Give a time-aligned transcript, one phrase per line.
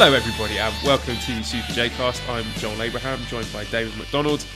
[0.00, 2.22] Hello, everybody, and welcome to Super J-Cast.
[2.28, 4.46] I'm Joel Abraham, joined by Damon McDonald.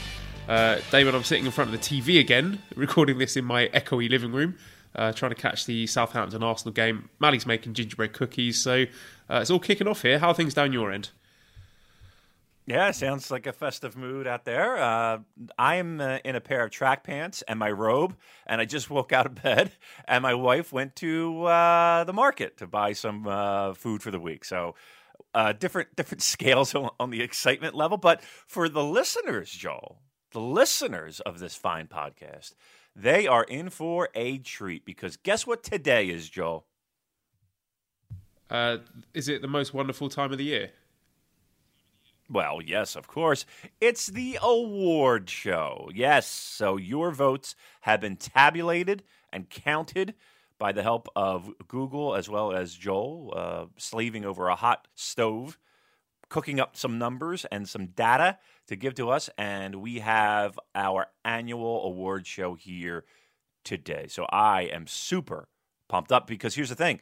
[0.49, 4.09] Uh, David, I'm sitting in front of the TV again, recording this in my echoey
[4.09, 4.57] living room,
[4.95, 7.09] uh, trying to catch the Southampton Arsenal game.
[7.19, 8.85] Mally's making gingerbread cookies, so
[9.29, 10.21] uh, it's all kicking off here.
[10.21, 11.11] How are things down your end?
[12.65, 14.77] Yeah, sounds like a festive mood out there.
[14.81, 15.19] Uh,
[15.59, 18.15] I'm uh, in a pair of track pants and my robe,
[18.47, 19.73] and I just woke out of bed.
[20.07, 24.21] And my wife went to uh, the market to buy some uh, food for the
[24.21, 24.45] week.
[24.45, 24.77] So
[25.35, 27.99] uh, different different scales on, on, the excitement level.
[27.99, 32.55] But for the listeners, Joel, the listeners of this fine podcast,
[32.95, 36.67] they are in for a treat because guess what today is, Joel?
[38.51, 38.79] Uh,
[39.15, 40.71] is it the most wonderful time of the year?
[42.31, 43.45] Well, yes, of course.
[43.81, 45.91] It's the award show.
[45.95, 50.15] Yes, so your votes have been tabulated and counted
[50.63, 55.59] by the help of Google as well as Joel, uh, slaving over a hot stove,
[56.29, 58.39] cooking up some numbers and some data
[58.69, 59.29] to give to us.
[59.37, 63.05] And we have our annual award show here
[63.65, 64.07] today.
[64.09, 65.49] So I am super
[65.89, 67.01] pumped up because here's the thing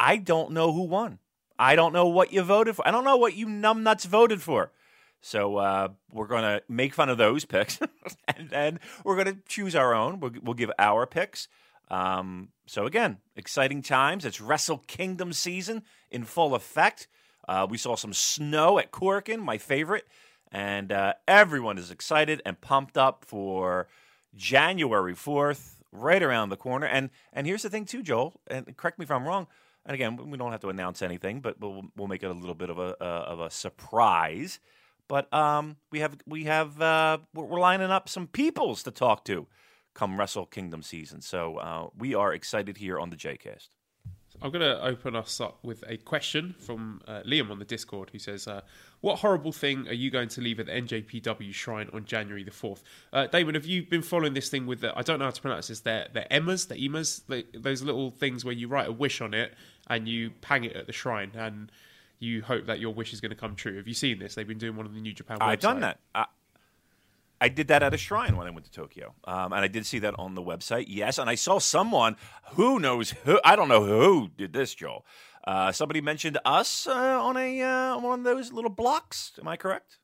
[0.00, 1.20] I don't know who won.
[1.60, 2.88] I don't know what you voted for.
[2.88, 4.72] I don't know what you numbnuts voted for.
[5.20, 7.78] So uh, we're going to make fun of those picks,
[8.36, 10.18] and then we're going to choose our own.
[10.18, 11.46] We'll, we'll give our picks.
[11.90, 14.24] Um, so again, exciting times.
[14.24, 17.08] It's Wrestle Kingdom season in full effect.
[17.48, 20.06] Uh, we saw some snow at Korakuen, my favorite,
[20.52, 23.88] and uh, everyone is excited and pumped up for
[24.36, 26.86] January fourth, right around the corner.
[26.86, 28.40] And and here's the thing too, Joel.
[28.46, 29.48] And correct me if I'm wrong.
[29.84, 32.54] And again, we don't have to announce anything, but we'll we'll make it a little
[32.54, 34.60] bit of a uh, of a surprise.
[35.08, 39.48] But um, we have we have uh, we're lining up some peoples to talk to
[39.94, 41.20] come Wrestle Kingdom season.
[41.20, 43.68] So uh, we are excited here on the JCast.
[44.42, 48.10] I'm going to open us up with a question from uh, Liam on the Discord
[48.10, 48.62] who says, uh,
[49.00, 52.50] What horrible thing are you going to leave at the NJPW shrine on January the
[52.50, 52.80] 4th?
[53.12, 55.42] Uh, Damon, have you been following this thing with the, I don't know how to
[55.42, 58.92] pronounce this, they're, they're emas, the emas, the, those little things where you write a
[58.92, 59.52] wish on it
[59.88, 61.70] and you pang it at the shrine and
[62.18, 63.76] you hope that your wish is going to come true.
[63.76, 64.34] Have you seen this?
[64.34, 65.48] They've been doing one on the New Japan website.
[65.48, 65.98] I've done that.
[66.14, 66.26] I,
[67.40, 69.86] I did that at a shrine when I went to Tokyo, um, and I did
[69.86, 70.86] see that on the website.
[70.88, 72.16] Yes, and I saw someone
[72.52, 75.06] who knows who I don't know who did this, Joel.
[75.44, 79.32] Uh, somebody mentioned us uh, on a uh, on one of those little blocks.
[79.40, 79.96] Am I correct?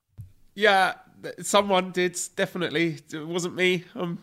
[0.54, 0.94] Yeah,
[1.42, 3.00] someone did definitely.
[3.12, 3.84] It wasn't me.
[3.94, 4.18] I'm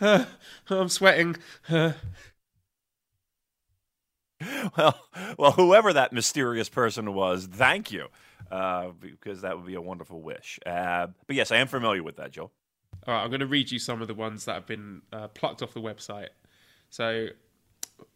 [0.00, 0.24] uh,
[0.68, 1.36] I'm sweating.
[4.76, 5.00] Well,
[5.38, 8.08] well, whoever that mysterious person was, thank you
[8.50, 10.58] uh, because that would be a wonderful wish.
[10.64, 12.50] Uh, but yes, I am familiar with that, Joe.
[13.06, 15.28] All right, I'm going to read you some of the ones that have been uh,
[15.28, 16.28] plucked off the website.
[16.90, 17.28] So,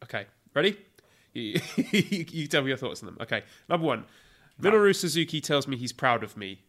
[0.04, 0.78] okay, ready?
[1.34, 3.18] You, you, tell me your thoughts on them.
[3.20, 4.04] Okay, number one,
[4.60, 6.62] Minoru Suzuki tells me he's proud of me.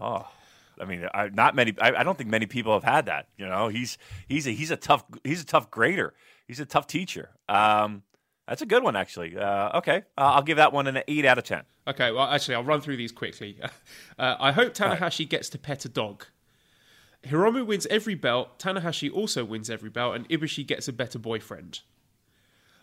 [0.00, 0.26] Oh,
[0.80, 1.74] I mean, I, not many.
[1.80, 3.28] I, I, don't think many people have had that.
[3.36, 6.14] You know, he's he's a he's a tough he's a tough grader.
[6.46, 7.30] He's a tough teacher.
[7.48, 8.02] Um,
[8.50, 9.38] that's a good one, actually.
[9.38, 11.62] Uh, okay, uh, I'll give that one an eight out of ten.
[11.86, 13.56] Okay, well, actually, I'll run through these quickly.
[14.18, 16.26] Uh, I hope Tanahashi gets to pet a dog.
[17.24, 18.58] Hiromu wins every belt.
[18.58, 21.80] Tanahashi also wins every belt, and Ibushi gets a better boyfriend.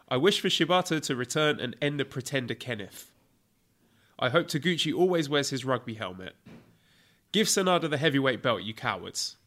[0.10, 3.12] I wish for Shibata to return and end the pretender Kenneth.
[4.18, 6.36] I hope Taguchi always wears his rugby helmet.
[7.32, 9.38] Give Sanada the heavyweight belt, you cowards.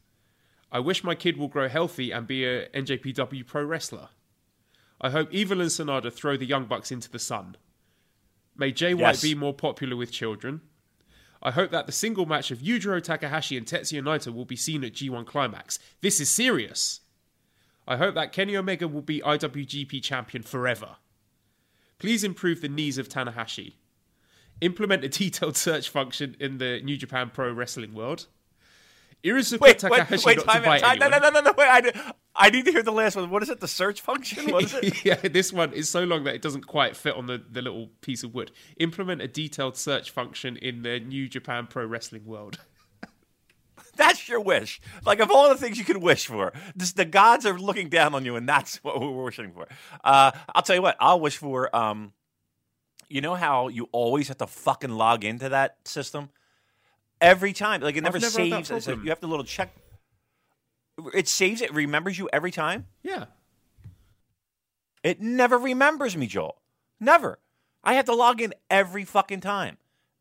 [0.71, 4.09] I wish my kid will grow healthy and be a NJPW pro wrestler.
[5.01, 7.57] I hope Evil and Sanada throw the Young Bucks into the sun.
[8.55, 9.23] May Jay White yes.
[9.23, 10.61] be more popular with children.
[11.41, 14.83] I hope that the single match of Yujiro Takahashi and Tetsuya Naito will be seen
[14.83, 15.79] at G1 Climax.
[16.01, 17.01] This is serious.
[17.87, 20.97] I hope that Kenny Omega will be IWGP champion forever.
[21.97, 23.73] Please improve the knees of Tanahashi.
[24.61, 28.27] Implement a detailed search function in the New Japan Pro Wrestling world.
[29.23, 31.67] Iruzuka wait, Takahashi wait, wait, not to time, No, no, no, no, no, wait.
[31.67, 33.29] I, I need to hear the last one.
[33.29, 33.59] What is it?
[33.59, 34.51] The search function?
[34.51, 35.05] What is it?
[35.05, 37.89] yeah, this one is so long that it doesn't quite fit on the, the little
[38.01, 38.51] piece of wood.
[38.79, 42.59] Implement a detailed search function in the New Japan Pro Wrestling world.
[43.95, 44.81] that's your wish.
[45.05, 48.15] Like of all the things you can wish for, this, the gods are looking down
[48.15, 49.67] on you, and that's what we're wishing for.
[50.03, 50.95] Uh, I'll tell you what.
[50.99, 52.13] I'll wish for um,
[53.07, 56.29] You know how you always have to fucking log into that system
[57.21, 57.81] every time.
[57.81, 58.67] Like it never, never saves.
[58.83, 59.73] So you have to little check.
[61.13, 61.61] It saves.
[61.61, 62.87] It remembers you every time.
[63.03, 63.25] Yeah.
[65.03, 66.61] It never remembers me, Joel.
[66.99, 67.39] Never.
[67.83, 69.77] I have to log in every fucking time,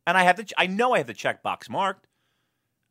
[0.06, 0.54] and I have to.
[0.56, 2.06] I know I have the checkbox marked.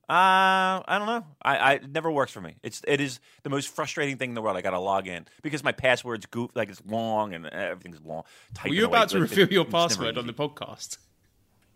[0.07, 1.25] Uh, I don't know.
[1.41, 2.55] I, I it never works for me.
[2.63, 4.57] It's it is the most frustrating thing in the world.
[4.57, 8.23] I got to log in because my password's goof like it's long and everything's long.
[8.63, 10.97] Were you about to reveal your password on the podcast?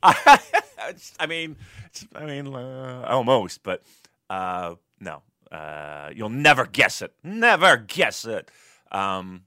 [1.20, 1.56] I mean,
[2.14, 3.84] I mean, uh, almost, but
[4.30, 5.22] uh, no,
[5.52, 7.14] uh, you'll never guess it.
[7.24, 8.52] Never guess it.
[8.92, 9.44] Um,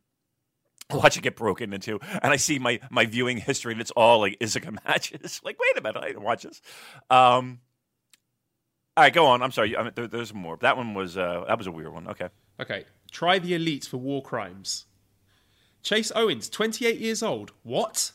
[0.90, 4.20] watch it get broken into, and I see my my viewing history, and it's all
[4.20, 5.40] like Izaka matches.
[5.44, 6.62] like, wait a minute, I didn't watch this.
[7.10, 7.60] Um,
[8.96, 9.42] all right, go on.
[9.42, 9.76] I'm sorry.
[9.76, 10.56] I mean, there, there's more.
[10.62, 12.08] That one was uh, that was a weird one.
[12.08, 12.28] Okay.
[12.58, 12.84] Okay.
[13.10, 14.86] Try the elite for war crimes.
[15.82, 17.52] Chase Owens, 28 years old.
[17.62, 18.12] What?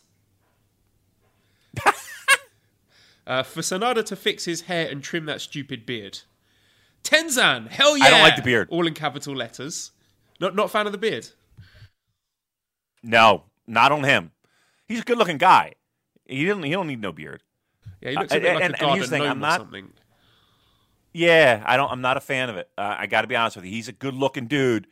[3.27, 6.19] uh, for Sanada to fix his hair and trim that stupid beard.
[7.03, 8.05] Tenzan, hell yeah!
[8.05, 8.67] I don't like the beard.
[8.69, 9.91] All in capital letters.
[10.39, 11.29] Not not fan of the beard.
[13.03, 14.31] No, not on him.
[14.87, 15.73] He's a good looking guy.
[16.25, 16.63] He didn't.
[16.63, 17.41] He don't need no beard.
[18.01, 19.59] Yeah, he looks Uh, a bit like and- a garden thing, gnome I'm or not-
[19.61, 19.93] something.
[21.13, 21.91] Yeah, I don't.
[21.91, 22.69] I'm not a fan of it.
[22.77, 23.71] Uh, I got to be honest with you.
[23.71, 24.87] He's a good looking dude.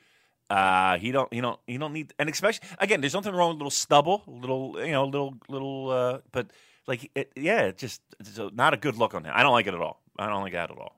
[0.50, 1.32] Uh, he don't.
[1.34, 1.60] He don't.
[1.66, 2.14] He don't need.
[2.20, 5.90] And especially again, there's nothing wrong with a little stubble, little you know, little little.
[5.92, 6.48] Uh, but
[6.90, 9.32] like, it, yeah, it just it's a- not a good look on him.
[9.34, 10.02] I don't like it at all.
[10.18, 10.98] I don't like that at all.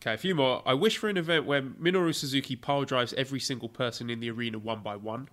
[0.00, 0.62] Okay, a few more.
[0.66, 4.30] I wish for an event where Minoru Suzuki pile drives every single person in the
[4.30, 5.28] arena one by one.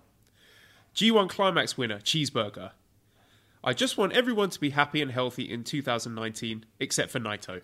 [0.94, 2.70] G1 Climax winner, Cheeseburger.
[3.64, 7.60] I just want everyone to be happy and healthy in 2019, except for Naito.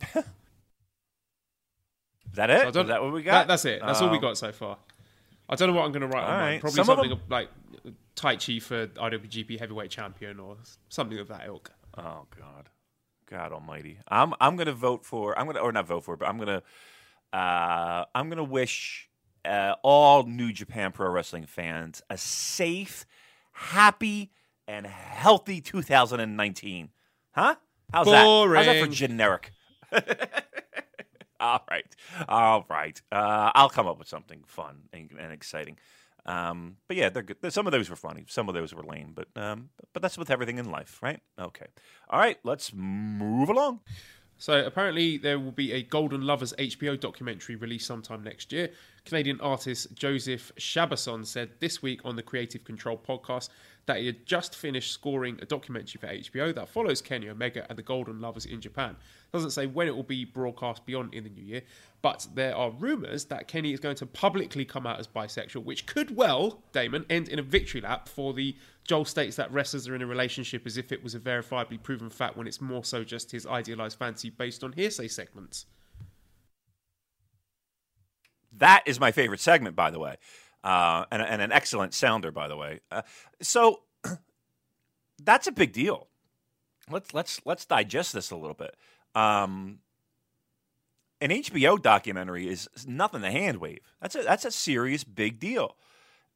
[0.14, 0.24] Is
[2.34, 2.72] that it?
[2.72, 3.48] Don't- Is that what we That- got?
[3.48, 3.80] that's it.
[3.84, 4.78] That's all we Um, got so far.
[5.48, 6.52] I don't know what I'm going to write on all mine.
[6.52, 6.60] right.
[6.60, 7.48] Probably Some something them- like
[8.16, 10.56] Taichi for IWGP Heavyweight Champion or
[10.88, 11.70] something of that ilk.
[11.96, 12.68] Oh God,
[13.30, 13.98] God Almighty!
[14.08, 15.38] I'm I'm gonna vote for.
[15.38, 16.62] I'm gonna or not vote for, but I'm gonna
[17.32, 19.08] uh, I'm gonna wish
[19.44, 23.06] uh, all New Japan Pro Wrestling fans a safe,
[23.52, 24.30] happy,
[24.66, 26.90] and healthy 2019.
[27.32, 27.54] Huh?
[27.92, 28.24] How's that?
[28.26, 29.52] How's that for generic?
[31.40, 31.96] all right,
[32.28, 33.00] all right.
[33.12, 35.78] Uh, I'll come up with something fun and, and exciting.
[36.26, 37.38] Um, but yeah, they're good.
[37.52, 38.24] Some of those were funny.
[38.28, 39.14] Some of those were lame.
[39.14, 41.20] But um, but that's with everything in life, right?
[41.40, 41.66] Okay.
[42.10, 42.38] All right.
[42.44, 43.80] Let's move along.
[44.40, 48.70] So apparently there will be a Golden Lovers HBO documentary released sometime next year.
[49.04, 53.48] Canadian artist Joseph Shabason said this week on the Creative Control podcast
[53.88, 57.78] that he had just finished scoring a documentary for HBO that follows Kenny Omega and
[57.78, 58.96] the Golden Lovers in Japan.
[59.32, 61.62] Doesn't say when it will be broadcast beyond in the new year,
[62.02, 65.86] but there are rumours that Kenny is going to publicly come out as bisexual, which
[65.86, 68.54] could well, Damon, end in a victory lap for the
[68.84, 72.10] Joel states that wrestlers are in a relationship as if it was a verifiably proven
[72.10, 75.64] fact when it's more so just his idealized fantasy based on hearsay segments.
[78.52, 80.16] That is my favorite segment, by the way,
[80.64, 82.80] uh, and, and an excellent sounder, by the way.
[82.90, 83.02] Uh,
[83.40, 83.82] so
[85.22, 86.08] that's a big deal.
[86.90, 88.74] Let's let's let's digest this a little bit.
[89.14, 89.80] Um,
[91.20, 93.80] an HBO documentary is nothing to hand wave.
[94.00, 95.76] That's a that's a serious big deal,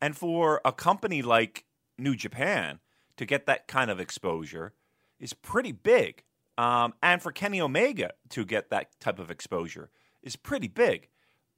[0.00, 1.64] and for a company like
[1.98, 2.80] New Japan
[3.16, 4.72] to get that kind of exposure
[5.19, 6.24] is pretty big.
[6.58, 9.91] Um, and for Kenny Omega to get that type of exposure
[10.22, 11.08] is pretty big.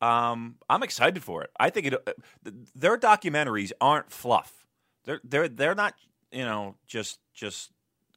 [0.05, 1.51] Um, I'm excited for it.
[1.59, 1.95] I think it.
[1.95, 4.67] Uh, their documentaries aren't fluff.
[5.05, 5.95] They're they're they're not
[6.31, 7.71] you know just just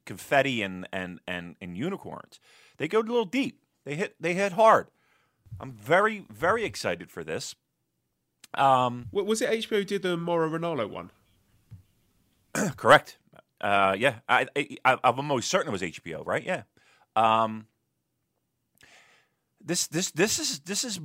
[0.05, 2.39] confetti and and and, and unicorns.
[2.77, 3.61] They go a little deep.
[3.85, 4.87] They hit they hit hard.
[5.61, 7.55] I'm very very excited for this.
[8.53, 11.11] Um, Wa- Was it HBO who did the Moro Ronaldo one?
[12.75, 13.17] correct.
[13.61, 16.25] Uh, yeah, I, I I'm almost certain it was HBO.
[16.25, 16.43] Right?
[16.43, 16.63] Yeah.
[17.15, 17.67] Um,
[19.63, 20.99] this this this is this is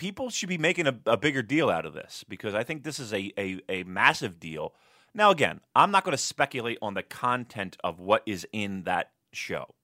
[0.00, 2.98] people should be making a, a bigger deal out of this because I think this
[2.98, 4.72] is a a, a massive deal.
[5.12, 9.10] Now again, I'm not going to speculate on the content of what is in that
[9.32, 9.74] show,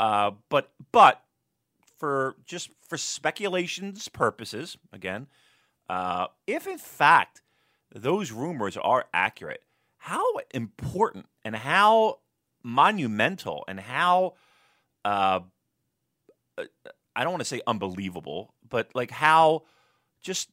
[0.00, 1.22] uh, but but
[1.96, 5.28] for just for speculations purposes, again,
[5.88, 7.40] uh, if in fact
[7.94, 9.62] those rumors are accurate,
[9.98, 12.18] how important and how
[12.64, 14.34] monumental and how
[15.04, 15.40] uh,
[17.16, 19.62] I don't want to say unbelievable, but like how
[20.22, 20.50] just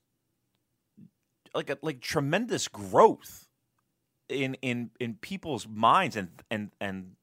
[1.54, 3.48] like a, like tremendous growth
[4.30, 7.16] in in in people's minds and and and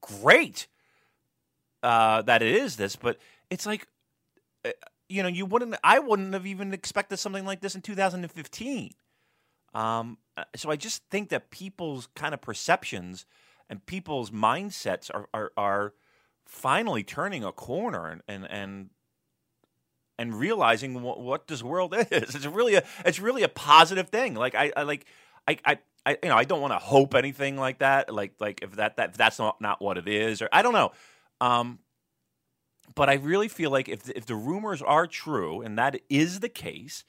[0.00, 0.66] great
[1.82, 3.18] uh, that it is this, but
[3.50, 3.86] it's like
[4.64, 4.70] uh,
[5.08, 8.92] you know you wouldn't I wouldn't have even expected something like this in 2015.
[9.74, 13.26] Um, uh, so I just think that people's kind of perceptions
[13.68, 15.94] and people's mindsets are are, are
[16.46, 18.90] finally turning a corner and and and,
[20.18, 22.34] and realizing what, what this world is.
[22.34, 24.34] It's really a it's really a positive thing.
[24.34, 25.06] Like I, I like
[25.46, 28.12] I, I I you know I don't want to hope anything like that.
[28.12, 30.74] Like like if that that if that's not not what it is or I don't
[30.74, 30.92] know.
[31.40, 31.80] Um,
[32.94, 36.48] but I really feel like if if the rumors are true and that is the
[36.48, 37.04] case,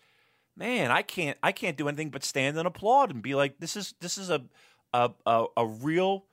[0.56, 3.76] man, I can't I can't do anything but stand and applaud and be like, this
[3.76, 4.44] is this is a
[4.94, 6.26] a a, a real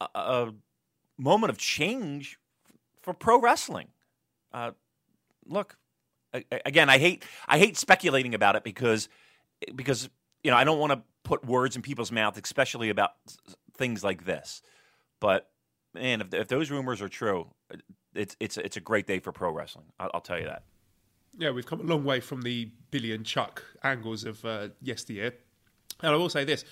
[0.00, 0.54] a, a,
[1.20, 2.38] moment of change
[3.02, 3.88] for pro wrestling.
[4.52, 4.72] Uh,
[5.46, 5.76] look,
[6.32, 9.08] again, I hate I hate speculating about it because
[9.74, 10.08] because
[10.42, 13.10] you know I don't want to put words in people's mouth, especially about
[13.76, 14.62] things like this.
[15.20, 15.50] But
[15.94, 17.48] man, if, if those rumors are true,
[18.14, 19.86] it's it's it's a great day for pro wrestling.
[19.98, 20.64] I'll, I'll tell you that.
[21.38, 25.34] Yeah, we've come a long way from the Billy and Chuck angles of uh, yesteryear.
[26.02, 26.64] And I will say this: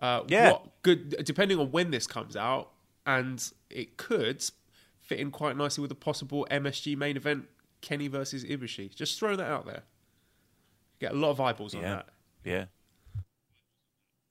[0.00, 1.24] uh, yeah, good.
[1.24, 2.72] Depending on when this comes out,
[3.06, 4.44] and it could
[5.00, 7.44] fit in quite nicely with a possible MSG main event,
[7.80, 8.94] Kenny versus Ibushi.
[8.94, 9.84] Just throw that out there.
[10.98, 11.80] Get a lot of eyeballs yeah.
[11.80, 12.08] on that.
[12.44, 12.64] Yeah.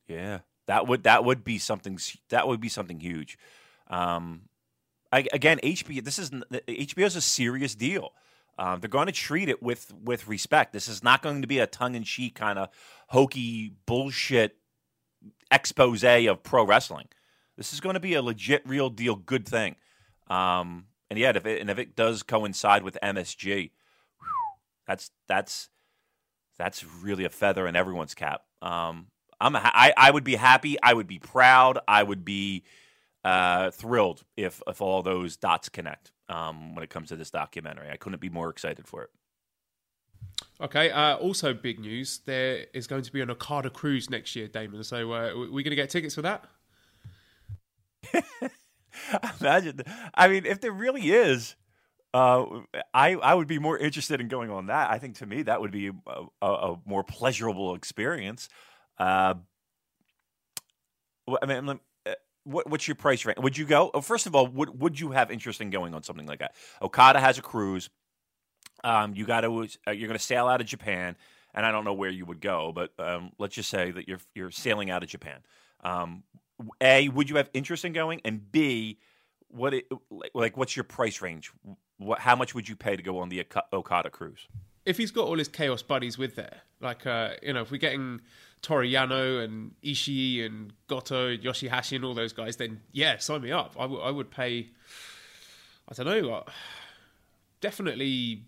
[0.07, 0.39] Yeah.
[0.67, 3.37] That would that would be something that would be something huge.
[3.87, 4.41] Um,
[5.11, 6.03] I, again, HBO.
[6.03, 8.11] This is HBO is a serious deal.
[8.57, 10.73] Um, they're going to treat it with with respect.
[10.73, 12.69] This is not going to be a tongue in cheek kind of
[13.09, 14.57] hokey bullshit
[15.51, 17.07] expose of pro wrestling.
[17.57, 19.75] This is going to be a legit, real deal, good thing.
[20.27, 23.71] Um, and yet, if it and if it does coincide with MSG,
[24.19, 24.27] whew,
[24.87, 25.69] that's that's
[26.57, 28.41] that's really a feather in everyone's cap.
[28.61, 29.07] Um,
[29.39, 30.77] I'm I, I would be happy.
[30.81, 31.79] I would be proud.
[31.87, 32.63] I would be
[33.23, 37.89] uh, thrilled if if all those dots connect um, when it comes to this documentary.
[37.89, 39.09] I couldn't be more excited for it.
[40.61, 40.89] Okay.
[40.91, 44.83] Uh, also, big news: there is going to be an Okada cruise next year, Damon.
[44.83, 46.45] So, uh, we're going to get tickets for that.
[49.41, 49.81] Imagine.
[50.13, 51.55] I mean, if there really is,
[52.13, 52.45] uh,
[52.93, 54.89] I I would be more interested in going on that.
[54.89, 58.47] I think to me that would be a, a, a more pleasurable experience.
[58.97, 59.35] Uh,
[61.41, 63.39] I mean, uh, what, what's your price range?
[63.39, 63.91] Would you go?
[63.93, 66.55] Oh, first of all, would would you have interest in going on something like that?
[66.81, 67.89] Okada has a cruise.
[68.83, 71.17] Um, you got to uh, you're going to sail out of Japan,
[71.53, 74.19] and I don't know where you would go, but um, let's just say that you're
[74.35, 75.39] you're sailing out of Japan.
[75.83, 76.23] Um,
[76.81, 78.21] a, would you have interest in going?
[78.23, 78.99] And B,
[79.49, 79.87] what it,
[80.33, 81.51] like what's your price range?
[81.97, 84.47] What how much would you pay to go on the Okada cruise?
[84.85, 87.77] If he's got all his chaos buddies with there, like uh, you know, if we're
[87.77, 88.21] getting
[88.61, 93.51] Toru Yano and Ishii and Goto, Yoshihashi, and all those guys, then yeah, sign me
[93.51, 93.75] up.
[93.77, 94.69] I, w- I would pay.
[95.87, 96.51] I don't know, uh,
[97.61, 98.43] definitely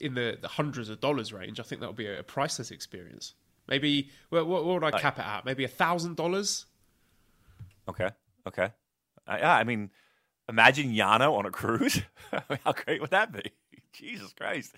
[0.00, 1.60] in the, the, hundreds of dollars range.
[1.60, 3.34] I think that would be a, a priceless experience.
[3.68, 5.44] Maybe what, what, would I cap it at?
[5.44, 6.66] Maybe a thousand dollars.
[7.90, 8.08] Okay.
[8.46, 8.72] Okay.
[9.26, 9.90] Uh, yeah, I mean,
[10.48, 12.00] imagine Yano on a cruise.
[12.64, 13.52] How great would that be?
[13.92, 14.74] Jesus Christ.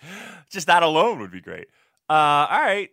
[0.50, 1.68] Just that alone would be great.
[2.08, 2.90] Uh, all right.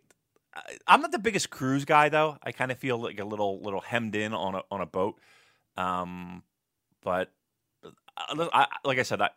[0.88, 2.38] I'm not the biggest cruise guy though.
[2.44, 5.20] I kind of feel like a little little hemmed in on a on a boat.
[5.78, 6.44] Um,
[7.02, 7.32] but
[7.84, 9.30] uh, I, like I said, I,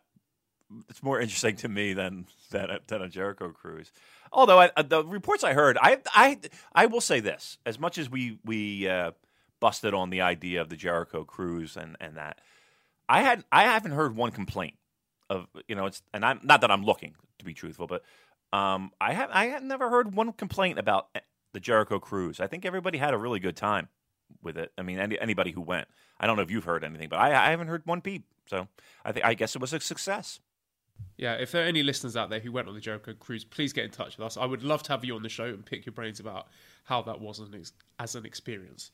[0.89, 3.91] it's more interesting to me than than a, than a Jericho cruise.
[4.33, 6.39] Although I, the reports I heard, I I
[6.73, 9.11] I will say this: as much as we we uh,
[9.63, 12.41] busted on the idea of the Jericho cruise and and that.
[13.07, 14.73] I had I haven't heard one complaint
[15.29, 18.03] of you know it's and I'm not that I'm looking to be truthful, but
[18.51, 21.07] um, I have I have never heard one complaint about
[21.53, 22.41] the Jericho cruise.
[22.41, 23.87] I think everybody had a really good time
[24.41, 24.73] with it.
[24.77, 25.87] I mean, any, anybody who went.
[26.19, 28.25] I don't know if you've heard anything, but I, I haven't heard one peep.
[28.47, 28.67] So
[29.05, 30.41] I think I guess it was a success.
[31.15, 33.71] Yeah, if there are any listeners out there who went on the Jericho cruise, please
[33.71, 34.35] get in touch with us.
[34.35, 36.47] I would love to have you on the show and pick your brains about
[36.83, 37.41] how that was
[37.97, 38.91] as an experience.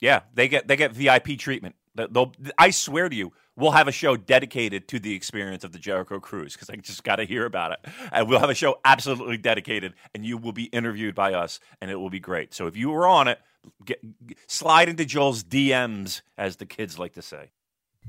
[0.00, 1.74] Yeah, they get they get VIP treatment.
[1.94, 5.80] They'll, I swear to you, we'll have a show dedicated to the experience of the
[5.80, 7.80] Jericho Cruise because I just got to hear about it,
[8.12, 11.90] and we'll have a show absolutely dedicated, and you will be interviewed by us, and
[11.90, 12.54] it will be great.
[12.54, 13.40] So if you were on it,
[13.84, 14.00] get,
[14.46, 17.50] slide into Joel's DMs, as the kids like to say.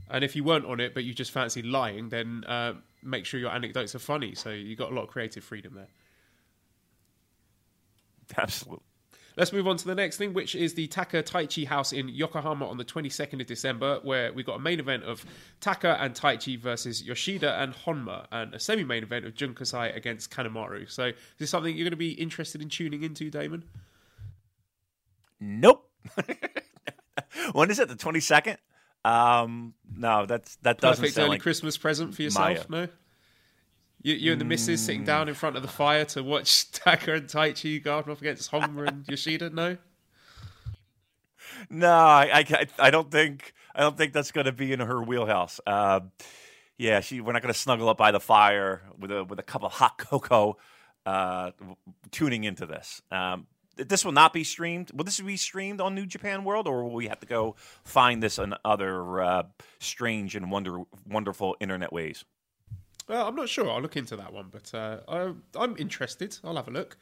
[0.10, 3.40] And if you weren't on it, but you just fancy lying, then uh, make sure
[3.40, 4.36] your anecdotes are funny.
[4.36, 5.88] So you got a lot of creative freedom there.
[8.38, 8.84] Absolutely.
[9.40, 12.68] Let's move on to the next thing, which is the Taka Taichi house in Yokohama
[12.68, 15.26] on the 22nd of December, where we got a main event of
[15.62, 19.92] Taka and Taichi versus Yoshida and Honma, and a semi main event of Jun Kasai
[19.92, 20.92] against Kanemaru.
[20.92, 23.64] So, is this something you're going to be interested in tuning into, Damon?
[25.40, 25.90] Nope.
[27.54, 27.88] when is it?
[27.88, 28.58] The 22nd?
[29.06, 32.70] Um, no, that's that doesn't Perfect sound early like Christmas present for yourself.
[32.70, 32.88] Maya.
[32.88, 32.88] No.
[34.02, 37.16] You, you and the missus sitting down in front of the fire to watch Taka
[37.16, 39.50] and Taichi go up against Honma and Yoshida?
[39.50, 39.78] No.
[41.70, 45.02] No, I, I, I don't think I don't think that's going to be in her
[45.02, 45.60] wheelhouse.
[45.68, 46.02] Uh,
[46.78, 49.44] yeah, she we're not going to snuggle up by the fire with a with a
[49.44, 50.58] cup of hot cocoa,
[51.06, 51.52] uh,
[52.12, 53.02] tuning into this.
[53.12, 54.92] Um, this will not be streamed.
[54.94, 58.24] Will this be streamed on New Japan World, or will we have to go find
[58.24, 59.44] this on other uh,
[59.80, 62.24] strange and wonder wonderful internet ways?
[63.10, 63.70] Well, I'm not sure.
[63.70, 66.38] I'll look into that one, but uh, I, I'm interested.
[66.44, 66.96] I'll have a look.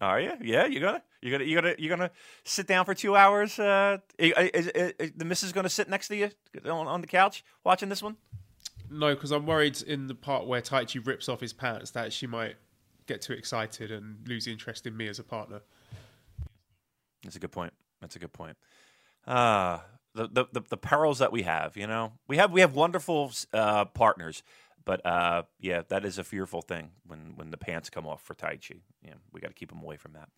[0.00, 0.32] Are you?
[0.40, 2.10] Yeah, you're gonna you're gonna you're gonna you're gonna
[2.44, 3.58] sit down for two hours.
[3.58, 6.30] Uh, is, is, is the missus gonna sit next to you
[6.64, 8.16] on, on the couch watching this one?
[8.88, 12.26] No, because I'm worried in the part where Taichi rips off his pants that she
[12.26, 12.54] might
[13.06, 15.60] get too excited and lose interest in me as a partner.
[17.24, 17.72] That's a good point.
[18.00, 18.56] That's a good point.
[19.26, 19.78] Uh,
[20.14, 23.32] the, the, the, the perils that we have, you know, we have we have wonderful
[23.52, 24.42] uh, partners,
[24.90, 28.34] but uh, yeah, that is a fearful thing when when the pants come off for
[28.34, 28.80] Taichi.
[29.04, 30.28] Yeah, we got to keep them away from that.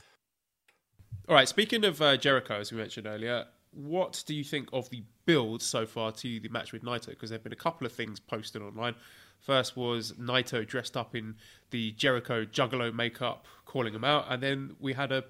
[1.27, 1.49] All right.
[1.49, 5.63] Speaking of uh, Jericho, as we mentioned earlier, what do you think of the build
[5.63, 7.07] so far to the match with Naito?
[7.07, 8.95] Because there have been a couple of things posted online.
[9.41, 11.37] First was Naito dressed up in
[11.71, 15.25] the Jericho Juggalo makeup, calling him out, and then we had a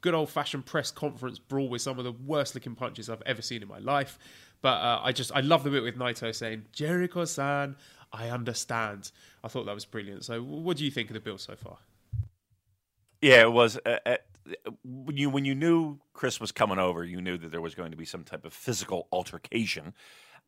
[0.00, 3.42] good old fashioned press conference brawl with some of the worst looking punches I've ever
[3.42, 4.18] seen in my life.
[4.62, 7.76] But uh, I just I love the bit with Naito saying Jericho San,
[8.14, 9.10] I understand.
[9.42, 10.24] I thought that was brilliant.
[10.24, 11.78] So, what do you think of the build so far?
[13.20, 13.78] Yeah, it was.
[13.84, 14.16] Uh, uh,
[14.84, 17.90] when you when you knew Chris was coming over, you knew that there was going
[17.90, 19.94] to be some type of physical altercation.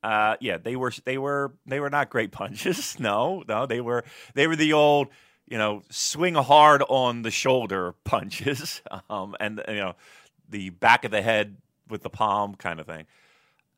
[0.03, 3.01] Uh, yeah, they were they were they were not great punches.
[3.01, 4.05] No, no, they were
[4.35, 5.09] they were the old
[5.49, 9.95] you know swing hard on the shoulder punches, um, and you know
[10.49, 11.57] the back of the head
[11.89, 13.07] with the palm kind of thing.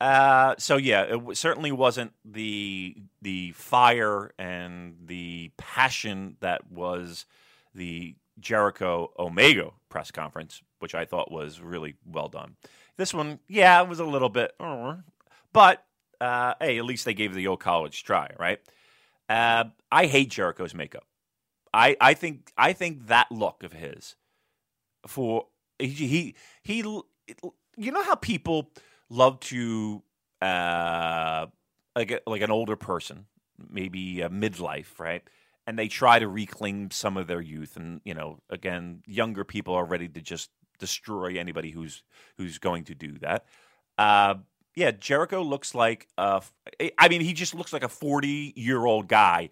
[0.01, 7.27] Uh, so yeah, it w- certainly wasn't the the fire and the passion that was
[7.75, 12.57] the Jericho Omega press conference, which I thought was really well done.
[12.97, 14.53] This one, yeah, it was a little bit,
[15.53, 15.85] but
[16.21, 18.61] uh, hey, at least they gave the old college try, right?
[19.29, 21.05] Uh, I hate Jericho's makeup.
[21.75, 24.17] I, I think I think that look of his
[25.07, 25.47] for
[25.79, 26.79] he he, he
[27.77, 28.71] you know how people
[29.11, 30.03] love to
[30.41, 31.47] uh
[31.97, 33.27] like like an older person,
[33.71, 35.23] maybe midlife, right?
[35.67, 39.75] And they try to reclaim some of their youth, and you know, again, younger people
[39.75, 42.03] are ready to just destroy anybody who's
[42.37, 43.45] who's going to do that.
[43.99, 44.37] Uh,
[44.79, 46.41] yeah, Jericho looks like a,
[46.99, 49.51] I mean, he just looks like a 40 year old guy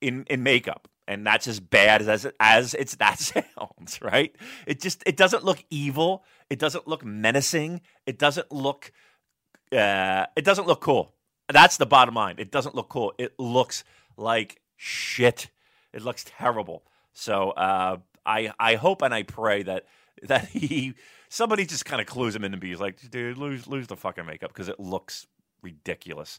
[0.00, 0.88] in, in makeup.
[1.08, 3.18] And that's as bad as, as it's that
[3.58, 4.36] sounds, right?
[4.66, 6.22] It just, it doesn't look evil.
[6.50, 7.80] It doesn't look menacing.
[8.06, 8.92] It doesn't look,
[9.72, 11.14] uh, it doesn't look cool.
[11.50, 12.36] That's the bottom line.
[12.38, 13.14] It doesn't look cool.
[13.18, 13.84] It looks
[14.18, 15.48] like shit.
[15.94, 16.84] It looks terrible.
[17.14, 19.86] So, uh, I, I hope and I pray that,
[20.24, 20.94] that he,
[21.30, 24.26] somebody just kind of clues him in and be like, dude, lose lose the fucking
[24.26, 25.26] makeup because it looks
[25.62, 26.38] ridiculous.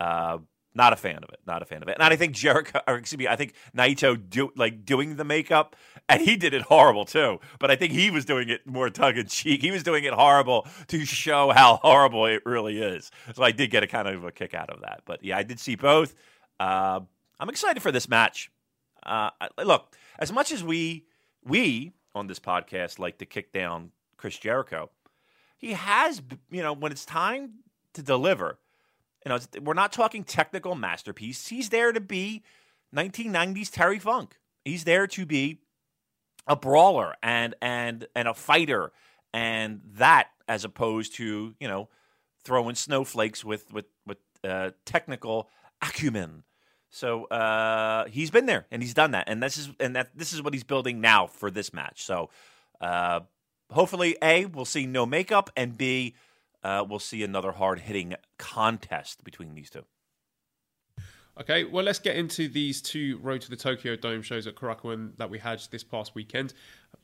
[0.00, 0.38] Uh,
[0.78, 1.40] not a fan of it.
[1.46, 1.96] Not a fan of it.
[2.00, 5.76] And I think Jericho, or excuse me, I think Naito do like doing the makeup,
[6.08, 7.40] and he did it horrible too.
[7.58, 9.60] But I think he was doing it more tongue in cheek.
[9.60, 13.10] He was doing it horrible to show how horrible it really is.
[13.34, 15.02] So I did get a kind of a kick out of that.
[15.04, 16.14] But yeah, I did see both.
[16.58, 17.00] Uh,
[17.38, 18.50] I'm excited for this match.
[19.04, 19.30] Uh,
[19.62, 21.04] look, as much as we
[21.44, 24.90] we on this podcast like to kick down Chris Jericho.
[25.56, 27.54] He has, you know, when it's time
[27.94, 28.58] to deliver,
[29.24, 31.48] you know, we're not talking technical masterpiece.
[31.48, 32.42] He's there to be
[32.94, 34.38] 1990s Terry Funk.
[34.64, 35.60] He's there to be
[36.46, 38.90] a brawler and and and a fighter
[39.34, 41.88] and that as opposed to you know
[42.44, 45.48] throwing snowflakes with with with uh, technical
[45.82, 46.44] acumen.
[46.90, 50.32] So uh, he's been there and he's done that, and this is and that this
[50.32, 52.02] is what he's building now for this match.
[52.02, 52.30] So
[52.80, 53.20] uh,
[53.70, 56.14] hopefully, A, we'll see no makeup, and B,
[56.62, 59.84] uh, we'll see another hard hitting contest between these two.
[61.40, 65.16] Okay, well, let's get into these two Road to the Tokyo Dome shows at Korakuen
[65.18, 66.52] that we had this past weekend.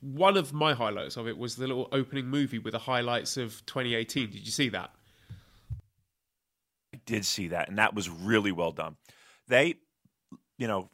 [0.01, 3.65] One of my highlights of it was the little opening movie with the highlights of
[3.67, 4.31] 2018.
[4.31, 4.91] Did you see that?
[6.93, 8.97] I did see that, and that was really well done.
[9.47, 9.77] They,
[10.59, 10.91] you know,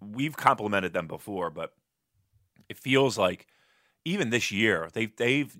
[0.00, 1.72] we've complimented them before, but
[2.68, 3.46] it feels like
[4.04, 5.56] even this year, they've they've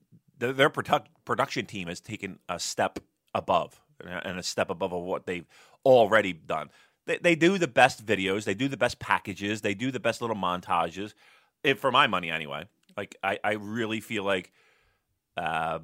[0.52, 2.98] their product, production team has taken a step
[3.34, 5.46] above and a step above of what they've
[5.84, 6.70] already done.
[7.06, 10.20] They, they do the best videos, they do the best packages, they do the best
[10.20, 11.14] little montages.
[11.62, 12.66] If, for my money, anyway.
[12.96, 14.52] Like I, I really feel like
[15.36, 15.80] uh,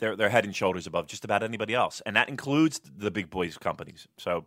[0.00, 3.30] they're they're head and shoulders above just about anybody else, and that includes the big
[3.30, 4.08] boys companies.
[4.18, 4.46] So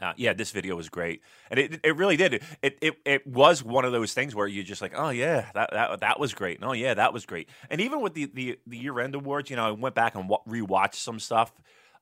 [0.00, 2.42] Uh, yeah, this video was great, and it it really did.
[2.62, 5.70] It, it it was one of those things where you're just like, oh yeah, that
[5.72, 6.58] that that was great.
[6.58, 7.48] And, oh yeah, that was great.
[7.70, 10.28] And even with the the, the year end awards, you know, I went back and
[10.28, 11.52] wa- rewatched some stuff,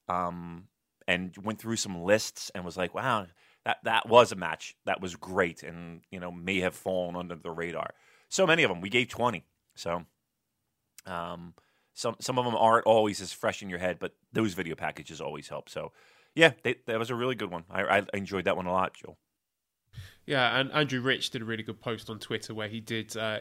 [0.08, 0.68] um,
[1.06, 3.26] and went through some lists and was like, wow,
[3.64, 7.34] that that was a match that was great, and you know may have fallen under
[7.34, 7.90] the radar.
[8.28, 9.44] So many of them, we gave twenty.
[9.74, 10.04] So,
[11.06, 11.54] um,
[11.92, 15.20] some some of them aren't always as fresh in your head, but those video packages
[15.20, 15.68] always help.
[15.68, 15.92] So
[16.34, 17.64] yeah, they, that was a really good one.
[17.70, 19.18] I, I enjoyed that one a lot, Joel.
[20.26, 23.40] Yeah, and Andrew Rich did a really good post on Twitter where he did uh,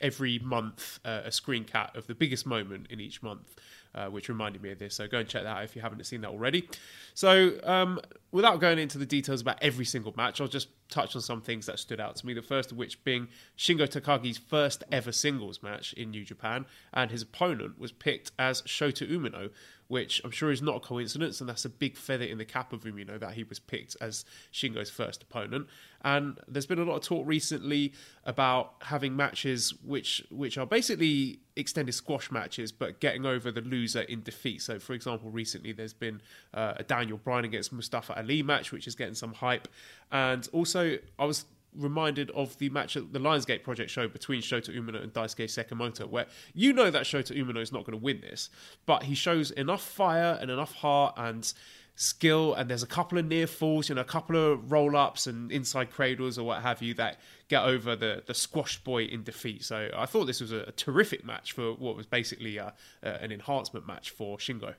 [0.00, 3.54] every month uh, a screen cap of the biggest moment in each month,
[3.94, 4.96] uh, which reminded me of this.
[4.96, 6.68] So go and check that out if you haven't seen that already.
[7.14, 8.00] So um,
[8.32, 11.66] without going into the details about every single match, I'll just touch on some things
[11.66, 12.34] that stood out to me.
[12.34, 17.10] The first of which being Shingo Takagi's first ever singles match in New Japan, and
[17.10, 19.50] his opponent was picked as Shota Umino,
[19.90, 22.72] which I'm sure is not a coincidence, and that's a big feather in the cap
[22.72, 25.66] of him, you know, that he was picked as Shingo's first opponent.
[26.04, 27.92] And there's been a lot of talk recently
[28.24, 34.02] about having matches which which are basically extended squash matches, but getting over the loser
[34.02, 34.62] in defeat.
[34.62, 36.20] So, for example, recently there's been
[36.54, 39.66] uh, a Daniel Bryan against Mustafa Ali match, which is getting some hype,
[40.12, 44.40] and also I was reminded of the match at the Lion's Gate Project show between
[44.40, 48.04] Shota Umino and Daisuke Sekimoto, where you know that Shota Umino is not going to
[48.04, 48.50] win this,
[48.86, 51.52] but he shows enough fire and enough heart and
[52.00, 55.26] skill, and there's a couple of near falls, you know, a couple of roll ups
[55.26, 59.22] and inside cradles or what have you that get over the the squash boy in
[59.22, 59.62] defeat.
[59.64, 63.22] So I thought this was a, a terrific match for what was basically a, a,
[63.22, 64.74] an enhancement match for Shingo.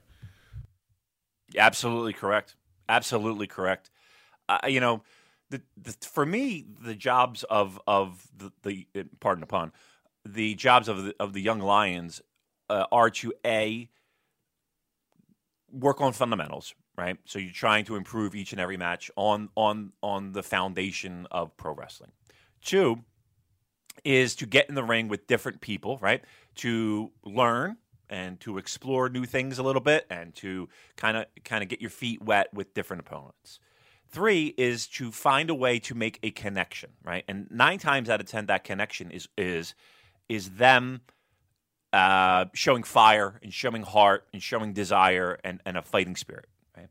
[1.55, 2.55] Absolutely correct.
[2.89, 3.91] Absolutely correct.
[4.49, 5.03] Uh, you know
[5.51, 8.87] the, the, for me, the jobs of of the, the
[9.19, 9.71] pardon the pun,
[10.25, 12.21] the jobs of the, of the young lions
[12.69, 13.89] uh, are to a
[15.71, 17.17] work on fundamentals, right?
[17.25, 21.55] So you're trying to improve each and every match on on on the foundation of
[21.57, 22.11] pro wrestling.
[22.61, 23.03] Two
[24.03, 26.23] is to get in the ring with different people, right?
[26.55, 27.77] To learn
[28.09, 31.81] and to explore new things a little bit and to kind of kind of get
[31.81, 33.59] your feet wet with different opponents.
[34.11, 37.23] Three is to find a way to make a connection, right?
[37.27, 39.73] And nine times out of ten, that connection is is
[40.27, 41.01] is them
[41.93, 46.87] uh, showing fire and showing heart and showing desire and, and a fighting spirit, right?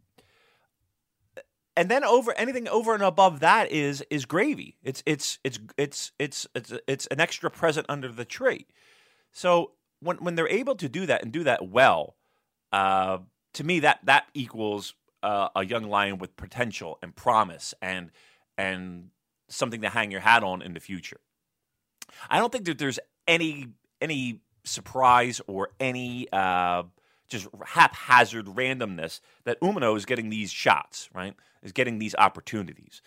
[1.76, 4.76] And then over anything over and above that is is gravy.
[4.82, 8.66] It's it's it's it's it's it's it's an extra present under the tree.
[9.32, 12.16] So when when they're able to do that and do that well,
[12.72, 13.18] uh,
[13.54, 18.10] to me that that equals uh, a young lion with potential and promise and
[18.56, 19.10] and
[19.48, 21.20] something to hang your hat on in the future.
[22.28, 23.68] I don't think that there's any
[24.00, 26.84] any surprise or any uh,
[27.28, 31.34] just haphazard randomness that Umino is getting these shots, right?
[31.62, 33.02] Is getting these opportunities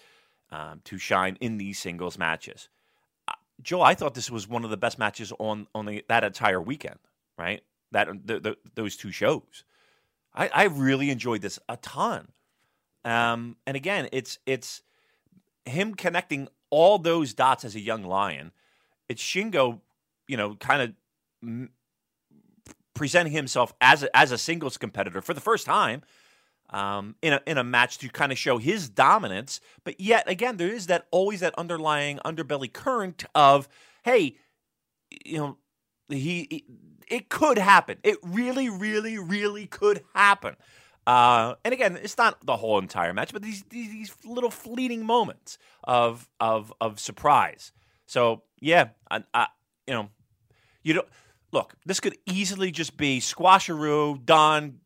[0.52, 2.70] um, to shine in these singles matches.
[3.28, 6.24] Uh, Joe, I thought this was one of the best matches on on the, that
[6.24, 7.00] entire weekend,
[7.38, 7.64] right?
[7.92, 9.64] That the, the, those two shows.
[10.36, 12.30] I, I really enjoyed this a ton.
[13.06, 14.82] Um, and again, it's it's
[15.66, 18.52] him connecting all those dots as a young lion.
[19.10, 19.82] It's Shingo,
[20.28, 20.94] you know, kind of
[21.44, 21.70] m-
[22.94, 26.02] presenting himself as a, as a singles competitor for the first time
[26.70, 29.62] um, in a in a match to kind of show his dominance.
[29.84, 33.68] But yet again, there is that always that underlying underbelly current of
[34.04, 34.36] hey,
[35.26, 35.58] you know,
[36.10, 36.66] he, he
[37.08, 37.98] it could happen.
[38.04, 40.56] It really, really, really could happen.
[41.06, 45.06] Uh, and again, it's not the whole entire match, but these, these, these little fleeting
[45.06, 47.74] moments of of of surprise.
[48.06, 49.48] So yeah, I, I,
[49.86, 50.10] you know,
[50.82, 51.08] you don't
[51.52, 51.76] look.
[51.86, 54.80] This could easily just be squasharoo, Don,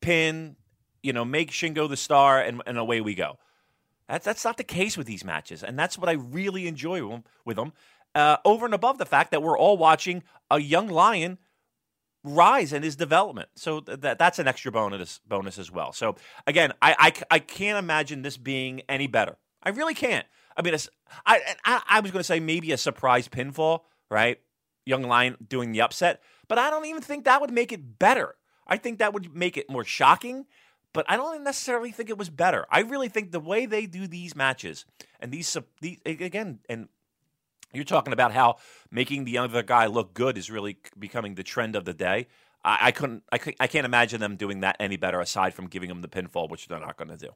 [0.00, 0.56] pin,
[1.02, 3.38] you know, make Shingo the star, and, and away we go.
[4.08, 7.56] That's that's not the case with these matches, and that's what I really enjoy with
[7.56, 7.72] them
[8.14, 11.38] uh, over and above the fact that we're all watching a young lion
[12.24, 13.48] rise in his development.
[13.56, 15.92] So that that's an extra bonus bonus as well.
[15.92, 19.38] So again, I, I, I can't imagine this being any better.
[19.62, 20.26] I really can't.
[20.56, 20.74] I mean,
[21.24, 24.38] I, I, I was going to say maybe a surprise pinfall, right?
[24.84, 28.34] Young Lion doing the upset, but I don't even think that would make it better.
[28.66, 30.46] I think that would make it more shocking,
[30.92, 32.66] but I don't necessarily think it was better.
[32.70, 34.84] I really think the way they do these matches
[35.20, 36.88] and these, these again, and
[37.72, 38.56] you're talking about how
[38.90, 42.26] making the other guy look good is really becoming the trend of the day.
[42.64, 45.90] I, I couldn't, I, I can't imagine them doing that any better aside from giving
[45.90, 47.30] him the pinfall, which they're not going to do.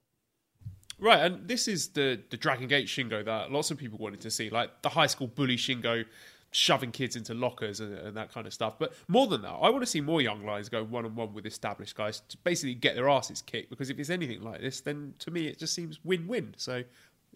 [0.99, 4.31] Right, and this is the the Dragon Gate Shingo that lots of people wanted to
[4.31, 6.07] see, like the high school bully Shingo,
[6.53, 8.79] shoving kids into lockers and, and, that kind of stuff.
[8.79, 11.35] But more than that, I want to see more young lions go one on one
[11.35, 13.69] with established guys to basically get their asses kicked.
[13.69, 16.55] Because if it's anything like this, then to me it just seems win win.
[16.57, 16.83] So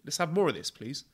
[0.03, 1.05] let's have more of this, please.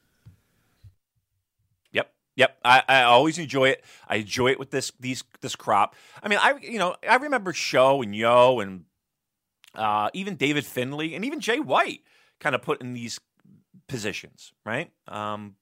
[2.37, 2.57] Yep.
[2.63, 3.83] I, I always enjoy it.
[4.07, 5.95] I enjoy it with this these this crop.
[6.23, 8.85] I mean, I you know I remember Sho and Yoh and
[9.75, 12.01] uh, even David Finlay and even Jay White
[12.39, 13.19] kind of put in these
[13.87, 14.91] positions, right?
[15.07, 15.55] Um,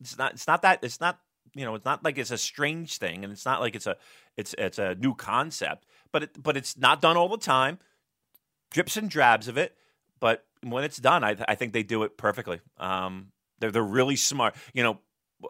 [0.00, 1.20] it's not it's not that it's not
[1.54, 3.96] you know it's not like it's a strange thing and it's not like it's a
[4.36, 7.78] it's it's a new concept, but it but it's not done all the time.
[8.72, 9.76] Drips and drabs of it,
[10.18, 12.60] but when it's done, I I think they do it perfectly.
[12.78, 13.28] Um,
[13.60, 14.56] they're they're really smart.
[14.74, 15.00] You know,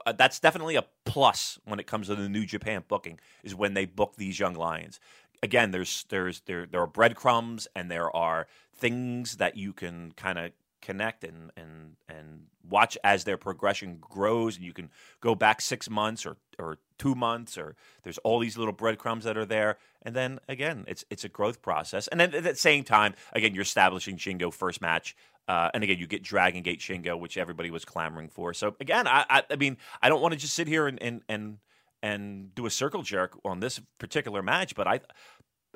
[0.05, 3.75] Uh, that's definitely a plus when it comes to the New Japan booking is when
[3.75, 5.01] they book these young lions.
[5.43, 10.39] Again, there's there's there there are breadcrumbs and there are things that you can kind
[10.39, 15.61] of connect and and and watch as their progression grows and you can go back
[15.61, 19.79] six months or or two months or there's all these little breadcrumbs that are there
[20.03, 23.55] and then again it's it's a growth process and then at the same time again
[23.55, 25.17] you're establishing Shingo first match
[25.49, 28.53] uh, and again, you get Dragon Gate Shingo, which everybody was clamoring for.
[28.53, 31.23] So again, I, I, I mean, I don't want to just sit here and, and
[31.29, 31.59] and
[32.03, 35.01] and do a circle jerk on this particular match, but I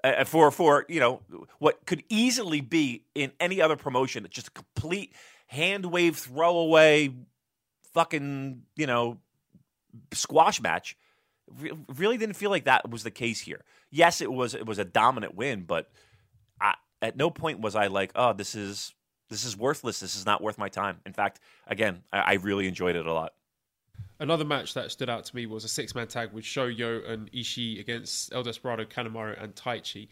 [0.04, 1.22] uh, for for you know
[1.58, 5.14] what could easily be in any other promotion, just a complete
[5.46, 7.14] hand wave throwaway,
[7.94, 9.18] fucking you know
[10.12, 10.96] squash match.
[11.58, 13.64] Re- really didn't feel like that was the case here.
[13.90, 15.90] Yes, it was it was a dominant win, but
[16.61, 18.94] I, at no point was I like, oh, this is
[19.33, 20.01] this is worthless.
[20.01, 20.99] This is not worth my time.
[21.07, 23.33] In fact, again, I, I really enjoyed it a lot.
[24.21, 27.31] Another match that stood out to me was a six man tag with Shoyo and
[27.33, 30.09] Ishii against El Desperado, Kanemaru, and Taichi.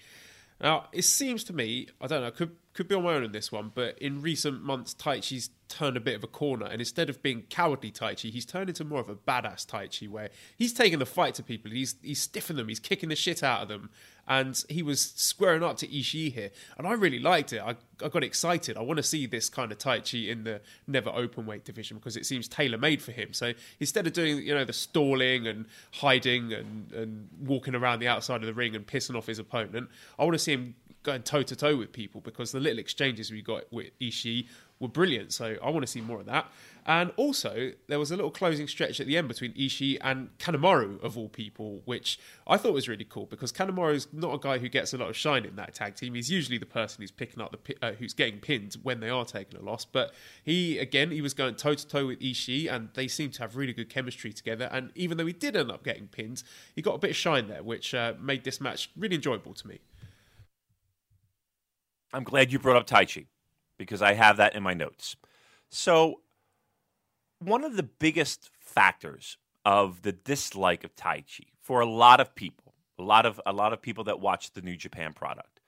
[0.60, 3.32] Now, it seems to me, I don't know, could could be on my own in
[3.32, 7.08] this one, but in recent months, Taichi's turned a bit of a corner, and instead
[7.08, 10.98] of being cowardly Taichi, he's turned into more of a badass Taichi, where he's taking
[10.98, 13.90] the fight to people, he's he's stiffing them, he's kicking the shit out of them,
[14.28, 17.60] and he was squaring up to Ishii here, and I really liked it.
[17.60, 18.76] I, I got excited.
[18.76, 22.16] I want to see this kind of Taichi in the never open weight division because
[22.16, 23.32] it seems tailor made for him.
[23.32, 28.08] So instead of doing you know the stalling and hiding and and walking around the
[28.08, 31.22] outside of the ring and pissing off his opponent, I want to see him going
[31.22, 34.46] toe to toe with people because the little exchanges we got with Ishii
[34.80, 35.32] were brilliant.
[35.32, 36.50] So I want to see more of that.
[36.86, 41.02] And also, there was a little closing stretch at the end between Ishii and Kanemaru,
[41.04, 44.58] of all people, which I thought was really cool because Kanemaru is not a guy
[44.58, 46.14] who gets a lot of shine in that tag team.
[46.14, 49.26] He's usually the person who's picking up the uh, who's getting pinned when they are
[49.26, 49.84] taking a loss.
[49.84, 53.42] But he again, he was going toe to toe with Ishii, and they seemed to
[53.42, 54.68] have really good chemistry together.
[54.72, 56.42] And even though he did end up getting pinned,
[56.74, 59.68] he got a bit of shine there, which uh, made this match really enjoyable to
[59.68, 59.80] me.
[62.12, 63.26] I'm glad you brought up Taichi
[63.78, 65.16] because I have that in my notes.
[65.68, 66.20] So,
[67.38, 72.74] one of the biggest factors of the dislike of Taichi for a lot of people,
[72.98, 75.60] a lot of a lot of people that watch the New Japan product,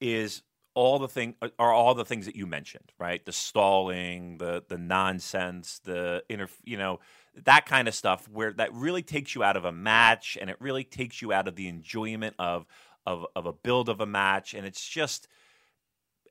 [0.00, 0.42] is
[0.74, 3.24] all the thing uh, are all the things that you mentioned, right?
[3.24, 7.00] The stalling, the the nonsense, the inter, you know,
[7.44, 10.56] that kind of stuff where that really takes you out of a match and it
[10.60, 12.66] really takes you out of the enjoyment of
[13.06, 15.28] of of a build of a match and it's just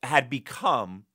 [0.03, 1.05] had become,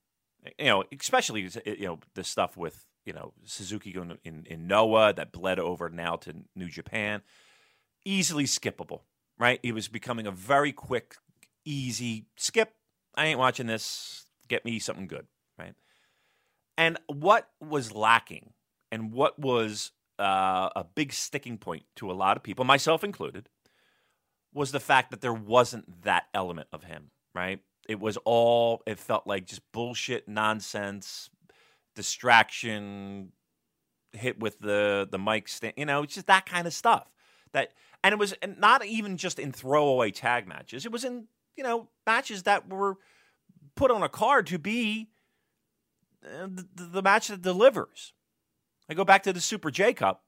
[0.59, 5.13] you know, especially you know the stuff with you know Suzuki going in in Noah
[5.15, 7.23] that bled over now to New Japan,
[8.05, 9.03] easily skippable.
[9.39, 11.15] Right, it was becoming a very quick,
[11.65, 12.75] easy skip.
[13.15, 14.27] I ain't watching this.
[14.49, 15.27] Get me something good.
[15.59, 15.75] Right,
[16.77, 18.53] and what was lacking,
[18.91, 23.49] and what was uh, a big sticking point to a lot of people, myself included,
[24.53, 27.11] was the fact that there wasn't that element of him.
[27.35, 31.31] Right, it was all it felt like just bullshit nonsense
[31.97, 33.33] distraction
[34.13, 37.11] hit with the the mic stand you know it's just that kind of stuff
[37.53, 37.73] that
[38.03, 40.87] and it was not even just in throwaway tag matches.
[40.87, 42.97] It was in you know matches that were
[43.75, 45.09] put on a card to be
[46.25, 48.13] uh, the, the match that delivers.
[48.89, 50.25] I go back to the super j cup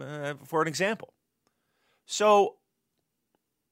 [0.00, 1.14] uh, for an example.
[2.06, 2.56] So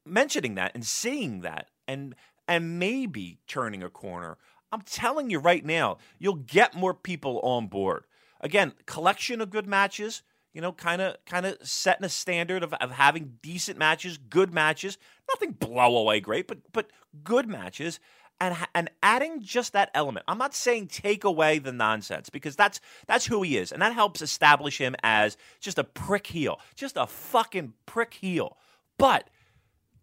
[0.06, 2.14] mentioning that and seeing that and
[2.52, 4.36] and maybe turning a corner.
[4.70, 8.04] I'm telling you right now, you'll get more people on board.
[8.42, 12.74] Again, collection of good matches, you know, kind of kind of setting a standard of,
[12.74, 14.98] of having decent matches, good matches,
[15.30, 16.90] nothing blow away great, but but
[17.24, 17.98] good matches.
[18.40, 20.24] And, and adding just that element.
[20.26, 23.94] I'm not saying take away the nonsense because that's that's who he is, and that
[23.94, 28.58] helps establish him as just a prick heel, just a fucking prick heel.
[28.98, 29.30] But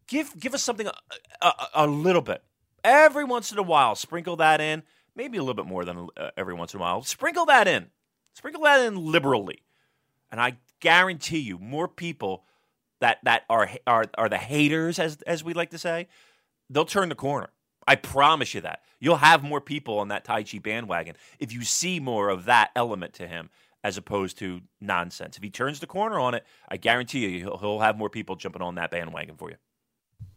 [0.09, 0.93] give give us something a,
[1.41, 2.43] a, a, little bit
[2.83, 3.95] every once in a while.
[3.95, 4.83] Sprinkle that in,
[5.15, 7.01] maybe a little bit more than uh, every once in a while.
[7.03, 7.87] Sprinkle that in,
[8.33, 9.63] sprinkle that in liberally,
[10.31, 12.43] and I guarantee you more people
[12.99, 16.07] that that are are are the haters as as we like to say,
[16.69, 17.49] they'll turn the corner.
[17.87, 18.81] I promise you that.
[18.99, 23.13] You'll have more people on that Taichi bandwagon if you see more of that element
[23.13, 23.49] to him
[23.83, 25.37] as opposed to nonsense.
[25.37, 28.35] If he turns the corner on it, I guarantee you he'll, he'll have more people
[28.35, 29.55] jumping on that bandwagon for you.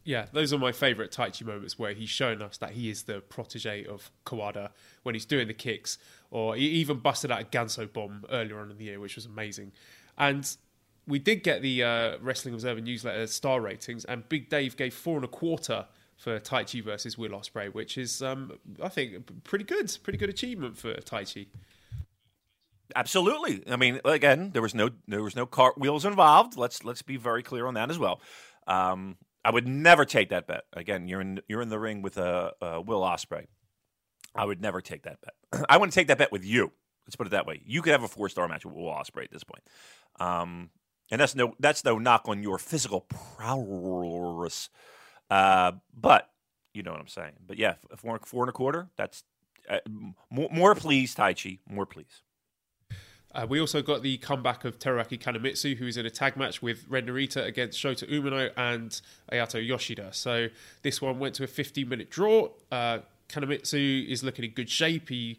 [0.05, 3.21] Yeah, those are my favourite Taichi moments where he's shown us that he is the
[3.21, 4.71] protege of Kawada
[5.05, 5.99] when he's doing the kicks,
[6.31, 9.27] or he even busted out a Ganso bomb earlier on in the year, which was
[9.27, 9.73] amazing.
[10.19, 10.57] And
[11.07, 15.17] we did get the uh, Wrestling Observer newsletter star ratings, and Big Dave gave four
[15.17, 15.87] and a quarter
[16.17, 19.97] for Taichi versus Will Ospreay, which is, um, I think, pretty good.
[20.03, 21.47] Pretty good achievement for Taichi.
[22.95, 23.63] Absolutely.
[23.69, 26.57] I mean, again, there was no there was no cartwheels involved.
[26.57, 28.21] Let's let's be very clear on that as well.
[28.67, 30.65] Um, I would never take that bet.
[30.73, 33.47] Again, you're in you're in the ring with uh, uh, Will Ospreay.
[34.35, 35.67] I would never take that bet.
[35.69, 36.73] I to take that bet with you.
[37.07, 37.61] Let's put it that way.
[37.65, 39.63] You could have a four star match with Will Ospreay at this point.
[40.21, 40.71] Um,
[41.11, 43.03] and that's no that's no knock on your physical
[43.37, 44.71] prowess.
[45.29, 46.31] Uh, but
[46.73, 47.33] you know what I'm saying.
[47.47, 48.89] But yeah, four, four and a quarter.
[48.97, 49.25] That's
[49.69, 49.79] uh,
[50.31, 51.61] more, more please, Taichi.
[51.69, 52.23] More please.
[53.35, 56.61] Uh, we also got the comeback of Teruaki Kanemitsu, who is in a tag match
[56.61, 59.01] with Ren Narita against Shota Umino and
[59.33, 60.13] Ayato Yoshida.
[60.13, 60.49] So
[60.83, 62.51] this one went to a 15 minute draw.
[62.71, 65.09] Uh, Kanemitsu is looking in good shape.
[65.09, 65.39] He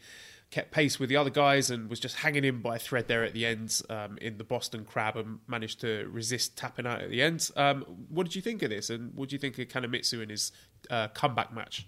[0.49, 3.23] kept pace with the other guys and was just hanging in by a thread there
[3.23, 7.09] at the end um, in the Boston Crab and managed to resist tapping out at
[7.09, 7.49] the end.
[7.55, 8.91] Um, what did you think of this?
[8.91, 10.51] And what do you think of Kanemitsu in his
[10.91, 11.87] uh, comeback match?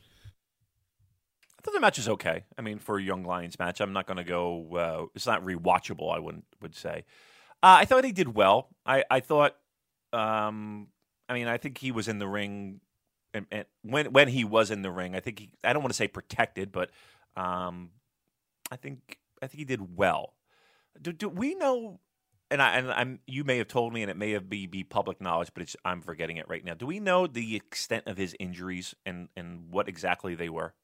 [1.65, 2.43] Thought the match was okay.
[2.59, 4.75] I mean, for a Young Lions match, I'm not going to go.
[4.75, 6.15] Uh, it's not rewatchable.
[6.15, 7.05] I wouldn't would say.
[7.63, 8.69] Uh, I thought he did well.
[8.85, 9.55] I I thought.
[10.13, 10.89] Um,
[11.27, 12.81] I mean, I think he was in the ring,
[13.33, 15.49] and, and when when he was in the ring, I think he.
[15.63, 16.91] I don't want to say protected, but
[17.35, 17.89] um,
[18.71, 20.35] I think I think he did well.
[21.01, 21.99] Do, do we know?
[22.51, 24.83] And I and I'm you may have told me, and it may have be, be
[24.83, 26.75] public knowledge, but it's I'm forgetting it right now.
[26.75, 30.75] Do we know the extent of his injuries and and what exactly they were?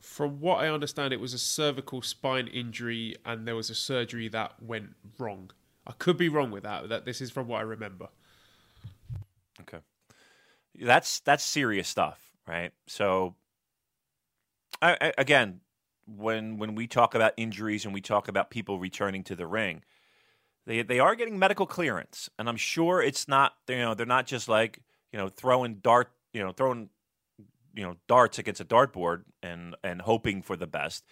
[0.00, 4.28] From what I understand, it was a cervical spine injury, and there was a surgery
[4.28, 5.50] that went wrong.
[5.86, 6.88] I could be wrong with that.
[6.88, 8.08] That this is from what I remember.
[9.60, 9.78] Okay,
[10.80, 12.72] that's that's serious stuff, right?
[12.86, 13.36] So,
[14.80, 15.60] I, I, again,
[16.06, 19.82] when when we talk about injuries and we talk about people returning to the ring,
[20.66, 24.26] they they are getting medical clearance, and I'm sure it's not you know they're not
[24.26, 24.80] just like
[25.12, 26.90] you know throwing dart you know throwing
[27.74, 31.04] you know darts against a dartboard and and hoping for the best.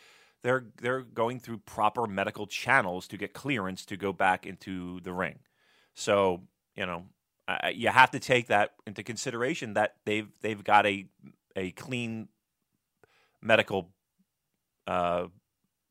[0.43, 5.13] They're they're going through proper medical channels to get clearance to go back into the
[5.13, 5.41] ring.
[5.95, 6.43] So
[6.75, 7.05] you know
[7.73, 11.07] you have to take that into consideration that they've they've got a
[11.57, 12.29] a clean
[13.43, 13.91] medical
[14.87, 15.27] uh,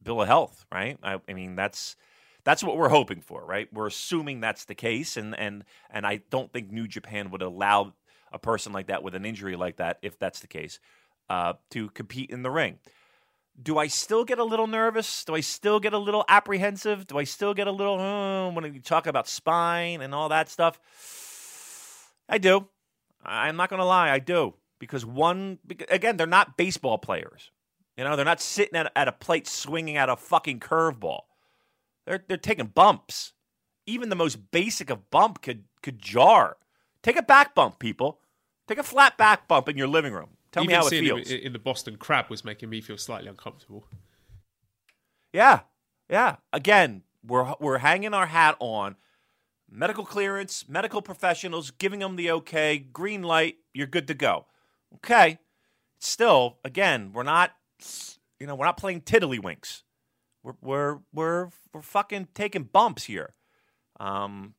[0.01, 0.97] bill of health, right?
[1.03, 1.95] I, I mean, that's
[2.43, 3.67] that's what we're hoping for, right?
[3.73, 7.93] We're assuming that's the case, and and and I don't think New Japan would allow
[8.32, 10.80] a person like that with an injury like that, if that's the case,
[11.30, 12.80] uh, to compete in the ring.
[13.62, 15.26] Do I still get a little nervous?
[15.26, 17.08] Do I still get a little apprehensive?
[17.08, 20.50] Do I still get a little uh, when you talk about spine and all that
[20.50, 20.80] stuff?
[22.30, 22.68] I do.
[23.24, 27.52] I'm not going to lie, I do because one again, they're not baseball players.
[27.98, 31.22] You know, they're not sitting at, at a plate swinging at a fucking curveball.
[32.06, 33.34] They're they're taking bumps.
[33.86, 36.58] Even the most basic of bump could could jar.
[37.10, 38.19] Take a back bump, people.
[38.67, 40.30] Take a flat back bump in your living room.
[40.52, 41.32] Tell Even me how it feels.
[41.32, 43.88] In the Boston Crab was making me feel slightly uncomfortable.
[45.34, 45.62] Yeah,
[46.08, 46.36] yeah.
[46.54, 48.95] Again, we're we're hanging our hat on
[49.67, 53.56] medical clearance, medical professionals giving them the okay, green light.
[53.74, 54.45] You're good to go.
[54.98, 55.39] Okay.
[55.98, 57.54] Still, again, we're not
[58.39, 59.82] you know, we're not playing tiddlywinks.
[60.43, 63.34] We're we're we're we're fucking taking bumps here.
[64.00, 64.54] Um,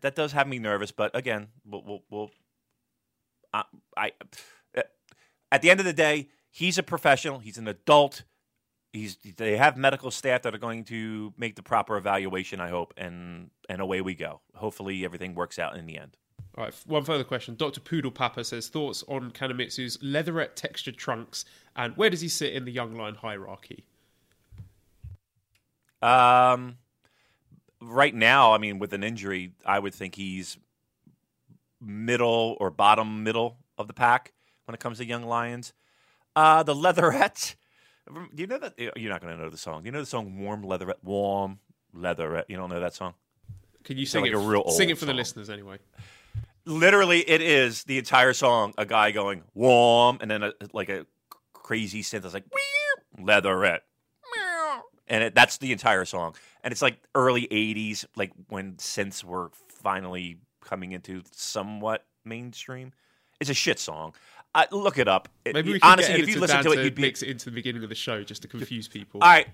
[0.00, 2.30] that does have me nervous, but again, we'll we'll, we'll
[3.52, 3.64] I,
[3.96, 4.12] I
[5.50, 7.38] at the end of the day, he's a professional.
[7.38, 8.22] He's an adult.
[8.92, 12.60] He's they have medical staff that are going to make the proper evaluation.
[12.60, 14.40] I hope, and and away we go.
[14.54, 16.16] Hopefully, everything works out in the end.
[16.56, 17.54] All right, one further question.
[17.54, 17.80] Dr.
[17.80, 22.64] Poodle Papa says thoughts on Kanemitsu's leatherette textured trunks and where does he sit in
[22.64, 23.84] the young lion hierarchy?
[26.00, 26.76] Um,
[27.82, 30.56] right now, I mean, with an injury, I would think he's
[31.80, 34.32] middle or bottom middle of the pack
[34.64, 35.72] when it comes to young lions.
[36.34, 37.56] Uh, the leatherette.
[38.08, 38.74] Do you know that?
[38.78, 39.82] You're not going to know the song.
[39.82, 41.04] Do you know the song "Warm Leatherette"?
[41.04, 41.60] Warm
[41.94, 42.46] Leatherette.
[42.48, 43.14] You don't know that song?
[43.84, 44.34] Can you sing like it?
[44.34, 45.08] A real sing it for song.
[45.08, 45.78] the listeners anyway
[46.64, 51.06] literally it is the entire song a guy going warm and then a, like a
[51.52, 52.44] crazy synth is like
[53.18, 53.82] leatherette
[55.08, 59.50] and it, that's the entire song and it's like early '80s, like when synths were
[59.68, 62.92] finally coming into somewhat mainstream.
[63.40, 64.14] It's a shit song.
[64.54, 65.28] Uh, look it up.
[65.44, 67.28] It- Maybe we can honestly, get if you listen to it, you'd be mix it
[67.30, 69.20] into the beginning of the show just to confuse people.
[69.22, 69.48] all right.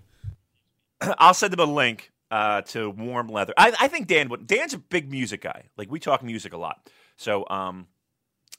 [1.19, 3.55] I'll send them a link uh, to Warm Leather.
[3.57, 4.47] I, I think Dan would.
[4.47, 5.65] Dan's a big music guy.
[5.77, 7.87] Like we talk music a lot, so um,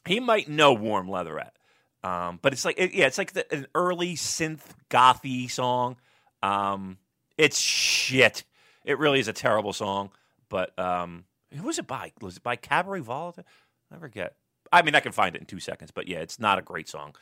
[0.07, 1.55] he might know Warm Leatherette.
[2.01, 5.97] Um, but it's like, it, yeah, it's like the, an early synth gothy song.
[6.41, 6.97] Um,
[7.39, 8.43] it's shit.
[8.83, 10.11] It really is a terrible song.
[10.49, 11.23] But um,
[11.55, 12.11] who was it by?
[12.21, 13.45] Was it by Cabaret Voltaire?
[13.91, 14.35] I forget.
[14.71, 15.89] I mean, I can find it in two seconds.
[15.89, 17.15] But yeah, it's not a great song.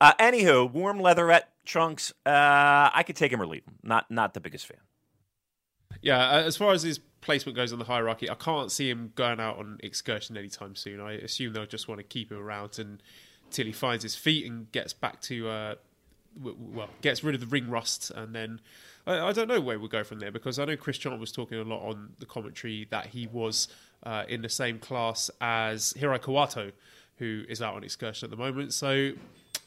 [0.00, 2.12] Uh, anywho, warm leatherette trunks.
[2.26, 3.76] Uh, I could take him or leave him.
[3.82, 4.78] Not not the biggest fan.
[6.02, 9.12] Yeah, uh, as far as his placement goes on the hierarchy, I can't see him
[9.14, 11.00] going out on excursion anytime soon.
[11.00, 14.70] I assume they'll just want to keep him around until he finds his feet and
[14.72, 15.74] gets back to, uh,
[16.40, 18.60] well, gets rid of the ring rust, and then
[19.10, 21.32] I, I don't know where we'll go from there because I know Chris Charlton was
[21.32, 23.68] talking a lot on the commentary that he was
[24.04, 26.72] uh, in the same class as Hirai Kawato,
[27.16, 28.72] who is out on excursion at the moment.
[28.72, 29.12] So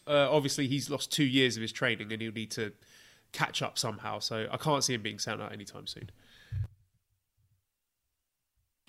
[0.08, 2.72] uh, obviously he's lost two years of his training and he'll need to
[3.34, 4.20] catch up somehow.
[4.20, 6.10] So I can't see him being sent out anytime soon.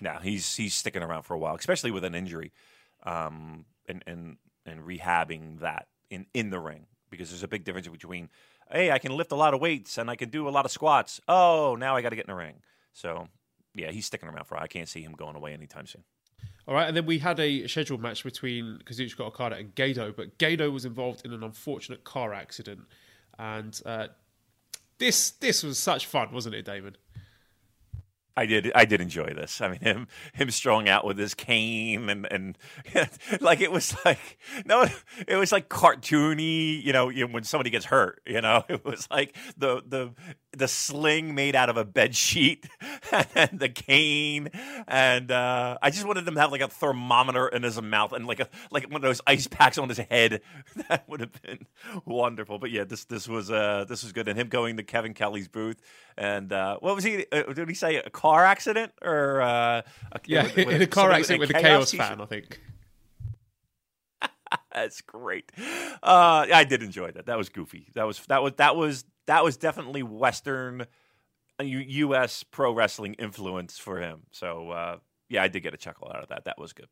[0.01, 2.51] No, he's he's sticking around for a while, especially with an injury,
[3.03, 7.87] um, and and and rehabbing that in in the ring because there's a big difference
[7.87, 8.29] between,
[8.71, 10.71] hey, I can lift a lot of weights and I can do a lot of
[10.71, 11.21] squats.
[11.27, 12.61] Oh, now I got to get in the ring.
[12.93, 13.27] So
[13.75, 14.57] yeah, he's sticking around for.
[14.57, 16.03] I can't see him going away anytime soon.
[16.67, 20.37] All right, and then we had a scheduled match between Kazuchika Okada and Gedo, but
[20.39, 22.81] Gedo was involved in an unfortunate car accident,
[23.37, 24.07] and uh,
[24.97, 26.97] this this was such fun, wasn't it, Damon?
[28.37, 28.71] I did.
[28.75, 29.61] I did enjoy this.
[29.61, 32.57] I mean, him him strung out with his cane and and
[33.41, 34.87] like it was like no,
[35.27, 36.83] it was like cartoony.
[36.83, 40.11] You know, you know, when somebody gets hurt, you know, it was like the the
[40.51, 42.65] the sling made out of a bed sheet
[43.35, 44.49] and the cane,
[44.87, 48.25] and uh, I just wanted him to have like a thermometer in his mouth and
[48.25, 50.41] like a like one of those ice packs on his head.
[50.89, 51.67] That would have been
[52.05, 52.59] wonderful.
[52.59, 55.47] But yeah, this this was uh this was good, and him going to Kevin Kelly's
[55.47, 55.81] booth
[56.17, 57.25] and uh, what was he?
[57.31, 60.87] Uh, did he say a car accident or uh, a, Yeah, with- with in a
[60.87, 62.59] car accident with a Chaos Chaos fan, I think.
[64.73, 65.51] That's great.
[66.03, 67.27] Uh, I did enjoy that.
[67.27, 67.87] That was goofy.
[67.93, 70.81] That was that was that was that was definitely Western,
[71.59, 72.43] uh, U.S.
[72.43, 74.21] pro wrestling influence for him.
[74.31, 74.97] So uh,
[75.29, 76.45] yeah, I did get a chuckle out of that.
[76.45, 76.87] That was good.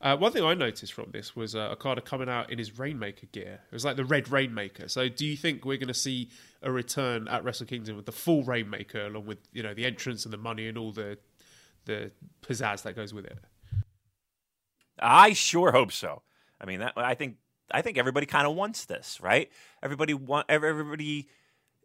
[0.00, 3.26] Uh, one thing I noticed from this was uh, Okada coming out in his Rainmaker
[3.32, 3.60] gear.
[3.70, 4.88] It was like the red Rainmaker.
[4.88, 6.30] So, do you think we're going to see
[6.62, 10.24] a return at Wrestle Kingdom with the full Rainmaker, along with you know the entrance
[10.24, 11.18] and the money and all the
[11.84, 12.12] the
[12.42, 13.38] pizzazz that goes with it?
[15.00, 16.22] I sure hope so.
[16.60, 17.36] I mean, that, I think
[17.70, 19.50] I think everybody kind of wants this, right?
[19.82, 21.28] Everybody want everybody,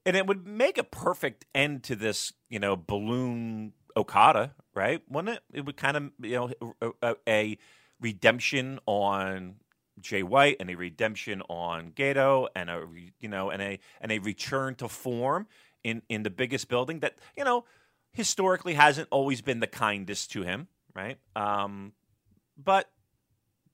[0.05, 5.01] and it would make a perfect end to this, you know, balloon Okada, right?
[5.09, 5.43] Wouldn't it?
[5.53, 6.93] It would kind of, you know,
[7.27, 7.57] a,
[8.01, 9.55] redemption on
[10.01, 12.85] Jay White and a redemption on Gedo, and a
[13.19, 15.47] you know, and a and a return to form
[15.83, 17.65] in in the biggest building that you know
[18.11, 21.17] historically hasn't always been the kindest to him, right?
[21.35, 21.93] Um,
[22.61, 22.89] but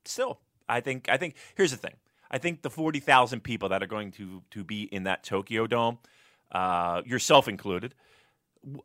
[0.06, 1.95] still, I think I think here's the thing.
[2.32, 5.68] I think the forty thousand people that are going to to be in that Tokyo
[5.68, 6.00] Dome,
[6.52, 7.95] uh, yourself included,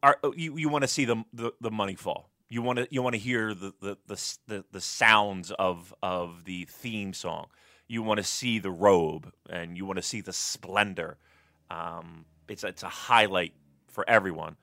[0.03, 2.31] are you, you want to see the, the the money fall.
[2.49, 6.45] You want to you want to hear the the, the the the sounds of of
[6.45, 7.47] the theme song.
[7.89, 11.19] You want to see the robe and you want to see the splendor.
[11.71, 13.55] Um, it's it's a highlight
[13.89, 14.57] for everyone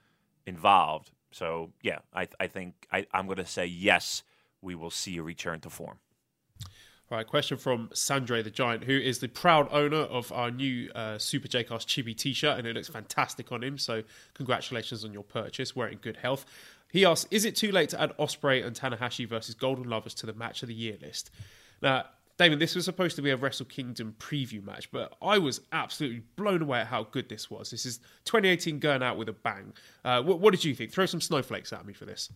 [0.46, 1.12] involved.
[1.32, 4.24] So yeah, I I think I, I'm going to say yes.
[4.62, 5.98] We will see a return to form.
[7.12, 11.18] Right, question from Sandre the Giant, who is the proud owner of our new uh,
[11.18, 13.78] Super J-Cast Chibi t-shirt, and it looks fantastic on him.
[13.78, 14.04] So
[14.34, 15.76] congratulations on your purchase.
[15.76, 16.46] We're in good health.
[16.90, 20.26] He asks, is it too late to add Ospreay and Tanahashi versus Golden Lovers to
[20.26, 21.32] the match of the year list?
[21.82, 22.06] Now,
[22.38, 26.22] Damon, this was supposed to be a Wrestle Kingdom preview match, but I was absolutely
[26.38, 27.72] blown away at how good this was.
[27.72, 29.74] This is 2018 going out with a bang.
[30.06, 30.94] Uh, what, what did you think?
[30.94, 32.32] Throw some snowflakes at me for this.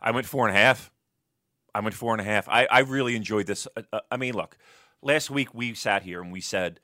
[0.00, 0.92] I went four and a half.
[1.76, 2.48] I went four and a half.
[2.48, 3.68] I, I really enjoyed this.
[3.76, 4.56] Uh, uh, I mean, look,
[5.02, 6.80] last week we sat here and we said,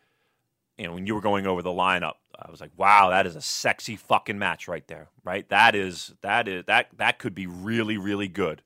[0.77, 3.35] you know, when you were going over the lineup, I was like, wow, that is
[3.35, 5.49] a sexy fucking match right there, right?
[5.49, 8.63] That is that is that that could be really really good,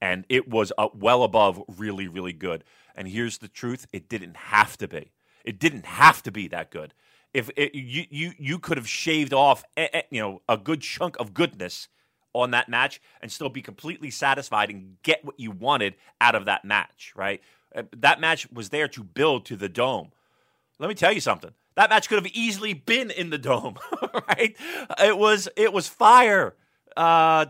[0.00, 2.64] and it was uh, well above really really good.
[2.94, 5.12] And here's the truth: it didn't have to be.
[5.44, 6.94] It didn't have to be that good.
[7.34, 10.80] If it, you you you could have shaved off, eh, eh, you know, a good
[10.80, 11.88] chunk of goodness
[12.32, 16.44] on that match and still be completely satisfied and get what you wanted out of
[16.44, 17.40] that match, right?
[17.74, 20.12] Uh, That match was there to build to the dome.
[20.78, 21.50] Let me tell you something.
[21.76, 23.76] That match could have easily been in the dome,
[24.28, 24.56] right?
[24.98, 26.54] It was it was fire.
[26.96, 27.46] Uh,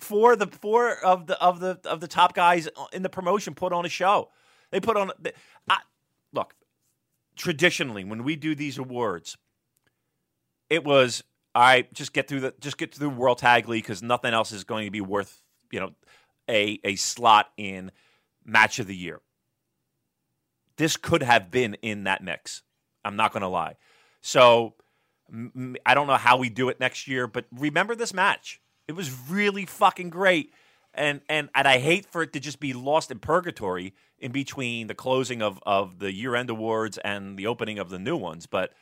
[0.00, 3.72] four the four of the of the of the top guys in the promotion put
[3.72, 4.30] on a show.
[4.70, 5.10] They put on.
[5.68, 5.78] I,
[6.32, 6.54] look,
[7.36, 9.36] traditionally when we do these awards,
[10.70, 11.24] it was
[11.54, 11.92] all right.
[11.92, 14.86] Just get through the just get through World Tag League because nothing else is going
[14.86, 15.92] to be worth you know
[16.48, 17.90] a a slot in
[18.44, 19.20] match of the year.
[20.76, 22.62] This could have been in that mix.
[23.04, 23.76] I'm not going to lie.
[24.20, 24.74] So
[25.30, 28.60] m- I don't know how we do it next year, but remember this match.
[28.88, 30.52] It was really fucking great.
[30.94, 34.86] And, and and I hate for it to just be lost in purgatory in between
[34.86, 38.46] the closing of, of the year end awards and the opening of the new ones.
[38.46, 38.72] But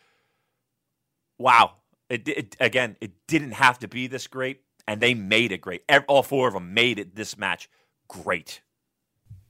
[1.38, 1.74] wow,
[2.10, 5.82] it, it again, it didn't have to be this great, and they made it great.
[6.08, 7.70] All four of them made it this match
[8.08, 8.60] great.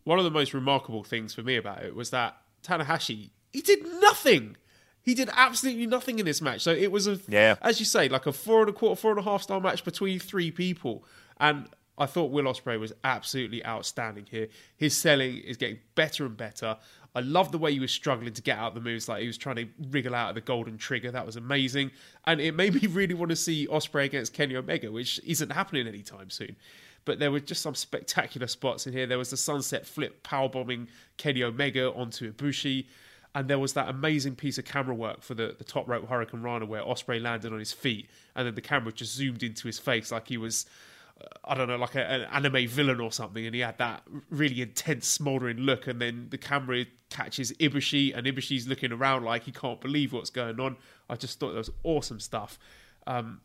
[0.05, 3.85] One of the most remarkable things for me about it was that Tanahashi he did
[4.01, 4.57] nothing.
[5.03, 6.61] He did absolutely nothing in this match.
[6.61, 7.57] So it was a, yeah.
[7.63, 9.85] as you say, like a four and a quarter, four and a half star match
[9.85, 11.05] between three people.
[11.39, 14.49] And I thought Will Ospreay was absolutely outstanding here.
[14.77, 16.77] His selling is getting better and better.
[17.15, 19.39] I love the way he was struggling to get out the moves, like he was
[19.39, 21.11] trying to wriggle out of the golden trigger.
[21.11, 21.91] That was amazing,
[22.27, 25.89] and it made me really want to see Ospreay against Kenny Omega, which isn't happening
[25.89, 26.57] anytime soon.
[27.05, 29.07] But there were just some spectacular spots in here.
[29.07, 32.87] There was the sunset flip powerbombing Kenny Omega onto Ibushi.
[33.35, 36.67] And there was that amazing piece of camera work for the, the top rope hurricanrana
[36.67, 40.11] where Ospreay landed on his feet, and then the camera just zoomed into his face
[40.11, 40.67] like he was,
[41.45, 44.63] I don't know, like a, an anime villain or something, and he had that really
[44.63, 45.87] intense, smouldering look.
[45.87, 50.31] And then the camera catches Ibushi, and Ibushi's looking around like he can't believe what's
[50.31, 50.77] going on.
[51.09, 52.59] I just thought that was awesome stuff.
[53.07, 53.41] Um,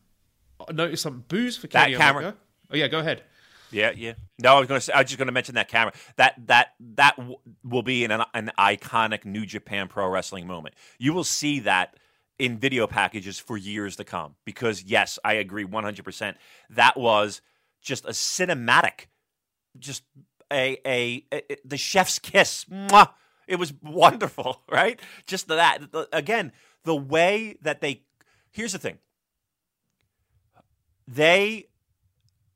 [0.68, 2.22] I noticed some boos for Kenny that camera.
[2.22, 2.38] Omega.
[2.72, 3.24] Oh yeah, go ahead.
[3.72, 4.14] Yeah, yeah.
[4.40, 4.86] No, I was going to.
[4.86, 4.94] say.
[4.94, 5.94] I was just going to mention that camera.
[6.18, 10.76] That that that w- will be an an iconic New Japan Pro Wrestling moment.
[10.98, 11.98] You will see that
[12.38, 14.36] in video packages for years to come.
[14.46, 16.38] Because yes, I agree one hundred percent.
[16.70, 17.42] That was
[17.86, 19.06] just a cinematic,
[19.80, 20.04] just
[20.52, 22.66] a, a, a the chef's kiss.
[22.66, 23.12] Mwah!
[23.48, 25.00] It was wonderful, right?
[25.28, 25.80] Just that
[26.12, 26.52] again,
[26.84, 28.02] the way that they.
[28.52, 28.98] Here's the thing.
[31.08, 31.68] They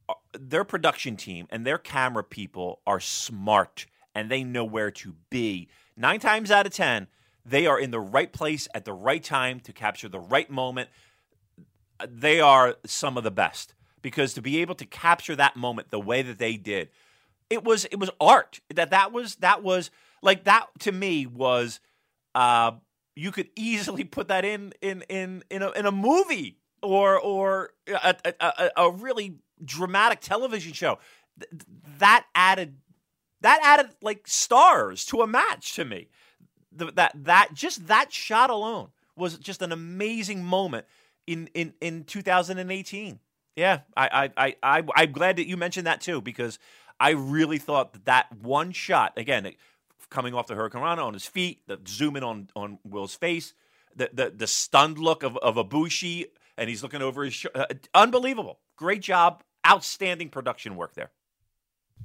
[0.10, 5.16] uh, their production team and their camera people are smart and they know where to
[5.30, 5.70] be.
[5.96, 7.08] Nine times out of 10,
[7.46, 10.90] they are in the right place at the right time to capture the right moment.
[12.08, 16.00] They are some of the best because to be able to capture that moment the
[16.00, 16.90] way that they did,
[17.50, 18.60] it was it was art.
[18.74, 19.92] That that was that was
[20.22, 21.80] like that to me was
[22.36, 22.72] uh
[23.16, 27.72] you could easily put that in in in in a, in a movie or or
[27.88, 31.00] a, a, a really dramatic television show.
[31.40, 31.64] Th-
[32.00, 32.78] that added
[33.42, 36.10] that added like stars to a match to me.
[36.72, 40.86] That that just that shot alone was just an amazing moment
[41.28, 43.20] in in in 2018.
[43.60, 46.60] Yeah, I I I I'm glad that you mentioned that too because
[46.98, 49.54] I really thought that that one shot again
[50.10, 53.54] coming off the hurricanrana on his feet, the zoom in on on Will's face,
[53.94, 57.66] the the the stunned look of of Ibushi and he's looking over his sh- uh,
[57.94, 58.60] unbelievable.
[58.78, 61.12] Great job outstanding production work there.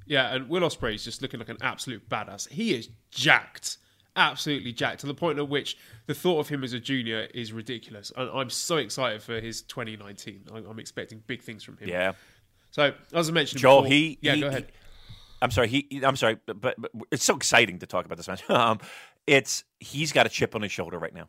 [0.06, 2.48] Yeah, and Will Ospreay is just looking like an absolute badass.
[2.48, 3.78] He is jacked,
[4.16, 7.52] absolutely jacked, to the point at which the thought of him as a junior is
[7.52, 8.12] ridiculous.
[8.16, 10.46] And I'm so excited for his 2019.
[10.52, 11.88] I'm expecting big things from him.
[11.88, 12.12] Yeah.
[12.70, 14.66] So as I mentioned, Joel, before, he yeah, he, go ahead.
[14.66, 14.72] He,
[15.42, 15.68] I'm sorry.
[15.68, 18.42] He, I'm sorry, but, but, but, it's so exciting to talk about this match.
[18.50, 18.80] Um,
[19.26, 21.28] it's he's got a chip on his shoulder right now.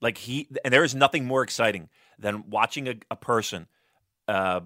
[0.00, 1.88] Like he, and there is nothing more exciting
[2.18, 3.66] than watching a, a person
[4.28, 4.60] uh,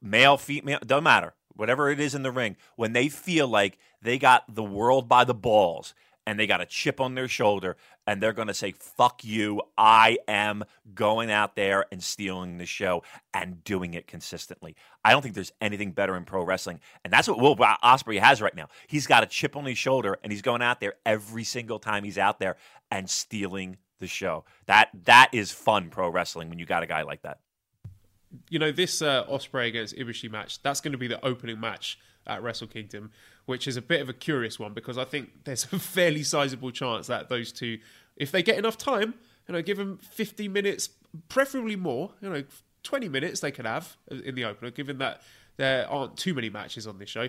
[0.00, 4.18] male, female, doesn't matter, whatever it is in the ring, when they feel like they
[4.18, 5.94] got the world by the balls
[6.28, 9.62] and they got a chip on their shoulder and they're going to say, fuck you,
[9.78, 10.62] I am
[10.94, 13.02] going out there and stealing the show
[13.32, 14.76] and doing it consistently.
[15.02, 16.80] I don't think there's anything better in pro wrestling.
[17.02, 18.68] And that's what Will Ospreay has right now.
[18.88, 22.04] He's got a chip on his shoulder and he's going out there every single time
[22.04, 22.56] he's out there
[22.90, 24.44] and stealing the show.
[24.66, 27.38] That That is fun pro wrestling when you got a guy like that
[28.50, 31.98] you know, this uh, Ospreay against Ibushi match, that's going to be the opening match
[32.26, 33.10] at Wrestle Kingdom,
[33.48, 36.70] which is a bit of a curious one because I think there's a fairly sizable
[36.70, 37.78] chance that those two,
[38.14, 39.14] if they get enough time,
[39.48, 40.90] you know, give them 50 minutes,
[41.30, 42.44] preferably more, you know,
[42.82, 45.22] 20 minutes they could have in the opener, given that
[45.56, 47.28] there aren't too many matches on this show.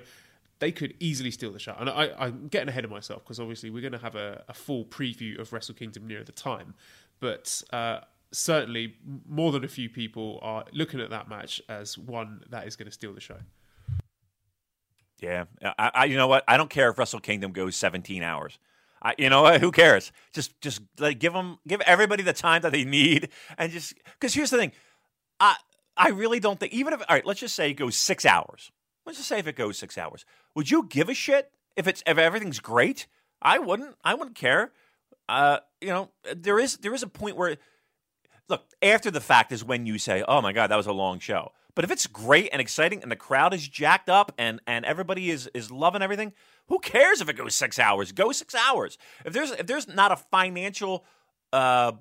[0.60, 1.74] They could easily steal the show.
[1.80, 4.54] And I, am getting ahead of myself because obviously we're going to have a, a,
[4.54, 6.74] full preview of Wrestle Kingdom near the time.
[7.22, 8.02] But uh,
[8.34, 8.96] certainly
[9.26, 12.88] more than a few people are looking at that match as one that is going
[12.88, 13.38] to steal the show.
[15.22, 16.44] Yeah, I, I, you know what?
[16.48, 18.58] I don't care if Wrestle Kingdom goes 17 hours.
[19.02, 20.12] I, you know who cares?
[20.34, 24.34] Just just like give them give everybody the time that they need, and just because
[24.34, 24.72] here's the thing,
[25.40, 25.56] I
[25.96, 28.72] I really don't think even if all right, let's just say it goes six hours.
[29.06, 32.04] Let's just say if it goes six hours, would you give a shit if it's
[32.06, 33.08] if everything's great?
[33.42, 33.96] I wouldn't.
[34.04, 34.72] I wouldn't care.
[35.30, 37.58] Uh, you know, there is there is a point where
[38.50, 41.20] look after the fact is when you say, "Oh my god, that was a long
[41.20, 44.84] show." But if it's great and exciting and the crowd is jacked up and and
[44.84, 46.34] everybody is is loving everything,
[46.68, 48.12] who cares if it goes six hours?
[48.12, 48.98] Go six hours.
[49.24, 51.06] If there's if there's not a financial
[51.54, 51.94] uh,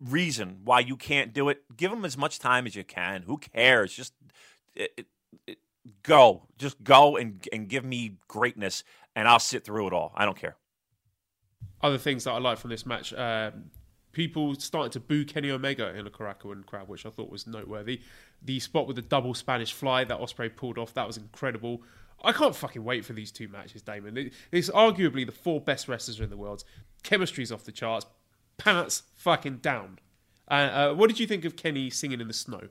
[0.00, 3.22] reason why you can't do it, give them as much time as you can.
[3.22, 3.94] Who cares?
[3.94, 4.12] Just
[4.74, 5.06] it,
[5.46, 5.58] it,
[6.02, 8.84] go, just go and and give me greatness,
[9.16, 10.12] and I'll sit through it all.
[10.14, 10.56] I don't care.
[11.80, 13.14] Other things that I like from this match.
[13.14, 13.70] Um,
[14.12, 18.00] people started to boo Kenny Omega in the Korakuen crowd, which I thought was noteworthy.
[18.42, 21.82] The spot with the double Spanish fly that Ospreay pulled off, that was incredible.
[22.24, 24.30] I can't fucking wait for these two matches, Damon.
[24.52, 26.62] It's arguably the four best wrestlers in the world.
[27.02, 28.06] Chemistry's off the charts.
[28.58, 29.98] Pants fucking down.
[30.48, 32.68] Uh, uh, what did you think of Kenny singing in the snow?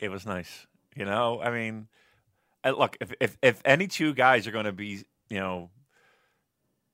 [0.00, 0.66] It was nice.
[0.96, 1.88] You know, I mean,
[2.64, 5.70] uh, look, if if, if any two guys are going to be, you know,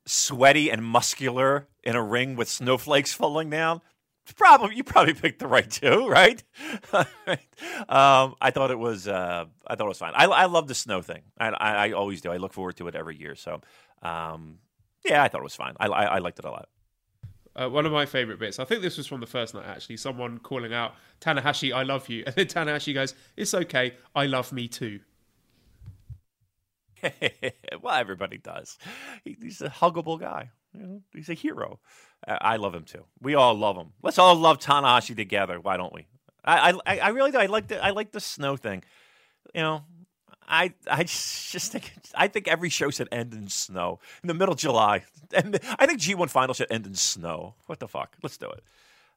[0.07, 3.81] sweaty and muscular in a ring with snowflakes falling down,
[4.37, 6.43] probably you probably picked the right two, right?
[7.89, 10.13] um, I thought it was uh, I thought it was fine.
[10.15, 11.23] I, I love the snow thing.
[11.39, 12.31] I, I, I, always do.
[12.31, 13.35] I look forward to it every year.
[13.35, 13.61] So
[14.03, 14.59] um,
[15.05, 15.75] yeah, I thought it was fine.
[15.81, 16.69] I, I, liked it a lot.
[17.55, 18.59] Uh, one of my favorite bits.
[18.59, 19.97] I think this was from the first night actually.
[19.99, 23.95] Someone calling out Tanahashi, "I love you," and then Tanahashi goes, "It's okay.
[24.15, 25.01] I love me too."
[27.83, 28.79] well, everybody does.
[29.25, 30.51] He, he's a huggable guy.
[30.75, 31.81] You know, he's a hero.
[32.27, 33.05] I love him too.
[33.21, 33.93] We all love him.
[34.03, 35.61] Let's all love Tanahashi together.
[35.61, 36.07] Why don't we?
[36.45, 37.39] I I, I really do.
[37.39, 38.83] I like the I like the snow thing.
[39.55, 39.85] You know,
[40.49, 44.53] I I just think I think every show should end in snow in the middle
[44.53, 47.55] of July, and I think G1 Final should end in snow.
[47.67, 48.17] What the fuck?
[48.23, 48.63] Let's do it.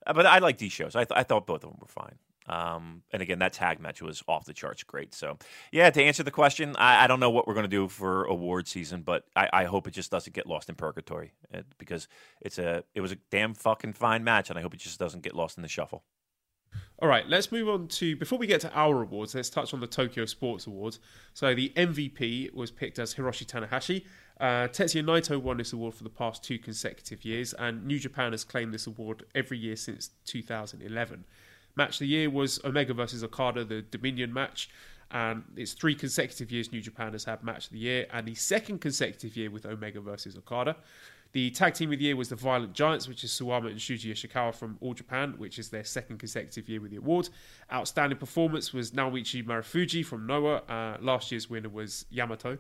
[0.06, 0.96] Uh, but I like these shows.
[0.96, 2.16] I, th- I thought both of them were fine.
[2.48, 5.16] Um, and again, that tag match was off the charts great.
[5.16, 5.38] So,
[5.72, 8.26] yeah, to answer the question, I, I don't know what we're going to do for
[8.26, 11.64] award season, but I, I, hope it just doesn't get lost in purgatory it, uh,
[11.80, 12.08] because
[12.42, 15.24] it's a it was a damn fucking fine match, and I hope it just doesn't
[15.24, 16.04] get lost in the shuffle.
[17.00, 19.36] All right, let's move on to before we get to our awards.
[19.36, 21.00] Let's touch on the Tokyo Sports Awards.
[21.34, 24.04] So the MVP was picked as Hiroshi Tanahashi.
[24.40, 28.32] Uh, Tetsuya Naito won this award for the past two consecutive years, and New Japan
[28.32, 31.26] has claimed this award every year since 2011.
[31.76, 34.70] Match of the year was Omega versus Okada, the Dominion match.
[35.12, 38.36] And it's three consecutive years New Japan has had match of the year, and the
[38.36, 40.76] second consecutive year with Omega versus Okada.
[41.32, 44.10] The tag team of the year was the Violent Giants, which is Suwama and Shuji
[44.10, 47.28] Ishikawa from All Japan, which is their second consecutive year with the award.
[47.74, 50.62] Outstanding performance was Naomichi Marufuji from Noah.
[50.70, 52.58] Uh, last year's winner was Yamato.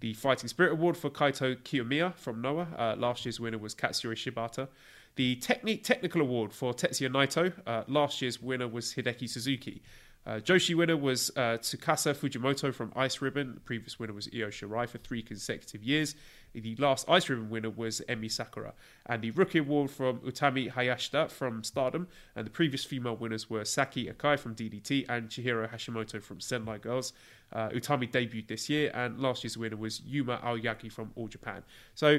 [0.00, 2.68] The Fighting Spirit Award for Kaito Kiyomiya from Noah.
[2.76, 4.68] Uh, last year's winner was Katsuyori Shibata.
[5.16, 7.52] The Technique Technical Award for Tetsuya Naito.
[7.66, 9.80] Uh, last year's winner was Hideki Suzuki.
[10.26, 13.54] Uh, Joshi winner was uh, Tsukasa Fujimoto from Ice Ribbon.
[13.54, 16.14] The previous winner was Io Shirai for three consecutive years.
[16.54, 18.72] The last Ice Ribbon winner was Emi Sakura.
[19.06, 22.08] And the Rookie Award from Utami Hayashida from Stardom.
[22.34, 26.78] And the previous female winners were Saki Akai from DDT and Chihiro Hashimoto from Sendai
[26.78, 27.12] Girls.
[27.52, 31.62] Uh, Utami debuted this year, and last year's winner was Yuma Aoyagi from All Japan.
[31.94, 32.18] So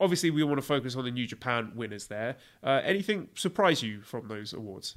[0.00, 2.36] obviously we want to focus on the New Japan winners there.
[2.62, 4.96] Uh, anything surprise you from those awards?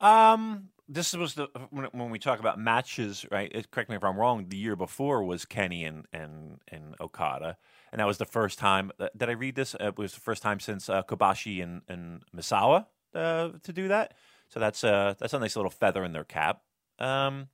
[0.00, 3.50] Um, this was the when, we talk about matches, right?
[3.54, 4.46] It, correct me if I'm wrong.
[4.48, 7.56] The year before was Kenny and and and Okada,
[7.92, 8.90] and that was the first time.
[8.98, 9.74] Uh, did I read this?
[9.74, 13.88] Uh, it was the first time since uh, Kobashi and and Misawa uh, to do
[13.88, 14.14] that.
[14.48, 16.62] So that's uh that's a nice little feather in their cap.
[16.98, 17.48] Um,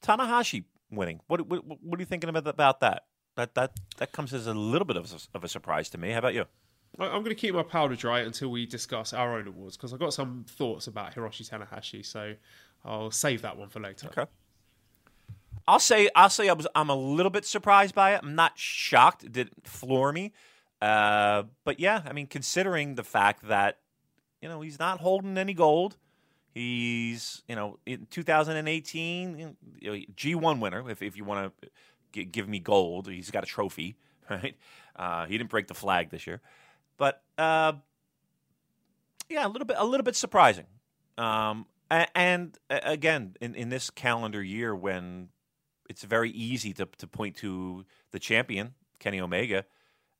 [0.00, 1.20] Tanahashi winning.
[1.26, 3.04] What, what what are you thinking about about that?
[3.38, 6.10] That that that comes as a little bit of a, of a surprise to me.
[6.10, 6.44] How about you?
[6.98, 10.00] I'm going to keep my powder dry until we discuss our own awards because I've
[10.00, 12.04] got some thoughts about Hiroshi Tanahashi.
[12.04, 12.34] So
[12.84, 14.08] I'll save that one for later.
[14.08, 14.24] Okay.
[15.68, 18.20] I'll say I'll say I was I'm a little bit surprised by it.
[18.22, 19.22] I'm not shocked.
[19.22, 20.32] It didn't floor me.
[20.82, 23.78] Uh, but yeah, I mean, considering the fact that
[24.42, 25.96] you know he's not holding any gold.
[26.54, 30.90] He's you know in 2018 you know, G1 winner.
[30.90, 31.68] If if you want to
[32.12, 33.08] give me gold.
[33.08, 33.96] He's got a trophy,
[34.30, 34.56] right?
[34.96, 36.40] Uh, he didn't break the flag this year,
[36.96, 37.72] but uh,
[39.28, 40.66] yeah, a little bit, a little bit surprising.
[41.16, 45.28] Um, and, and again, in, in this calendar year, when
[45.88, 49.64] it's very easy to to point to the champion Kenny Omega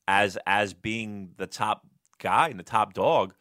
[0.07, 1.87] as as being the top
[2.19, 3.35] guy and the top dog,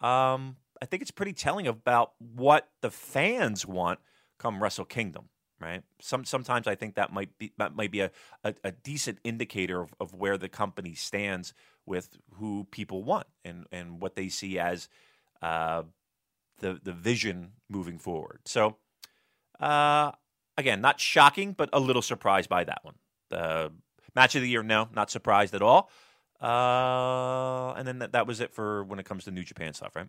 [0.00, 4.00] um, I think it's pretty telling about what the fans want
[4.38, 5.28] come Wrestle Kingdom.
[5.60, 5.82] Right?
[6.00, 8.10] Some sometimes I think that might be that might be a,
[8.44, 11.54] a, a decent indicator of, of where the company stands
[11.86, 14.88] with who people want and and what they see as
[15.42, 15.82] uh,
[16.58, 18.40] the the vision moving forward.
[18.44, 18.76] So
[19.60, 20.12] uh,
[20.56, 22.94] again, not shocking, but a little surprised by that one.
[23.30, 23.72] The
[24.14, 25.90] match of the year, no, not surprised at all.
[26.40, 29.96] Uh, and then that, that was it for when it comes to New Japan stuff,
[29.96, 30.08] right?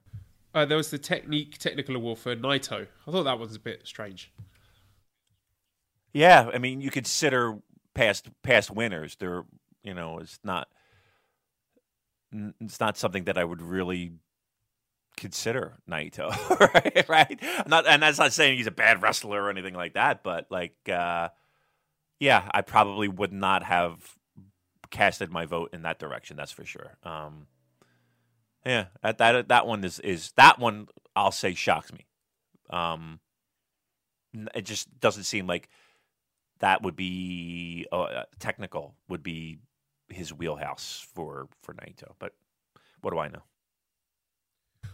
[0.54, 2.88] Uh, there was the technique technical award for Naito.
[3.08, 4.32] I thought that was a bit strange.
[6.14, 7.60] Yeah, I mean, you consider
[7.94, 9.16] past past winners.
[9.18, 9.44] They're
[9.84, 10.68] you know, it's not
[12.60, 14.12] it's not something that I would really
[15.18, 16.30] consider Naito,
[16.74, 17.10] right?
[17.10, 17.68] Right?
[17.68, 20.76] not, and that's not saying he's a bad wrestler or anything like that, but like,
[20.92, 21.30] uh,
[22.20, 24.16] yeah, I probably would not have
[24.92, 26.38] casted my vote in that direction.
[26.38, 26.98] That's for sure.
[27.04, 27.48] Um,
[28.66, 32.06] yeah, that that that one is is that one I'll say shocks me.
[32.70, 33.20] Um,
[34.54, 35.70] it just doesn't seem like
[36.60, 39.60] that would be uh, technical would be
[40.10, 42.14] his wheelhouse for for Naito.
[42.20, 42.34] But
[43.02, 43.44] what do I know?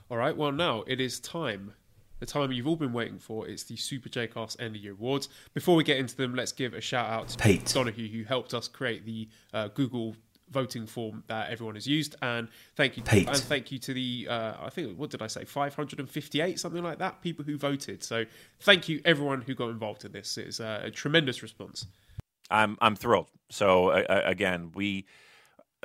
[0.09, 0.35] All right.
[0.35, 1.73] Well, now it is time.
[2.19, 3.47] The time you've all been waiting for.
[3.47, 5.27] It's the Super J Cast End of Year Awards.
[5.53, 7.65] Before we get into them, let's give a shout out to Pete.
[7.73, 10.15] Donahue, who helped us create the uh, Google
[10.49, 12.15] voting form that everyone has used.
[12.21, 13.27] And thank you, Pete.
[13.27, 16.99] and thank you to the uh, I think what did I say, 558 something like
[16.99, 18.03] that people who voted.
[18.03, 18.25] So
[18.61, 20.37] thank you everyone who got involved in this.
[20.37, 21.87] It's uh, a tremendous response.
[22.49, 23.31] I'm I'm thrilled.
[23.49, 25.05] So uh, again, we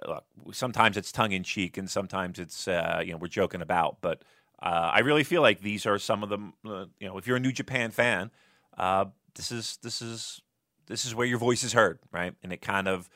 [0.06, 3.98] look, sometimes it's tongue in cheek, and sometimes it's uh, you know we're joking about.
[4.00, 4.22] But
[4.62, 6.54] uh, I really feel like these are some of them.
[6.66, 8.30] Uh, you know, if you're a New Japan fan,
[8.76, 10.42] uh, this is this is
[10.86, 12.34] this is where your voice is heard, right?
[12.42, 13.08] And it kind of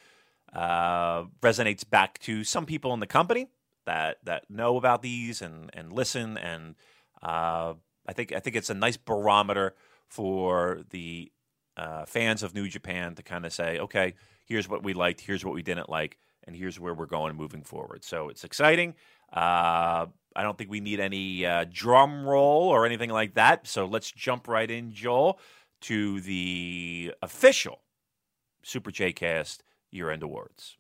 [0.55, 3.49] uh, resonates back to some people in the company
[3.87, 6.39] that that know about these and and listen.
[6.39, 6.77] And
[7.23, 7.75] uh,
[8.07, 9.75] I think I think it's a nice barometer
[10.09, 11.33] for the
[11.77, 14.15] uh, fans of New Japan to kind of say, okay,
[14.47, 17.63] here's what we liked, here's what we didn't like, and here's where we're going moving
[17.63, 18.05] forward.
[18.05, 18.95] So it's exciting.
[19.33, 23.67] Uh, I don't think we need any uh, drum roll or anything like that.
[23.67, 25.39] So let's jump right in, Joel,
[25.83, 27.81] to the official
[28.63, 29.65] Super J Cast
[29.95, 30.77] year end awards.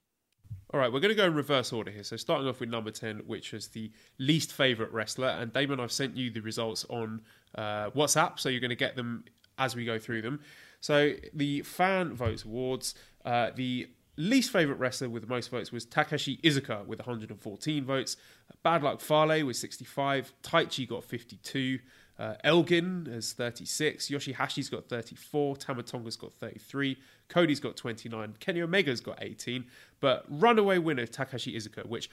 [0.73, 2.03] All right, we're going to go in reverse order here.
[2.03, 5.29] So, starting off with number 10, which was the least favourite wrestler.
[5.29, 7.23] And Damon, I've sent you the results on
[7.55, 9.25] uh, WhatsApp, so you're going to get them
[9.57, 10.41] as we go through them.
[10.81, 12.95] So, the fan votes awards,
[13.25, 18.17] uh, the least favourite wrestler with the most votes was Takashi Iizuka with 114 votes.
[18.63, 20.33] Bad Luck Fale with 65.
[20.43, 21.79] Taichi got 52.
[22.19, 24.09] Uh, Elgin has 36.
[24.09, 25.57] Yoshihashi's got 34.
[25.57, 26.97] Tama Tonga's got 33.
[27.29, 28.37] Cody's got 29.
[28.39, 29.65] Kenny Omega's got 18.
[30.01, 32.09] But runaway winner Takashi Iizuka, which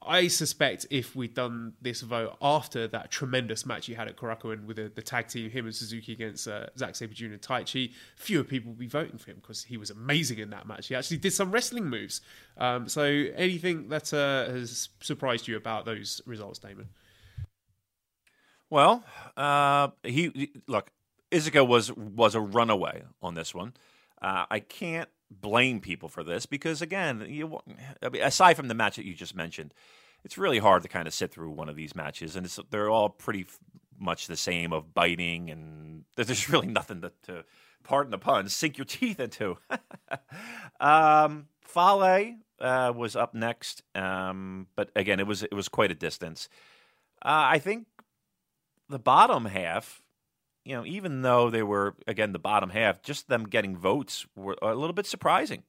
[0.00, 4.64] I suspect if we'd done this vote after that tremendous match he had at Korakuen
[4.64, 7.26] with the, the tag team, him and Suzuki against uh, Zack Sabre Jr.
[7.26, 10.66] and Taichi, fewer people would be voting for him because he was amazing in that
[10.66, 10.86] match.
[10.86, 12.20] He actually did some wrestling moves.
[12.56, 16.88] Um, so, anything that uh, has surprised you about those results, Damon?
[18.70, 19.04] Well,
[19.36, 20.90] uh, he, he look.
[21.30, 23.74] Iizuka was was a runaway on this one.
[24.20, 27.60] Uh, I can't blame people for this because again, you,
[28.20, 29.74] aside from the match that you just mentioned,
[30.24, 33.08] it's really hard to kind of sit through one of these matches, and they're all
[33.08, 33.58] pretty f-
[33.98, 37.44] much the same of biting, and there's really nothing to, to
[37.84, 39.58] pardon the pun, sink your teeth into.
[40.80, 45.94] um, Fale uh, was up next, um, but again, it was it was quite a
[45.94, 46.48] distance.
[47.22, 47.86] Uh, I think
[48.88, 50.02] the bottom half
[50.68, 54.54] you know, even though they were again the bottom half, just them getting votes were
[54.60, 55.62] a little bit surprising.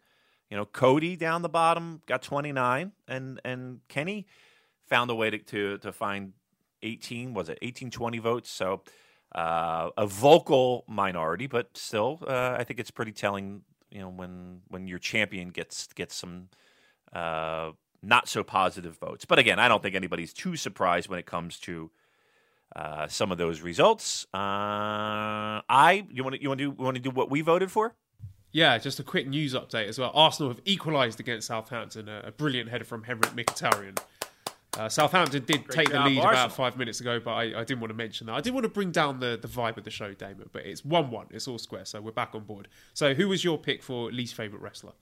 [0.49, 4.27] You know, Cody down the bottom got 29, and and Kenny
[4.89, 6.33] found a way to to, to find
[6.83, 7.33] 18.
[7.33, 8.49] Was it 18, 20 votes?
[8.49, 8.81] So
[9.33, 13.61] uh, a vocal minority, but still, uh, I think it's pretty telling.
[13.89, 16.49] You know, when when your champion gets gets some
[17.13, 17.71] uh,
[18.03, 19.23] not so positive votes.
[19.23, 21.89] But again, I don't think anybody's too surprised when it comes to
[22.75, 24.25] uh, some of those results.
[24.33, 24.37] Uh,
[25.69, 27.95] I you want to you want to do want to do what we voted for?
[28.51, 30.11] Yeah, just a quick news update as well.
[30.13, 32.09] Arsenal have equalised against Southampton.
[32.09, 33.99] A, a, brilliant header from Henrikh Mkhitaryan.
[34.77, 36.45] Uh, Southampton did Great take the lead Arsenal.
[36.45, 38.33] about five minutes ago, but I, I, didn't want to mention that.
[38.33, 40.83] I didn't want to bring down the, the vibe of the show, Damon, but it's
[40.83, 41.27] 1 1.
[41.31, 42.67] It's all square, so we're back on board.
[42.93, 44.93] So, who was your pick for least favourite wrestler?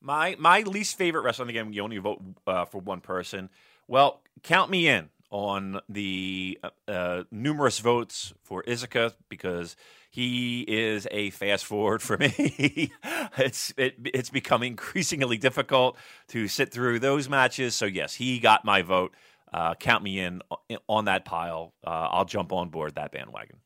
[0.00, 3.48] My my least favourite wrestler, again, you only vote uh, for one person.
[3.88, 9.74] Well, count me in on the uh, uh, numerous votes for Iizuka because
[10.08, 12.92] he is a fast forward for me.
[13.36, 15.96] it's it, it's become increasingly difficult
[16.28, 17.74] to sit through those matches.
[17.74, 19.12] So yes, he got my vote.
[19.52, 20.40] Uh, count me in
[20.88, 21.74] on that pile.
[21.84, 23.58] Uh, I'll jump on board that bandwagon.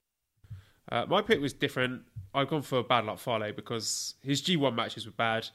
[0.90, 2.00] Uh, my pick was different.
[2.32, 5.48] I've gone for Bad Luck Fale because his G1 matches were bad,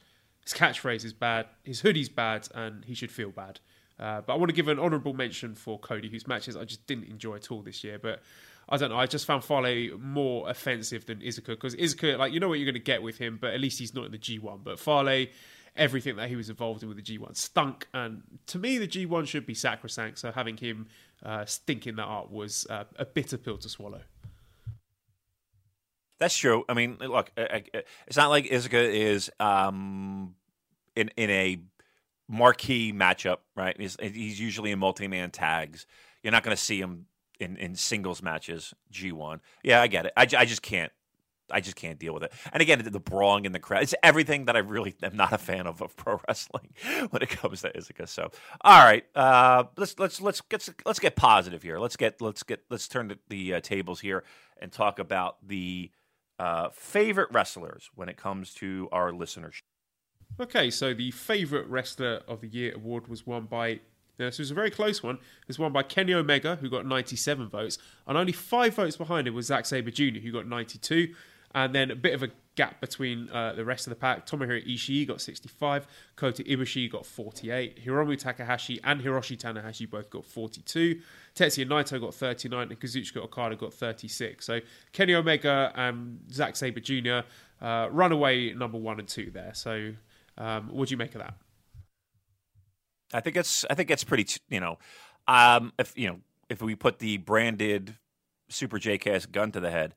[0.43, 3.59] his catchphrase is bad, his hoodie's bad, and he should feel bad.
[4.04, 6.86] Uh, but I want to give an honourable mention for Cody, whose matches I just
[6.88, 7.97] didn't enjoy at all this year.
[7.97, 8.22] But
[8.68, 8.97] I don't know.
[8.97, 12.66] I just found Fale more offensive than Iizuka because Iizuka, like you know what you're
[12.66, 14.60] going to get with him, but at least he's not in the G1.
[14.62, 15.28] But Fale,
[15.78, 19.26] everything that he was involved in with the G1 stunk, and to me the G1
[19.26, 20.20] should be sacrosanct.
[20.20, 20.88] So having him
[21.24, 24.01] uh, stinking that up was uh, a bitter pill to swallow.
[26.20, 26.66] That's true.
[26.68, 30.36] I mean, look, it's not like Iizuka is um,
[30.93, 31.60] in in a
[32.28, 33.80] marquee matchup, right?
[33.80, 35.86] He's, he's usually in multi-man tags.
[36.22, 37.08] You're not going to see him
[37.40, 38.74] in, in singles matches.
[38.92, 40.14] G1, yeah, I get it.
[40.16, 40.92] I, I just can't.
[41.52, 42.32] I just can't deal with it.
[42.52, 43.84] And again, the brawling in the crowd.
[43.84, 46.70] It's everything that I really am not a fan of of pro wrestling
[47.10, 48.08] when it comes to Iizuka.
[48.08, 51.80] So, all right, uh, let's let's let's get let's get positive here.
[51.80, 54.24] Let's get let's get let's turn the, the uh, tables here
[54.60, 55.92] and talk about the
[56.40, 59.62] uh, favorite wrestlers when it comes to our listenership.
[60.40, 63.80] Okay, so the favorite wrestler of the year award was won by.
[64.18, 65.16] This was a very close one.
[65.16, 67.78] It was won by Kenny Omega, who got 97 votes,
[68.08, 71.14] and only five votes behind him was Zack Sabre Jr., who got 92
[71.56, 74.26] and then a bit of a gap between uh, the rest of the pack.
[74.26, 80.26] Tomohiro Ishii got 65, Kota Ibushi got 48, Hiromu Takahashi and Hiroshi Tanahashi both got
[80.26, 81.00] 42,
[81.36, 84.46] Tetsuya Naito got 39, and Kazuchika Okada got 36.
[84.46, 84.60] So
[84.92, 87.20] Kenny Omega and Zack Sabre Jr.
[87.62, 89.54] Uh, runaway number one and two there.
[89.54, 89.94] So
[90.38, 91.36] um, what do you make of that?
[93.14, 94.78] I think it's I think it's pretty you know
[95.28, 96.20] um, if you know
[96.50, 97.98] if we put the branded
[98.50, 99.96] Super J-Cast gun to the head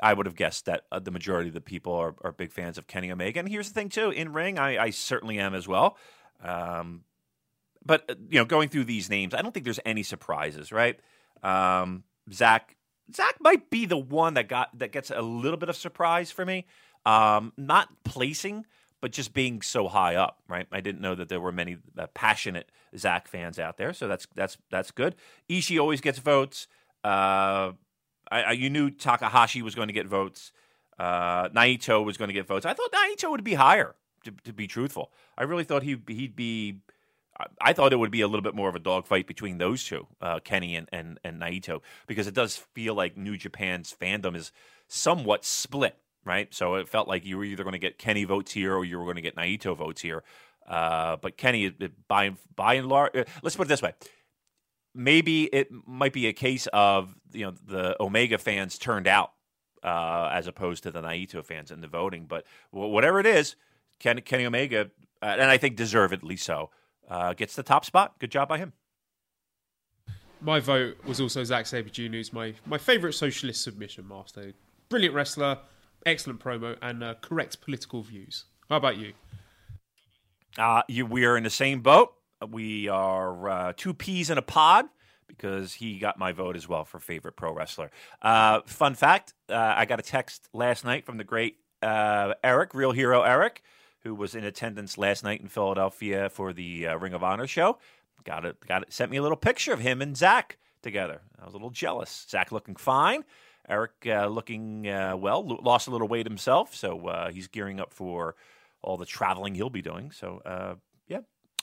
[0.00, 2.78] I would have guessed that uh, the majority of the people are, are, big fans
[2.78, 3.40] of Kenny Omega.
[3.40, 5.96] And here's the thing, too: in ring, I, I certainly am as well.
[6.42, 7.04] Um,
[7.84, 10.98] but uh, you know, going through these names, I don't think there's any surprises, right?
[11.42, 12.76] Um, Zack,
[13.14, 16.44] Zack might be the one that got that gets a little bit of surprise for
[16.44, 16.66] me.
[17.06, 18.66] Um, not placing,
[19.00, 20.66] but just being so high up, right?
[20.72, 24.26] I didn't know that there were many uh, passionate Zack fans out there, so that's
[24.34, 25.14] that's that's good.
[25.48, 26.66] Ishii always gets votes.
[27.04, 27.72] Uh,
[28.30, 30.52] I, I, you knew Takahashi was going to get votes.
[30.98, 32.66] Uh, Naito was going to get votes.
[32.66, 33.94] I thought Naito would be higher.
[34.24, 36.80] To, to be truthful, I really thought he he'd be.
[37.60, 40.08] I thought it would be a little bit more of a dogfight between those two,
[40.20, 44.50] uh, Kenny and, and and Naito, because it does feel like New Japan's fandom is
[44.88, 45.96] somewhat split,
[46.28, 46.52] right?
[46.54, 48.98] So it felt like you were either going to get Kenny votes here or you
[48.98, 50.22] were going to get Naito votes here.
[50.66, 51.74] Uh, but Kenny,
[52.06, 53.94] by by and large, uh, let's put it this way:
[54.94, 59.32] maybe it might be a case of you know the Omega fans turned out
[59.82, 62.26] uh, as opposed to the Naito fans in the voting.
[62.26, 63.56] But whatever it is,
[63.98, 64.90] Ken, Kenny Omega,
[65.22, 66.70] uh, and I think deservedly so,
[67.08, 68.18] uh, gets the top spot.
[68.18, 68.72] Good job by him.
[70.40, 74.52] My vote was also Zack Sabre Jr., who's my, my favourite socialist submission master.
[74.88, 75.58] Brilliant wrestler,
[76.08, 78.44] excellent promo, and uh, correct political views.
[78.68, 79.12] How about you?
[80.56, 82.12] Uh, you we are in the same boat.
[82.48, 84.86] We are uh, two peas in a pod
[85.26, 87.90] because he got my vote as well for favorite pro wrestler.
[88.20, 92.74] Uh, fun fact uh, I got a text last night from the great uh, Eric,
[92.74, 93.62] real hero Eric,
[94.00, 97.78] who was in attendance last night in Philadelphia for the uh, Ring of Honor show.
[98.24, 101.20] Got it, got it, sent me a little picture of him and Zack together.
[101.40, 102.26] I was a little jealous.
[102.28, 103.24] Zack looking fine.
[103.68, 108.34] Eric uh, looking uh, well, lost a little weight himself, so he's gearing up for
[108.82, 110.10] all the traveling he'll be doing.
[110.10, 111.20] So, yeah,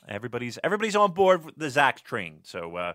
[0.07, 2.39] everybody's everybody's on board with the Zack train.
[2.43, 2.93] So uh,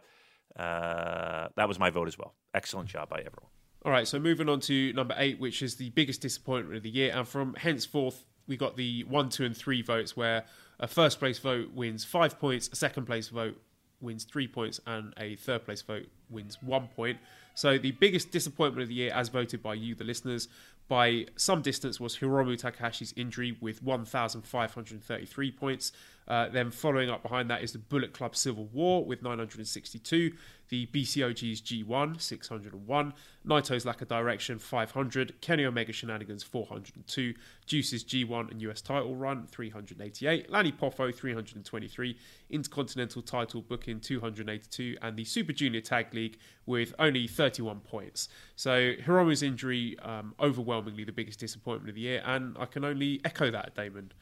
[0.61, 2.35] uh, that was my vote as well.
[2.55, 3.51] Excellent job by everyone.
[3.85, 6.91] All right, so moving on to number eight, which is the biggest disappointment of the
[6.91, 10.45] year, and from henceforth we got the one, two, and three votes, where
[10.79, 13.57] a first place vote wins five points, a second place vote
[14.01, 17.19] wins three points, and a third place vote wins one point.
[17.55, 20.49] So the biggest disappointment of the year, as voted by you, the listeners,
[20.89, 25.93] by some distance, was Hiromu Takahashi's injury with 1,533 points.
[26.31, 30.31] Uh, then following up behind that is the Bullet Club Civil War with 962,
[30.69, 33.13] the BCOG's G1 601,
[33.45, 37.35] Naito's Lack of Direction 500, Kenny Omega Shenanigans 402,
[37.67, 42.17] Juice's G1 and US title run 388, Lanny Poffo 323,
[42.51, 48.29] Intercontinental title booking 282, and the Super Junior Tag League with only 31 points.
[48.55, 53.21] So Hiromu's injury um, overwhelmingly the biggest disappointment of the year, and I can only
[53.25, 54.13] echo that, Damon.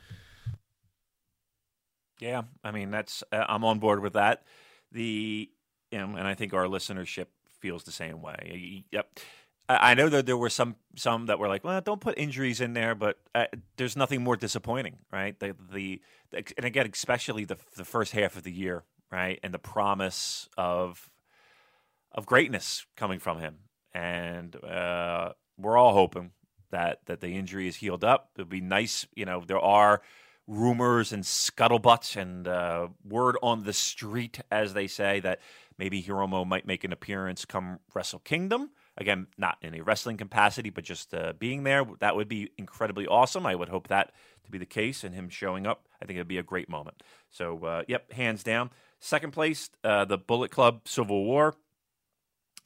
[2.20, 4.42] Yeah, I mean that's uh, I'm on board with that.
[4.92, 5.50] The
[5.90, 7.26] you know, and I think our listenership
[7.60, 8.84] feels the same way.
[8.92, 9.18] Yep.
[9.70, 12.72] I, know that there were some some that were like, well, don't put injuries in
[12.72, 13.46] there, but uh,
[13.76, 15.38] there's nothing more disappointing, right?
[15.38, 16.00] The, the,
[16.30, 20.48] the and again, especially the the first half of the year, right, and the promise
[20.56, 21.10] of
[22.12, 23.56] of greatness coming from him,
[23.92, 26.30] and uh, we're all hoping
[26.70, 28.30] that that the injury is healed up.
[28.36, 29.42] It'd be nice, you know.
[29.46, 30.00] There are
[30.49, 35.40] rumors and scuttlebutts and uh, word on the street, as they say, that
[35.78, 38.70] maybe Hiromu might make an appearance come Wrestle Kingdom.
[38.96, 41.84] Again, not in a wrestling capacity, but just uh, being there.
[42.01, 43.46] That would be incredibly awesome.
[43.46, 44.12] I would hope that
[44.44, 45.86] to be the case and him showing up.
[46.03, 47.03] I think it'd be a great moment.
[47.30, 48.70] So, uh, yep, hands down.
[48.99, 51.55] Second place, uh, the Bullet Club Civil War.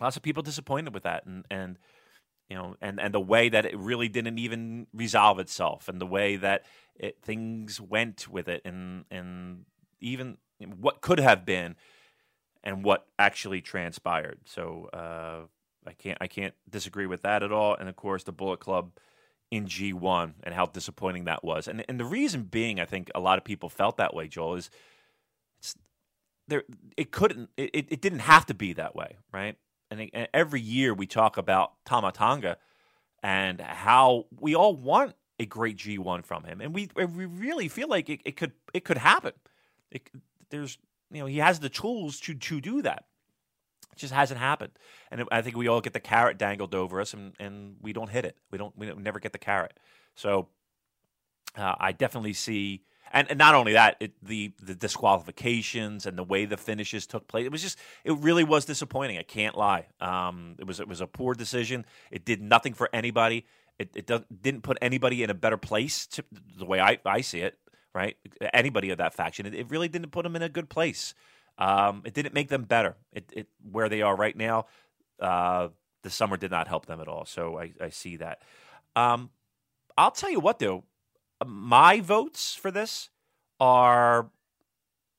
[0.01, 1.78] Lots of people disappointed with that, and and
[2.53, 6.07] you know, and and the way that it really didn't even resolve itself, and the
[6.07, 9.64] way that it, things went with it, and and
[10.03, 10.36] even
[10.78, 11.76] what could have been,
[12.62, 14.40] and what actually transpired.
[14.44, 15.46] So uh,
[15.86, 17.74] I can't I can't disagree with that at all.
[17.74, 18.92] And of course, the Bullet Club
[19.50, 21.66] in G1 and how disappointing that was.
[21.66, 24.28] And and the reason being, I think a lot of people felt that way.
[24.28, 24.70] Joel is
[26.48, 26.64] there.
[26.98, 27.48] It couldn't.
[27.57, 29.57] It, it didn't have to be that way, right?
[30.01, 32.57] And, every year we talk about Tama Tonga
[33.22, 37.88] and how we all want a great G1 from him, and we we really feel
[37.88, 39.32] like it, it could it could happen.
[39.90, 40.09] It,
[40.51, 40.78] there's
[41.11, 43.05] you know he has the tools to to do that.
[43.93, 44.72] It just hasn't happened,
[45.11, 48.09] and I think we all get the carrot dangled over us, and, and we don't
[48.09, 48.36] hit it.
[48.51, 48.76] We don't.
[48.76, 49.78] We never get the carrot.
[50.14, 50.49] So
[51.57, 52.82] uh, I definitely see,
[53.13, 57.29] and, and not only that, it, the the disqualifications and the way the finishes took
[57.29, 57.47] place.
[57.47, 59.19] It was just, it really was disappointing.
[59.19, 59.87] I can't lie.
[60.01, 61.85] Um, it was it was a poor decision.
[62.11, 63.47] It did nothing for anybody.
[63.79, 66.07] It it does, didn't put anybody in a better place.
[66.09, 66.25] To,
[66.59, 67.59] the way I I see it,
[67.95, 68.17] right?
[68.53, 71.15] Anybody of that faction, it, it really didn't put them in a good place.
[71.59, 72.97] Um, it didn't make them better.
[73.13, 74.67] It, it where they are right now.
[75.21, 75.69] Uh,
[76.03, 77.25] the summer did not help them at all.
[77.25, 78.43] So I, I see that.
[78.97, 79.31] Um,
[79.97, 80.85] I'll tell you what, though,
[81.47, 83.11] my votes for this
[83.61, 84.30] are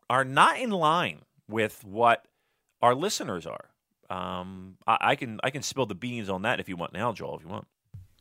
[0.10, 2.26] are not in line with what
[2.82, 3.70] our listeners are.
[4.10, 7.14] Um, I, I, can I can spill the beans on that if you want now,
[7.14, 7.38] Joel.
[7.38, 7.68] If you want.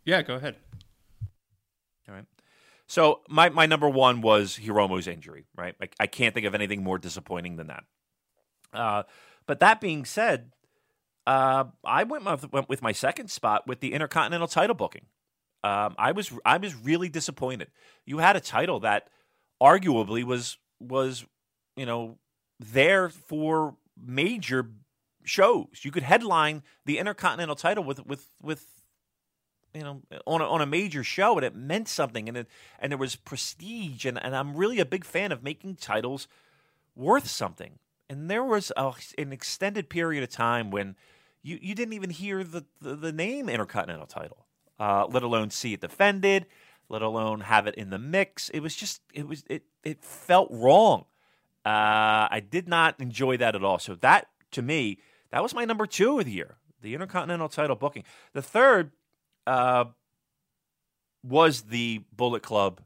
[0.04, 0.56] Yeah, go ahead.
[2.08, 2.24] All right.
[2.86, 5.44] So my, my number one was Hiromu's injury.
[5.56, 5.74] Right.
[5.80, 7.84] I, I can't think of anything more disappointing than that.
[8.72, 9.02] Uh,
[9.46, 10.52] but that being said,
[11.26, 15.06] uh, I went, my, went, with my second spot with the Intercontinental title booking.
[15.64, 17.68] Um, I was I was really disappointed.
[18.04, 19.08] You had a title that
[19.60, 21.24] arguably was was
[21.76, 22.18] you know
[22.58, 24.68] there for major
[25.24, 25.66] shows.
[25.82, 28.66] You could headline the Intercontinental title with with with
[29.72, 32.48] you know on a, on a major show, and it meant something, and it,
[32.78, 36.26] and there was prestige, and, and I'm really a big fan of making titles
[36.94, 37.78] worth something
[38.12, 40.96] and there was a, an extended period of time when
[41.42, 44.44] you, you didn't even hear the, the, the name Intercontinental title,
[44.82, 46.44] uh, let alone see it defended,
[46.88, 48.48] let alone have it in the mix.
[48.48, 51.04] It was just it was it it felt wrong.
[51.64, 53.78] Uh, I did not enjoy that at all.
[53.78, 54.98] So that to me,
[55.30, 58.02] that was my number two of the year, the Intercontinental title booking.
[58.32, 58.90] The third
[59.46, 59.84] uh,
[61.22, 62.80] was the Bullet Club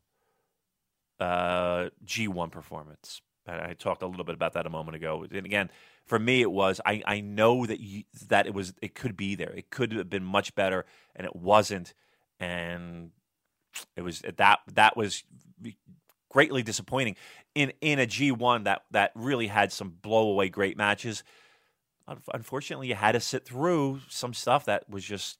[1.18, 3.22] uh, G1 performance.
[3.48, 5.26] I talked a little bit about that a moment ago.
[5.30, 5.70] And again,
[6.04, 9.34] for me, it was I, I know that you, that it was it could be
[9.34, 9.52] there.
[9.52, 10.84] It could have been much better,
[11.14, 11.94] and it wasn't.
[12.38, 13.10] And
[13.96, 15.24] it was that that was
[16.30, 17.16] greatly disappointing
[17.54, 21.24] in in a G one that that really had some blow away great matches.
[22.32, 25.38] Unfortunately, you had to sit through some stuff that was just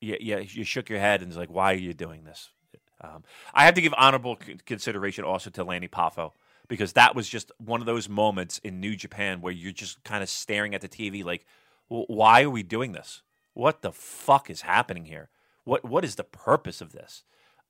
[0.00, 2.50] yeah you, you shook your head and was like, why are you doing this?
[3.00, 6.32] Um, I have to give honorable consideration also to Lanny Poffo
[6.72, 10.22] because that was just one of those moments in New Japan where you're just kind
[10.22, 11.44] of staring at the TV like,
[11.88, 13.20] why are we doing this?
[13.52, 15.28] What the fuck is happening here?
[15.64, 17.24] What what is the purpose of this?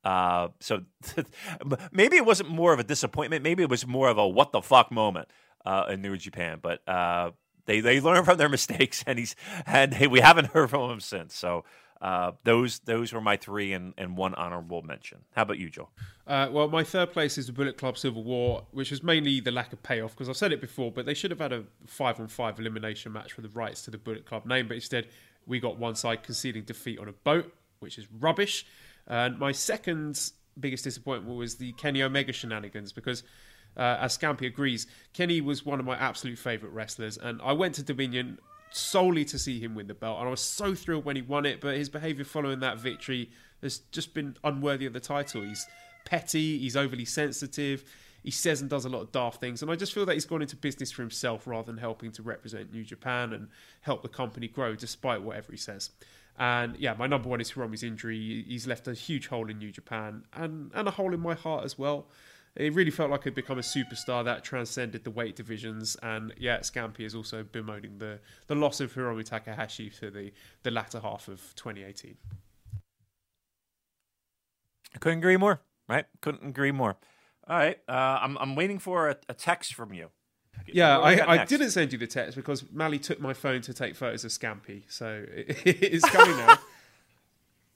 [0.05, 0.85] Uh, so
[1.91, 3.43] maybe it wasn't more of a disappointment.
[3.43, 5.27] Maybe it was more of a what the fuck moment
[5.67, 6.61] uh, in New Japan.
[6.63, 7.33] But uh,
[7.67, 9.35] they they learn from their mistakes, and he's
[9.67, 11.35] and we haven't heard from him since.
[11.35, 11.65] So
[12.03, 15.19] uh, those those were my three and, and one honorable mention.
[15.37, 15.89] How about you, Joe?
[16.27, 19.53] Uh, well, my third place is the Bullet Club Civil War, which was mainly the
[19.53, 22.19] lack of payoff because I've said it before, but they should have had a five
[22.19, 25.07] on five elimination match for the rights to the Bullet Club name, but instead
[25.47, 28.67] we got one side conceding defeat on a boat, which is rubbish.
[29.07, 33.23] And my second biggest disappointment was the Kenny Omega shenanigans because.
[33.75, 37.75] Uh, as Scampy agrees, Kenny was one of my absolute favourite wrestlers, and I went
[37.77, 38.39] to Dominion
[38.73, 40.19] solely to see him win the belt.
[40.19, 43.31] And I was so thrilled when he won it, but his behaviour following that victory
[43.63, 45.43] has just been unworthy of the title.
[45.43, 45.67] He's
[46.05, 47.85] petty, he's overly sensitive,
[48.23, 49.63] he says and does a lot of daft things.
[49.63, 52.23] And I just feel that he's gone into business for himself rather than helping to
[52.23, 53.49] represent New Japan and
[53.83, 55.91] help the company grow despite whatever he says.
[56.39, 58.45] And yeah, my number one is Hiromu's injury.
[58.49, 61.65] He's left a huge hole in New Japan and, and a hole in my heart
[61.65, 62.07] as well
[62.57, 65.97] it really felt like he'd become a superstar that transcended the weight divisions.
[66.03, 70.33] And yeah, Scampy is also bemoaning the, the loss of Hiromu Takahashi for the,
[70.63, 72.17] the latter half of 2018.
[75.01, 75.61] Couldn't agree more.
[75.89, 76.07] Right?
[76.21, 76.97] Couldn't agree more.
[77.49, 77.79] All right.
[77.89, 80.11] Uh, I'm I'm waiting for a, a text from you.
[80.67, 83.21] Yeah, What do we got I, I didn't send you the text because Mally took
[83.21, 86.59] my phone to take photos of Scampy, so it, it's coming now.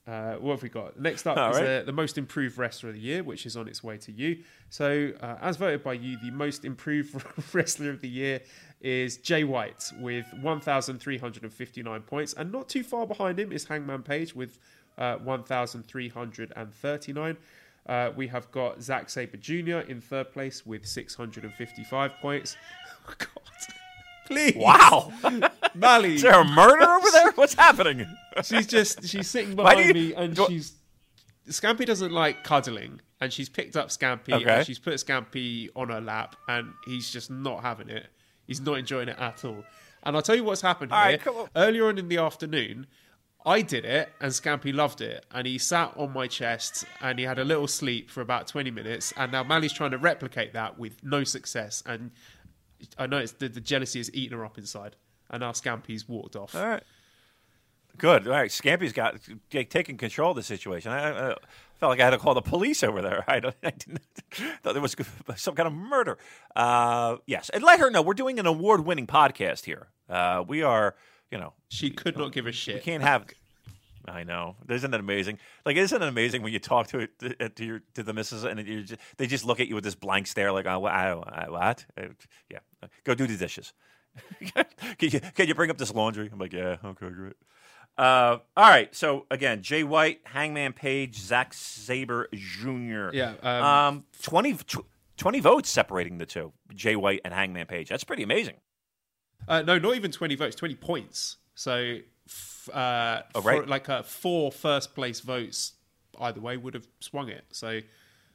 [0.07, 0.97] Uh, what have we got?
[0.99, 1.67] Next up All is right.
[1.67, 4.37] uh, the most improved wrestler of the year, which is on its way to you.
[4.69, 7.21] So, uh, as voted by you, the most improved
[7.53, 8.39] wrestler of the year
[8.79, 14.33] is Jay White with 1,359 points, and not too far behind him is Hangman Page
[14.33, 14.59] with
[14.97, 17.37] uh, 1,339.
[17.87, 19.79] Uh, we have got Zack Sabre Jr.
[19.89, 22.55] in third place with 655 points.
[23.09, 23.29] Oh, God.
[24.25, 24.57] Please.
[24.57, 25.13] Wow.
[25.79, 26.15] Mally.
[26.15, 27.31] Is there a murder over there?
[27.33, 28.05] What's happening?
[28.43, 30.73] she's just she's sitting behind you- me and do- she's
[31.49, 34.49] Scampy doesn't like cuddling and she's picked up Scampy Okay.
[34.57, 38.07] and she's put Scampy on her lap and he's just not having it.
[38.45, 39.63] He's not enjoying it at all.
[40.03, 41.19] And I'll tell you what's happened All here.
[41.25, 41.47] right, on.
[41.55, 42.85] Earlier on in the afternoon,
[43.45, 47.23] I did it and Scampy loved it and he sat on my chest and he
[47.23, 50.77] had a little sleep for about 20 minutes and now Mally's trying to replicate that
[50.77, 52.11] with no success and
[52.97, 54.97] I know it's the, the jealousy is eating her up inside
[55.29, 56.55] and our Scampy's walked off.
[56.55, 56.83] All right.
[57.97, 58.27] Good.
[58.27, 58.51] All right.
[58.51, 59.17] Scampy's got
[59.49, 60.91] t- taking control of the situation.
[60.91, 61.35] I, I, I
[61.79, 63.23] felt like I had to call the police over there.
[63.29, 64.01] I, don't, I didn't
[64.61, 64.95] thought there was
[65.35, 66.17] some kind of murder.
[66.55, 69.87] Uh, yes, and let her know we're doing an award-winning podcast here.
[70.09, 70.95] Uh, we are,
[71.31, 72.75] you know, She could not give a shit.
[72.75, 73.25] we can't have.
[74.09, 74.55] I know.
[74.69, 75.37] Isn't it amazing?
[75.65, 78.45] Like, isn't it amazing when you talk to it to, to your to the missus
[78.45, 81.09] and you just, they just look at you with this blank stare, like, oh, I,
[81.11, 81.85] I, what?
[81.97, 82.03] Uh,
[82.49, 82.59] Yeah,
[83.03, 83.73] go do the dishes.
[84.53, 84.65] can
[84.99, 86.29] you can you bring up this laundry?
[86.31, 87.33] I'm like, yeah, okay, great.
[87.97, 88.93] Uh, all right.
[88.95, 93.09] So again, Jay White, Hangman Page, Zack Sabre Jr.
[93.11, 94.85] Yeah, um, Um, 20, tw-
[95.17, 97.89] 20 votes separating the two, Jay White and Hangman Page.
[97.89, 98.55] That's pretty amazing.
[99.47, 101.37] Uh, no, not even 20 votes, 20 points.
[101.55, 101.97] So,
[102.27, 103.67] f- uh, Oh, for- right.
[103.67, 105.73] like uh, four first place votes
[106.19, 107.45] either way would have swung it.
[107.51, 107.79] So,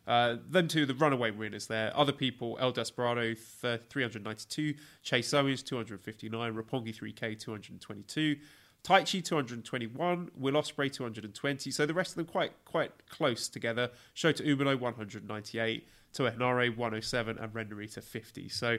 [0.07, 1.93] uh, them two, the runaway winners there.
[1.97, 8.37] Other people, El Desperado, th- 392, Chase Owens, 259, Roppongi 3K, 222.
[8.83, 11.71] Taichi 221, Will Ospreay 220.
[11.71, 13.91] So the rest of them quite quite close together.
[14.17, 18.49] Shota Umino 198, Toa Henare 107, and Ren Narita 50.
[18.49, 18.79] So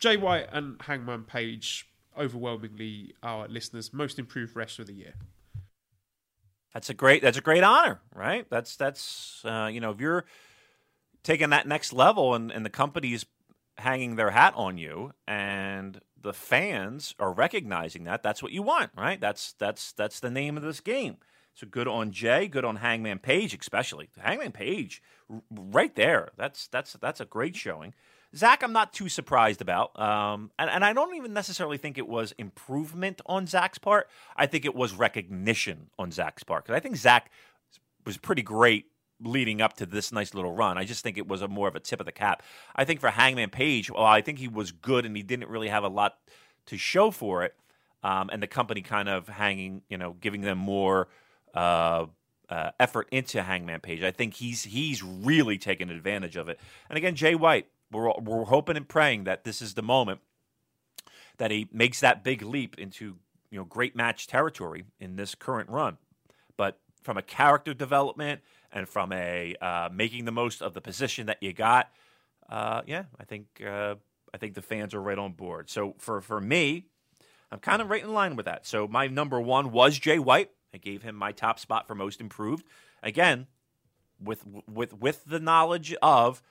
[0.00, 1.88] Jay White and Hangman Page
[2.18, 5.14] overwhelmingly our listeners' most improved wrestler of the year.
[6.74, 7.22] That's a great.
[7.22, 8.46] That's a great honor, right?
[8.48, 10.24] That's that's uh, you know if you're
[11.22, 13.26] taking that next level and, and the company's
[13.78, 18.90] hanging their hat on you and the fans are recognizing that that's what you want
[18.96, 21.16] right that's that's that's the name of this game
[21.54, 25.02] so good on jay good on hangman page especially hangman page
[25.50, 27.94] right there that's that's that's a great showing
[28.34, 32.08] zack i'm not too surprised about um, and, and i don't even necessarily think it
[32.08, 36.80] was improvement on zack's part i think it was recognition on zack's part because i
[36.80, 37.30] think zack
[38.04, 38.86] was pretty great
[39.22, 40.78] leading up to this nice little run.
[40.78, 42.42] I just think it was a more of a tip of the cap.
[42.74, 45.68] I think for Hangman Page, well, I think he was good and he didn't really
[45.68, 46.16] have a lot
[46.66, 47.54] to show for it.
[48.02, 51.08] Um, and the company kind of hanging, you know, giving them more
[51.54, 52.06] uh,
[52.48, 54.02] uh, effort into Hangman Page.
[54.02, 56.58] I think he's he's really taken advantage of it.
[56.88, 60.20] And again, Jay White, we're we're hoping and praying that this is the moment
[61.38, 63.16] that he makes that big leap into
[63.50, 65.98] you know great match territory in this current run.
[66.56, 68.40] But from a character development
[68.72, 71.90] and from a uh, making the most of the position that you got,
[72.48, 73.96] uh, yeah, I think uh,
[74.32, 75.70] I think the fans are right on board.
[75.70, 76.86] So for for me,
[77.50, 78.66] I'm kind of right in line with that.
[78.66, 80.50] So my number one was Jay White.
[80.72, 82.66] I gave him my top spot for most improved.
[83.02, 83.46] Again,
[84.22, 86.42] with with with the knowledge of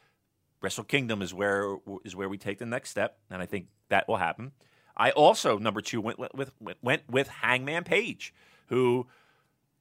[0.61, 4.07] Wrestle Kingdom is where is where we take the next step, and I think that
[4.07, 4.51] will happen.
[4.97, 6.51] I also number two went with,
[6.81, 8.33] went with Hangman Page,
[8.67, 9.07] who,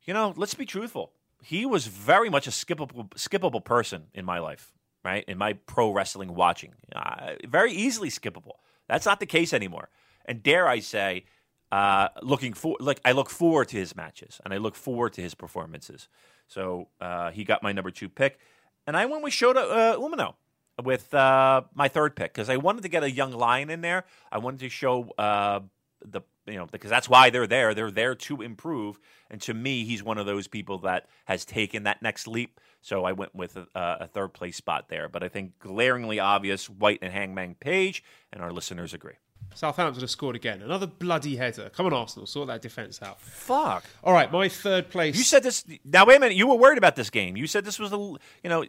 [0.05, 1.13] you know, let's be truthful,
[1.43, 4.73] he was very much a skippable skippable person in my life,
[5.05, 5.25] right?
[5.27, 8.57] In my pro wrestling watching, uh, very easily skippable.
[8.89, 9.89] That's not the case anymore.
[10.25, 11.25] And dare I say,
[11.71, 15.23] uh, looking for like I look forward to his matches and I look forward to
[15.23, 16.09] his performances.
[16.47, 18.39] So uh, he got my number two pick,
[18.87, 20.35] and I went with Shota uh, Umino
[20.83, 24.05] with uh, my third pick because I wanted to get a young lion in there.
[24.31, 25.61] I wanted to show uh,
[26.05, 27.75] the you know because that's why they're there.
[27.75, 28.99] They're there to improve,
[29.31, 32.61] and to me, he's one of those people that has taken that next leap.
[32.81, 35.09] So I went with a, a third place spot there.
[35.09, 39.15] But I think glaringly obvious, White and Hangman Page, and our listeners agree.
[39.55, 40.63] Southampton have scored again.
[40.63, 41.71] Another bloody header.
[41.71, 43.21] Come on, Arsenal, sort that defence out.
[43.21, 43.85] Fuck.
[44.05, 45.17] All right, my third place.
[45.17, 45.65] You said this.
[45.85, 46.37] Now wait a minute.
[46.37, 47.37] You were worried about this game.
[47.37, 47.97] You said this was a.
[47.97, 48.65] You know,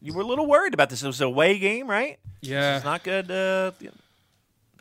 [0.00, 1.02] you were a little worried about this.
[1.02, 2.18] It was a away game, right?
[2.40, 2.76] Yeah.
[2.76, 3.30] It's not good.
[3.30, 3.70] Uh,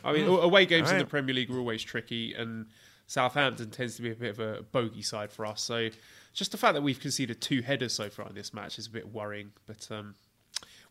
[0.03, 1.05] I mean, away games All in the.
[1.05, 2.65] Premier League are always tricky, and
[3.07, 5.61] Southampton tends to be a bit of a bogey side for us.
[5.61, 5.89] So
[6.33, 8.91] just the fact that we've conceded two headers so far in this match is a
[8.91, 9.51] bit worrying.
[9.67, 10.15] But um,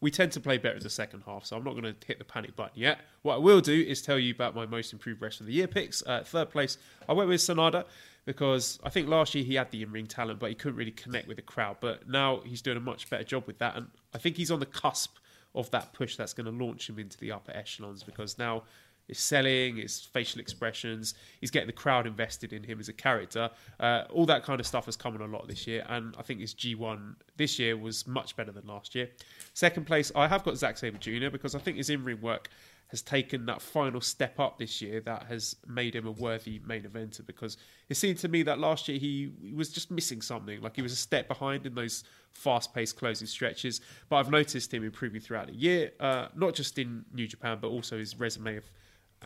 [0.00, 2.18] we tend to play better in the second half, so I'm not going to hit
[2.18, 3.00] the panic button yet.
[3.22, 5.66] What I will do is tell you about my most improved rest of the year
[5.66, 6.02] picks.
[6.06, 6.78] Uh, third place,
[7.08, 7.84] I went with Sanada
[8.24, 10.90] because I think last year he had the in ring talent, but he couldn't really
[10.90, 11.76] connect with the crowd.
[11.80, 14.60] But now he's doing a much better job with that, and I think he's on
[14.60, 15.16] the cusp
[15.54, 18.62] of that push that's going to launch him into the upper echelons because now
[19.10, 23.50] his selling, his facial expressions, he's getting the crowd invested in him as a character.
[23.78, 26.22] Uh, all that kind of stuff has come on a lot this year, and I
[26.22, 29.10] think his G1 this year was much better than last year.
[29.52, 31.28] Second place, I have got Zack Sabre Jr.
[31.30, 32.48] because I think his in ring work
[32.90, 36.82] has taken that final step up this year that has made him a worthy main
[36.82, 37.56] eventer because
[37.88, 40.82] it seemed to me that last year he, he was just missing something like he
[40.82, 45.46] was a step behind in those fast-paced closing stretches but i've noticed him improving throughout
[45.46, 48.64] the year uh, not just in new japan but also his resume of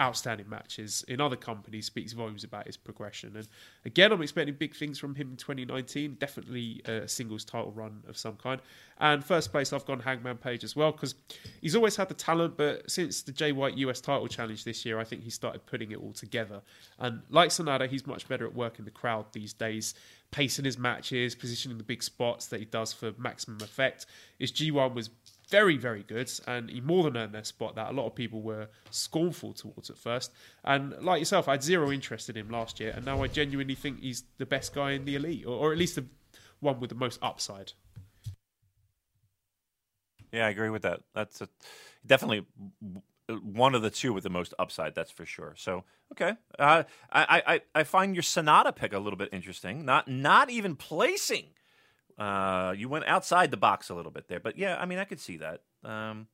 [0.01, 3.37] outstanding matches in other companies speaks volumes about his progression.
[3.37, 3.47] And
[3.85, 6.17] again, I'm expecting big things from him in 2019.
[6.19, 8.61] Definitely a singles title run of some kind.
[8.99, 11.15] And first place, I've gone Hangman Page as well because
[11.61, 14.99] he's always had the talent, but since the Jay White US title challenge this year,
[14.99, 16.63] I think he started putting it all together.
[16.99, 19.95] And like Sanada, he's much better at working the crowd these days,
[20.31, 24.07] pacing his matches, positioning the big spots that he does for maximum effect.
[24.39, 25.11] His G1 was
[25.49, 28.41] very, very good, and he more than earned their spot that a lot of people
[28.43, 30.33] were scornful towards at first.
[30.65, 33.75] And like yourself, I had zero interest in him last year, and now I genuinely
[33.75, 36.07] think he's the best guy in the elite, or, or at least the
[36.61, 37.73] one with the most upside.
[40.33, 41.01] Yeah, I agree with that.
[41.15, 41.49] That's a,
[42.05, 42.47] definitely
[43.29, 44.95] one of the two with the most upside.
[44.95, 45.55] That's for sure.
[45.57, 49.85] So okay, uh, I, I I find your Sanada pick a little bit interesting.
[49.85, 51.47] Not not even placing
[52.19, 55.05] uh, you went outside the box a little bit there, but yeah, I mean, I
[55.05, 55.63] could see that.
[55.85, 56.29] Um,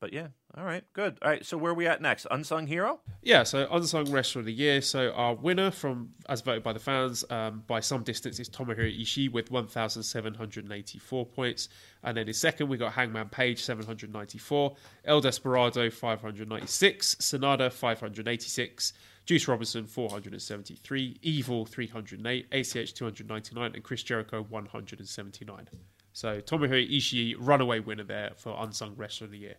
[0.00, 1.18] but yeah, all right, good.
[1.20, 2.26] All right, so where are we at next?
[2.30, 3.00] Unsung hero?
[3.22, 4.80] Yeah, so unsung wrestler of the year.
[4.80, 8.98] So our winner from as voted by the fans um, by some distance is Tomohiro
[8.98, 11.68] Ishii with 1,784 points,
[12.02, 14.74] and then in second we got Hangman Page 794,
[15.04, 18.94] El Desperado 596, Sanada 586.
[19.30, 25.68] Juice Robinson 473, Evil 308, ACH 299, and Chris Jericho 179.
[26.12, 29.54] So Tomohiro Ishii, runaway winner there for Unsung Wrestler of the Year.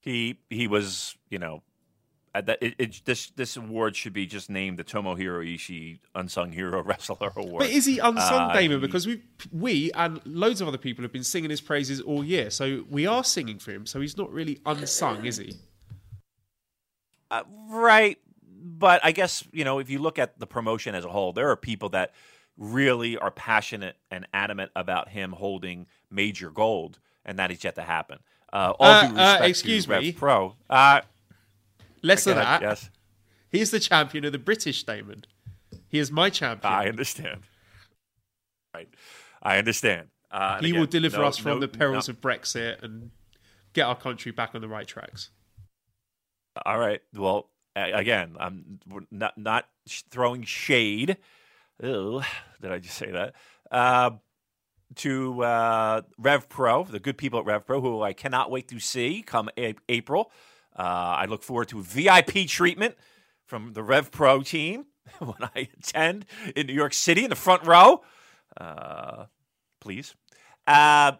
[0.00, 1.62] He he was, you know,
[2.34, 6.82] that it, it, this this award should be just named the Tomohiro Ishii Unsung Hero
[6.84, 7.60] Wrestler Award.
[7.60, 8.82] But is he unsung, uh, Damon?
[8.82, 9.22] Because we
[9.52, 13.06] we and loads of other people have been singing his praises all year, so we
[13.06, 13.86] are singing for him.
[13.86, 15.54] So he's not really unsung, is he?
[17.32, 18.18] Uh, right.
[18.64, 21.50] But I guess, you know, if you look at the promotion as a whole, there
[21.50, 22.12] are people that
[22.56, 27.82] really are passionate and adamant about him holding major gold, and that is yet to
[27.82, 28.18] happen.
[28.52, 30.12] Uh, all uh, due uh, respect excuse to me.
[30.12, 30.54] Pro.
[30.68, 31.00] Uh,
[32.02, 32.60] Less than that.
[32.60, 32.90] Yes.
[33.50, 35.24] He's the champion of the British Damon.
[35.88, 36.72] He is my champion.
[36.72, 37.40] I understand.
[38.74, 38.88] Right.
[39.42, 40.08] I understand.
[40.30, 42.12] Uh, he again, will deliver no, us from no, the perils no.
[42.12, 43.10] of Brexit and
[43.72, 45.30] get our country back on the right tracks.
[46.64, 47.00] All right.
[47.14, 48.80] Well, again, I'm
[49.10, 49.66] not not
[50.10, 51.16] throwing shade.
[51.82, 52.22] Ew,
[52.60, 53.34] did I just say that?
[53.70, 54.10] Uh,
[54.96, 58.78] to uh, Rev Pro, the good people at Rev Pro, who I cannot wait to
[58.78, 60.30] see come a- April.
[60.78, 62.96] Uh, I look forward to VIP treatment
[63.46, 64.86] from the Rev Pro team
[65.18, 68.02] when I attend in New York City in the front row.
[68.56, 69.26] Uh,
[69.80, 70.14] please.
[70.66, 71.12] Uh,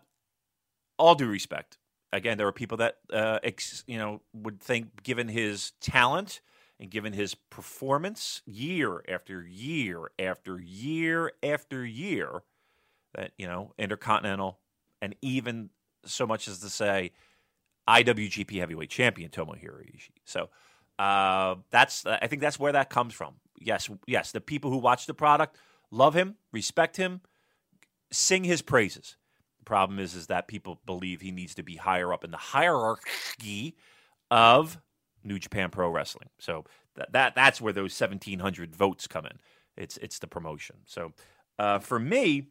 [0.99, 1.79] all due respect,
[2.13, 6.41] again, there are people that uh, ex, you know would think, given his talent
[6.79, 12.43] and given his performance year after year after year after year,
[13.15, 14.59] that you know Intercontinental
[15.01, 15.71] and even
[16.05, 17.13] so much as to say
[17.89, 20.21] IWGP Heavyweight Champion Tomohiro Ishii.
[20.25, 20.49] So
[20.99, 23.35] uh, that's I think that's where that comes from.
[23.59, 25.57] Yes, yes, the people who watch the product
[25.91, 27.21] love him, respect him,
[28.11, 29.17] sing his praises.
[29.65, 33.77] Problem is, is that people believe he needs to be higher up in the hierarchy
[34.31, 34.79] of
[35.25, 36.29] New Japan Pro Wrestling.
[36.39, 36.65] So
[36.97, 39.39] that, that that's where those seventeen hundred votes come in.
[39.77, 40.77] It's it's the promotion.
[40.87, 41.13] So
[41.59, 42.49] uh, for me,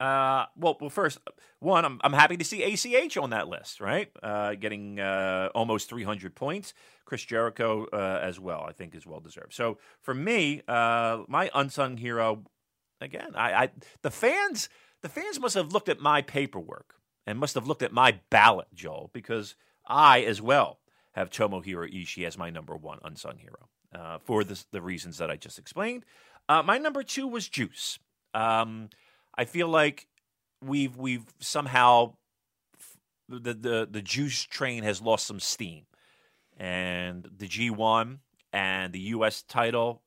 [0.00, 1.18] uh, well, well, first
[1.60, 4.10] one, I'm I'm happy to see ACH on that list, right?
[4.22, 6.74] Uh, getting uh, almost 300 points.
[7.04, 9.52] Chris Jericho uh, as well, I think, is well deserved.
[9.52, 12.42] So for me, uh, my unsung hero,
[13.00, 13.70] again, I, I
[14.02, 14.68] the fans
[15.02, 16.94] the fans must have looked at my paperwork
[17.26, 19.54] and must have looked at my ballot, Joel, because
[19.86, 20.78] I as well
[21.12, 25.30] have Tomohiro Ishii as my number one unsung hero uh, for the, the reasons that
[25.30, 26.04] I just explained.
[26.48, 27.98] Uh, my number two was Juice.
[28.34, 28.88] Um,
[29.36, 30.06] I feel like
[30.64, 32.14] we've we've somehow
[33.28, 35.84] the, the the Juice train has lost some steam,
[36.56, 38.20] and the G one
[38.52, 39.42] and the U.S.
[39.42, 40.02] title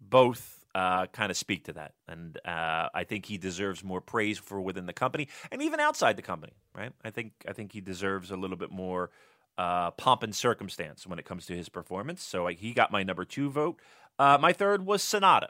[0.00, 4.38] both uh, kind of speak to that, and uh, I think he deserves more praise
[4.38, 6.54] for within the company and even outside the company.
[6.74, 6.92] Right?
[7.04, 9.10] I think I think he deserves a little bit more
[9.56, 12.22] uh, pomp and circumstance when it comes to his performance.
[12.24, 13.80] So he got my number two vote.
[14.18, 15.48] Uh, my third was Sanada.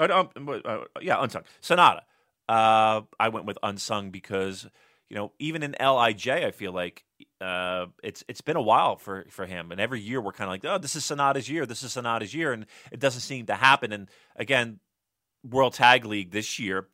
[0.00, 2.02] Uh, um, uh, yeah, unsung Sanada.
[2.48, 4.66] I went with unsung because
[5.10, 7.04] you know even in LIJ, I feel like
[7.40, 10.52] uh, it's it's been a while for for him, and every year we're kind of
[10.52, 13.54] like, oh, this is Sanada's year, this is Sanada's year, and it doesn't seem to
[13.54, 13.92] happen.
[13.92, 14.80] And again,
[15.44, 16.88] World Tag League this year.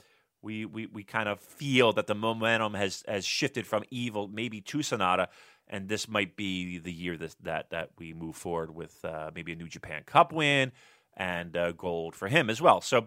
[0.44, 4.60] We, we, we kind of feel that the momentum has, has shifted from evil maybe
[4.62, 5.28] to Sanada,
[5.68, 9.52] and this might be the year that that, that we move forward with uh, maybe
[9.52, 10.72] a New Japan Cup win
[11.16, 12.80] and uh, gold for him as well.
[12.80, 13.06] So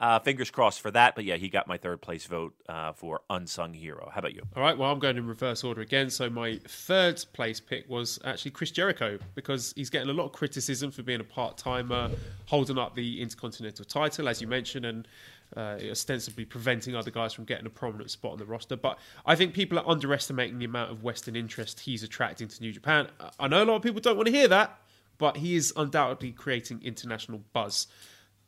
[0.00, 1.14] uh, fingers crossed for that.
[1.14, 4.10] But yeah, he got my third place vote uh, for unsung hero.
[4.12, 4.42] How about you?
[4.54, 4.76] All right.
[4.76, 6.10] Well, I'm going in reverse order again.
[6.10, 10.32] So my third place pick was actually Chris Jericho because he's getting a lot of
[10.32, 12.10] criticism for being a part timer,
[12.46, 15.08] holding up the Intercontinental title, as you mentioned, and
[15.56, 18.76] uh, ostensibly preventing other guys from getting a prominent spot on the roster.
[18.76, 22.72] But I think people are underestimating the amount of Western interest he's attracting to New
[22.72, 23.08] Japan.
[23.38, 24.78] I know a lot of people don't want to hear that,
[25.18, 27.86] but he is undoubtedly creating international buzz.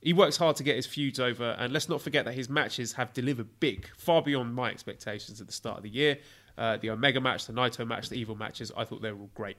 [0.00, 2.92] He works hard to get his feuds over, and let's not forget that his matches
[2.92, 6.18] have delivered big, far beyond my expectations at the start of the year.
[6.56, 9.30] Uh, the Omega match, the Naito match, the Evil matches, I thought they were all
[9.34, 9.56] great.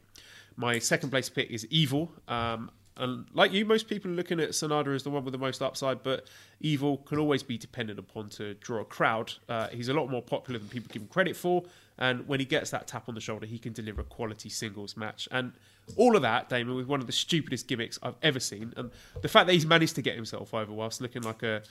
[0.55, 2.11] My second place pick is Evil.
[2.27, 5.37] Um, and like you, most people are looking at Sanada as the one with the
[5.37, 6.27] most upside, but
[6.59, 9.33] Evil can always be dependent upon to draw a crowd.
[9.47, 11.63] Uh, he's a lot more popular than people give him credit for,
[11.97, 14.97] and when he gets that tap on the shoulder, he can deliver a quality singles
[14.97, 15.29] match.
[15.31, 15.53] And
[15.95, 18.91] all of that, Damon, with one of the stupidest gimmicks I've ever seen, and
[19.21, 21.63] the fact that he's managed to get himself over whilst looking like a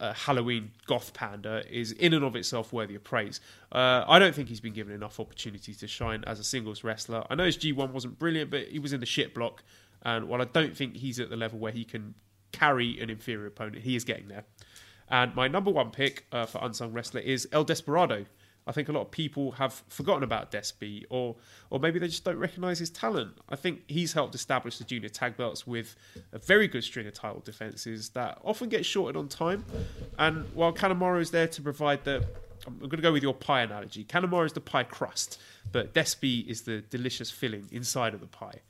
[0.00, 3.40] a Halloween goth panda is in and of itself worthy of praise.
[3.72, 7.24] Uh, I don't think he's been given enough opportunity to shine as a singles wrestler.
[7.30, 9.62] I know his G1 wasn't brilliant, but he was in the shit block.
[10.02, 12.14] And while I don't think he's at the level where he can
[12.52, 14.44] carry an inferior opponent, he is getting there.
[15.08, 18.26] And my number one pick uh, for unsung wrestler is El Desperado.
[18.66, 21.36] I think a lot of people have forgotten about Despy, or
[21.70, 23.38] or maybe they just don't recognise his talent.
[23.48, 25.94] I think he's helped establish the junior tag belts with
[26.32, 29.64] a very good string of title defences that often get shorted on time.
[30.18, 32.26] And while Kanemaru is there to provide the,
[32.66, 34.04] I'm going to go with your pie analogy.
[34.04, 35.40] Kanemaru is the pie crust,
[35.70, 38.62] but Despy is the delicious filling inside of the pie.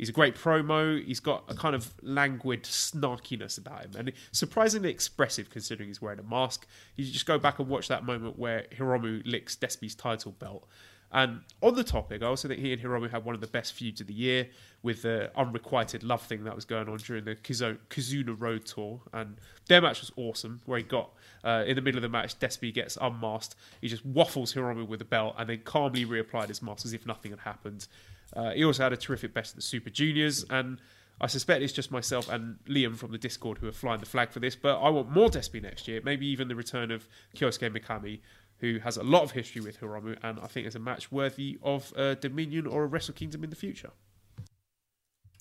[0.00, 1.04] He's a great promo.
[1.04, 6.18] He's got a kind of languid snarkiness about him, and surprisingly expressive considering he's wearing
[6.18, 6.66] a mask.
[6.96, 10.66] You just go back and watch that moment where Hiromu licks Despy's title belt.
[11.12, 13.74] And on the topic, I also think he and Hiromu had one of the best
[13.74, 14.48] feuds of the year
[14.82, 19.02] with the unrequited love thing that was going on during the Kizuna Road Tour.
[19.12, 19.36] And
[19.68, 21.10] their match was awesome, where he got,
[21.44, 23.54] uh, in the middle of the match, Despy gets unmasked.
[23.82, 27.04] He just waffles Hiromu with the belt and then calmly reapplied his mask as if
[27.04, 27.86] nothing had happened.
[28.34, 30.80] Uh, he also had a terrific best at the Super Juniors, and
[31.20, 34.30] I suspect it's just myself and Liam from the Discord who are flying the flag
[34.30, 34.56] for this.
[34.56, 38.20] But I want more Despy next year, maybe even the return of Kyosuke Mikami,
[38.58, 41.58] who has a lot of history with Hiromu, and I think is a match worthy
[41.62, 43.90] of Dominion or a Wrestle Kingdom in the future.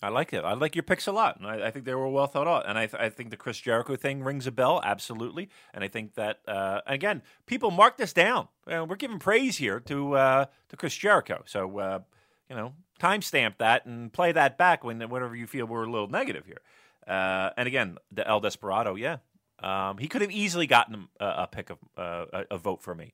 [0.01, 0.43] I like it.
[0.45, 1.39] I like your picks a lot.
[1.43, 2.67] I, I think they were well thought out.
[2.67, 5.49] And I, th- I, think the Chris Jericho thing rings a bell, absolutely.
[5.73, 8.47] And I think that, uh, again, people mark this down.
[8.65, 11.43] We're giving praise here to uh, to Chris Jericho.
[11.45, 11.99] So uh,
[12.49, 16.09] you know, timestamp that and play that back when whenever you feel we're a little
[16.09, 16.61] negative here.
[17.07, 19.17] Uh, and again, the El Desperado, yeah,
[19.61, 22.93] um, he could have easily gotten a, a pick of uh, a, a, vote for
[22.93, 23.13] me,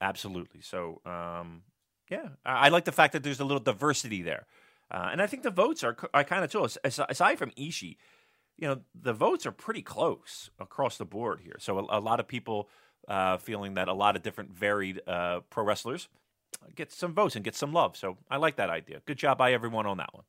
[0.00, 0.60] absolutely.
[0.60, 1.62] So um,
[2.10, 4.46] yeah, I, I, like the fact that there's a little diversity there,
[4.90, 6.66] uh, and I think the votes are I kind of too.
[6.84, 7.96] Aside from Ishii,
[8.58, 11.56] you know, the votes are pretty close across the board here.
[11.60, 12.68] So a, a lot of people
[13.08, 16.08] uh, feeling that a lot of different varied uh, pro wrestlers
[16.74, 17.96] get some votes and get some love.
[17.96, 19.00] So I like that idea.
[19.06, 20.24] Good job by everyone on that one.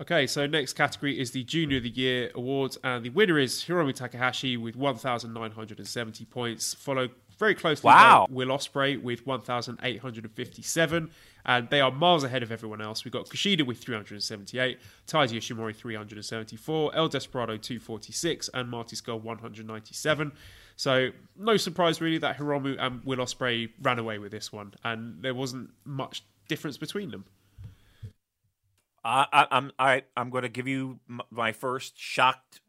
[0.00, 3.62] Okay, so next category is the Junior of the Year awards, and the winner is
[3.62, 8.26] Hiromu Takahashi with 1,970 points, followed very closely wow.
[8.28, 11.10] by Will Ospreay with 1,857,
[11.46, 13.04] and they are miles ahead of everyone else.
[13.04, 20.32] We've got Kushida with 378, Taiji Ishimori 374, El Desperado 246, and Marty Scurll 197.
[20.76, 25.22] So no surprise really that Hiromu and Will Ospreay ran away with this one, and
[25.22, 27.24] there wasn't much difference between them.
[29.04, 30.98] Uh, I, I'm I, I'm going to give you
[31.30, 32.60] my first shocked.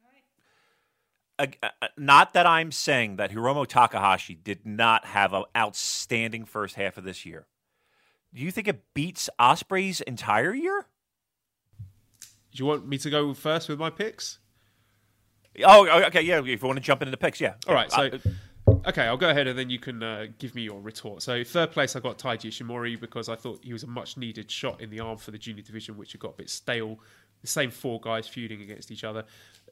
[1.40, 6.76] Uh, uh, not that I'm saying that Hiromu Takahashi did not have an outstanding first
[6.76, 7.48] half of this year.
[8.34, 10.86] Do you think it beats Ospreay's entire year?
[12.52, 14.40] Do you want me to go first with my picks?
[15.64, 16.40] Oh, okay, yeah.
[16.40, 17.53] If you want to jump into the picks, yeah.
[17.68, 18.10] All right, so
[18.88, 21.22] okay, I'll go ahead and then you can uh, give me your retort.
[21.22, 24.49] So third place, I got Taiji Ishimori because I thought he was a much needed
[24.49, 26.99] shot in the arm for the junior division, which had got a bit stale.
[27.41, 29.23] The same four guys feuding against each other.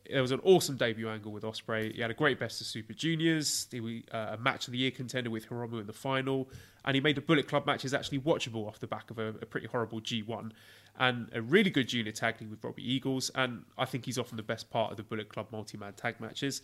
[0.10, 1.96] there was an awesome debut angle with Ospreay.
[1.96, 3.68] He had a great best of Super Juniors.
[3.72, 6.50] He was uh, a match of the year contender with Hiromu in the final,
[6.86, 9.46] and he made the Bullet Club matches actually watchable off the back of a, a
[9.46, 10.52] pretty horrible G1
[11.00, 13.32] and a really good junior tag team with Robbie Eagles.
[13.36, 16.62] And I think he's often the best part of the Bullet Club multi-man tag matches.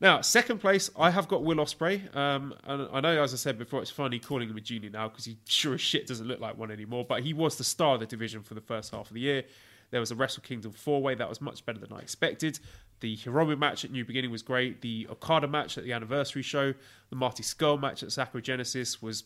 [0.00, 2.14] Now, second place, I have got Will Ospreay.
[2.14, 5.08] Um, and I know, as I said before, it's funny calling him a junior now
[5.08, 7.04] because he sure as shit doesn't look like one anymore.
[7.08, 9.44] But he was the star of the division for the first half of the year.
[9.90, 12.60] There was a Wrestle Kingdom four way that was much better than I expected.
[13.00, 14.82] The Hiromu match at New Beginning was great.
[14.82, 16.74] The Okada match at the anniversary show,
[17.10, 19.24] the Marty Scurll match at Sakura Genesis was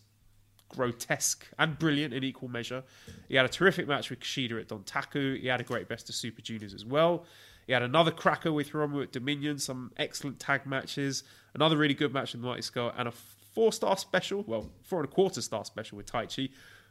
[0.72, 2.82] grotesque and brilliant in equal measure.
[3.28, 5.40] He had a terrific match with Kushida at Dontaku.
[5.40, 7.24] He had a great best of Super Juniors as well.
[7.66, 11.22] He had another cracker with Hiromu at Dominion, some excellent tag matches,
[11.54, 13.12] another really good match with Marty Scurll, and a
[13.54, 16.50] four star special, well, four and a quarter star special with Taichi.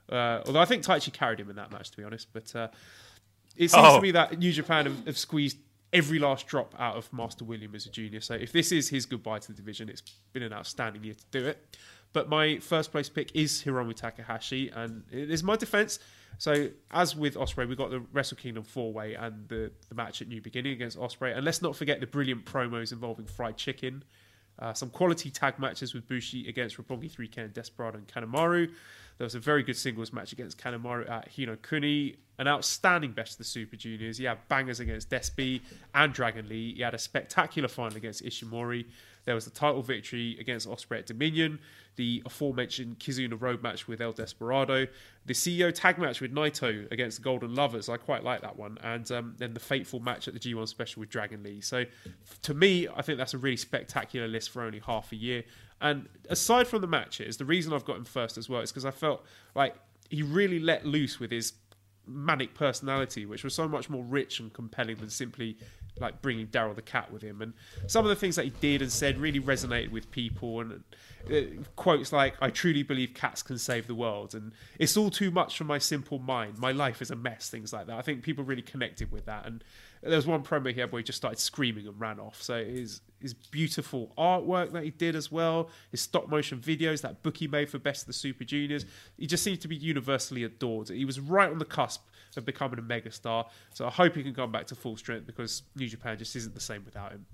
[0.10, 2.28] Uh, although I think Taichi carried him in that match, to be honest.
[2.34, 2.68] But uh,
[3.56, 3.95] it seems Oh.
[3.98, 5.58] to me that New Japan have, have squeezed
[5.94, 8.22] every last drop out of Master William as a junior.
[8.22, 10.02] So if this is his goodbye to the division, it's
[10.32, 11.78] been an outstanding year to do it.
[12.14, 16.00] But my first place pick is Hiromu Takahashi, and it is my defense.
[16.38, 20.22] So as with Ospreay, we got the Wrestle Kingdom four way and the, the match
[20.22, 24.04] at New Beginning against Ospreay, and let's not forget the brilliant promos involving fried chicken.
[24.60, 28.70] Uh, some quality tag matches with Bushi against Roppongi 3K, Desperado, and Kanemaru.
[29.18, 32.18] There was a very good singles match against Kanemaru at Hino Kuni.
[32.38, 34.18] An outstanding best of the Super Juniors.
[34.18, 35.62] He had bangers against Despy
[35.94, 36.74] and Dragon Lee.
[36.76, 38.86] He had a spectacular final against Ishimori.
[39.26, 41.60] There was the title victory against Ospreay at Dominion.
[41.95, 44.88] The aforementioned Kizuna Road match with El Desperado.
[45.26, 47.89] The CEO tag match with Naito against the Golden Lovers.
[47.89, 48.77] I quite like that one.
[48.81, 51.61] And um, then the fateful match at the G1 special with Dragon Lee.
[51.61, 51.85] So
[52.43, 55.43] to me, I think that's a really spectacular list for only half a year.
[55.81, 58.85] And aside from the matches, the reason I've got him first as well is because
[58.85, 59.26] I felt
[59.56, 59.76] like
[60.10, 61.53] he really let loose with his
[62.07, 65.57] manic personality, which was so much more rich and compelling than simply
[66.00, 67.42] like bringing Daryl the cat with him.
[67.42, 67.54] And
[67.88, 70.62] some of the things that he did and said really resonated with people.
[70.62, 70.84] And
[71.32, 75.32] uh, quotes like, "I truly believe cats can save the world," and "It's all too
[75.32, 76.58] much for my simple mind.
[76.58, 77.98] My life is a mess." Things like that.
[77.98, 79.46] I think people really connected with that.
[79.46, 79.64] And
[80.02, 82.41] there was one promo he had where he just started screaming and ran off.
[82.41, 87.22] So his his beautiful artwork that he did as well, his stop motion videos, that
[87.22, 88.86] book he made for Best of the Super Juniors,
[89.18, 90.90] he just seemed to be universally adored.
[90.90, 92.02] He was right on the cusp
[92.36, 93.48] of becoming a megastar.
[93.73, 96.56] So I hope he can come back to full strength because New Japan just isn't
[96.56, 97.26] the same without him.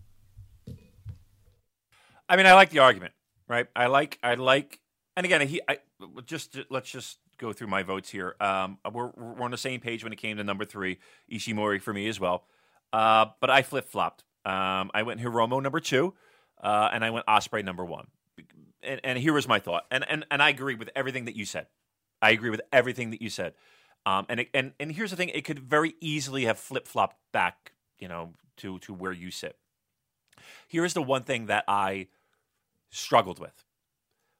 [2.28, 3.14] I mean, I like the argument,
[3.48, 3.68] right?
[3.76, 4.80] I like, I like,
[5.16, 5.78] and again, he, I
[6.26, 8.36] just let's just go through my votes here.
[8.42, 11.00] Um, we're we're on the same page when it came to number three,
[11.32, 12.44] Ishimori for me as well.
[12.94, 14.24] Uh, but I flip flopped.
[14.46, 16.14] Um, I went Hiromu number two,
[16.62, 18.08] uh, and I went Ospreay number one.
[18.82, 21.46] And, and here was my thought, and, and and I agree with everything that you
[21.46, 21.68] said.
[22.22, 23.54] I agree with everything that you said.
[24.06, 27.18] Um, and it, and and here's the thing: it could very easily have flip flopped
[27.34, 29.58] back, you know, to to where you sit.
[30.68, 32.08] Here's the one thing that I
[32.90, 33.66] struggled with.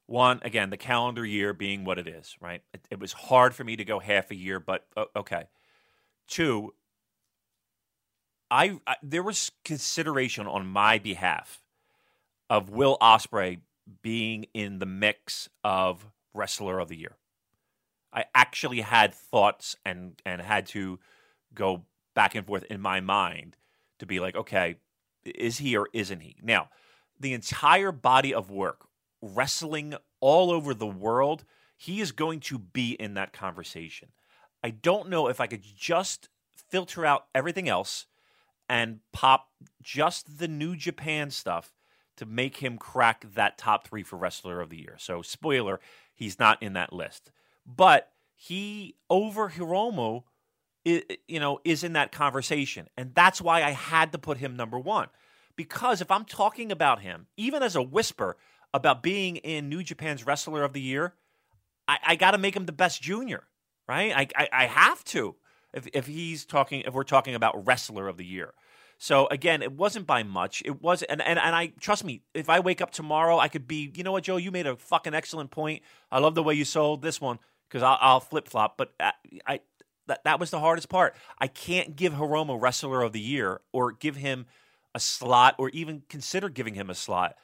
[0.06, 2.62] One, again, the calendar year being what it is, right?
[2.72, 5.44] It, it was hard for me to go half a year, but uh, okay.
[6.26, 6.74] Two,
[8.50, 11.62] I, I there was consideration on my behalf
[12.48, 13.60] of Will Ospreay
[14.02, 17.16] being in the mix of wrestler of the year.
[18.12, 20.98] I actually had thoughts and and had to
[21.54, 21.84] go
[22.14, 23.56] back and forth in my mind
[23.98, 24.76] to be like, okay,
[25.24, 26.36] is he or isn't he?
[26.42, 26.68] Now,
[27.18, 28.86] the entire body of work,
[29.20, 31.44] wrestling all over the world,
[31.76, 34.08] he is going to be in that conversation.
[34.62, 36.28] I don't know if I could just
[36.68, 38.06] filter out everything else
[38.68, 39.48] and pop
[39.82, 41.72] just the New Japan stuff
[42.16, 44.96] to make him crack that top three for Wrestler of the Year.
[44.98, 45.80] So, spoiler,
[46.14, 47.30] he's not in that list.
[47.64, 50.24] But he, over Hiromu,
[50.84, 52.88] you know, is in that conversation.
[52.96, 55.08] And that's why I had to put him number one.
[55.56, 58.36] Because if I'm talking about him, even as a whisper
[58.72, 61.14] about being in New Japan's Wrestler of the Year,
[61.86, 63.44] I, I got to make him the best junior,
[63.88, 64.12] right?
[64.14, 65.36] I, I, I have to
[65.72, 68.54] if, if he's talking, if we're talking about Wrestler of the Year.
[68.98, 70.62] So again, it wasn't by much.
[70.64, 72.22] It was, and, and and I trust me.
[72.34, 73.92] If I wake up tomorrow, I could be.
[73.94, 74.36] You know what, Joe?
[74.36, 75.82] You made a fucking excellent point.
[76.10, 77.38] I love the way you sold this one
[77.68, 78.76] because I'll, I'll flip flop.
[78.76, 79.12] But I,
[79.46, 79.60] I
[80.08, 81.14] that that was the hardest part.
[81.38, 84.46] I can't give Hiromu Wrestler of the Year or give him
[84.94, 87.36] a slot or even consider giving him a slot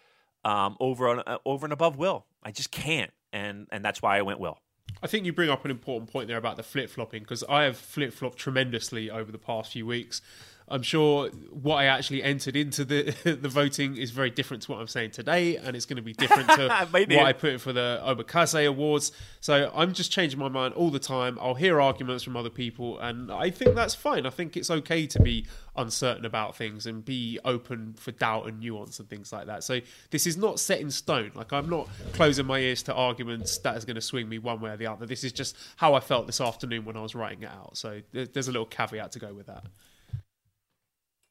[0.45, 2.27] um, over and, uh, over and above Will.
[2.43, 4.59] I just can't, and and that's why I went Will.
[5.03, 7.65] I think you bring up an important point there about the flip flopping because I
[7.65, 10.23] have flip flopped tremendously over the past few weeks.
[10.67, 14.81] I'm sure what I actually entered into the the voting is very different to what
[14.81, 18.01] I'm saying today, and it's going to be different to what I put for the
[18.03, 19.13] Omakase Awards.
[19.41, 21.39] So I'm just changing my mind all the time.
[21.41, 24.25] I'll hear arguments from other people, and I think that's fine.
[24.25, 25.47] I think it's okay to be
[25.77, 29.65] uncertain about things and be open for doubt and nuance and things like that.
[29.65, 29.81] So
[30.11, 31.33] this is not set in stone.
[31.35, 34.61] Like I'm not closing my ears to arguments that is going to swing me one
[34.61, 35.05] way or the other.
[35.05, 37.77] This is just how I felt this afternoon when I was writing it out.
[37.77, 39.65] So there's a little caveat to go with that.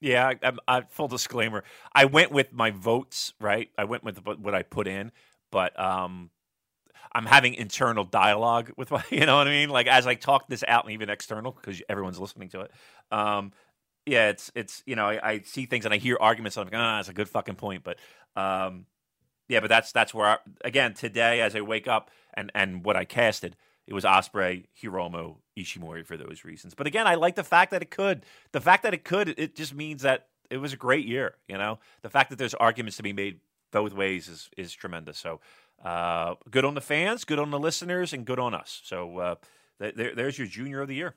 [0.04, 1.64] Yeah, I, I, I, full disclaimer.
[1.96, 3.70] I went with my votes, right?
[3.78, 5.14] I went with what I put in,
[5.50, 6.30] but um,
[7.14, 9.70] I'm having internal dialogue with my, you know what I mean?
[9.70, 12.72] Like as I talk this out, and even external because everyone's listening to it.
[13.12, 13.54] Um,
[14.06, 16.58] yeah, it's it's you know I, I, see things and I hear arguments.
[16.58, 17.98] And I'm like, ah, that's a good fucking point, but
[18.36, 18.88] um,
[19.48, 22.98] yeah, but that's that's where I, again today as I wake up and and what
[22.98, 23.56] I casted
[23.88, 26.74] it was Ospreay, Hiromu, Ishimori for those reasons.
[26.74, 28.26] But again, I like the fact that it could.
[28.52, 31.36] The fact that it could, it just means that it was a great year.
[31.48, 33.40] You know, the fact that there's arguments to be made
[33.72, 35.18] both ways is is tremendous.
[35.18, 35.42] So,
[35.84, 38.82] uh, good on the fans, good on the listeners, and good on us.
[38.86, 39.36] So, uh,
[39.82, 41.16] th- there, there's your junior of the year.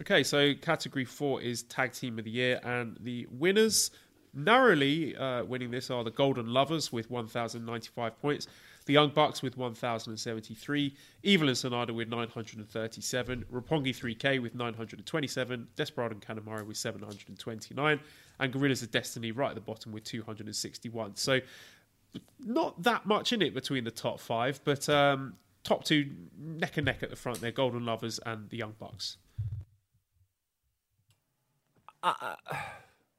[0.00, 3.92] Okay, so category four is tag team of the year, and the winners
[4.34, 8.48] narrowly uh, winning this are the Golden Lovers with 1,095 points.
[8.86, 16.14] The Young Bucks with 1,073, Evil and Sanada with 937, Roppongi 3K with 927, Desperado
[16.14, 18.00] and Kanemaru with 729,
[18.40, 21.16] and Gorillas of Destiny right at the bottom with 261.
[21.16, 21.40] So
[22.38, 26.84] not that much in it between the top five, but um, top two neck and
[26.84, 29.16] neck at the front there, Golden Lovers and the Young Bucks.
[32.02, 32.36] I,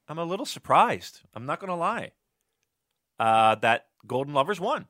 [0.08, 1.22] I'm a little surprised.
[1.34, 2.12] I'm not going to lie.
[3.18, 4.86] Uh, that Golden Lovers won.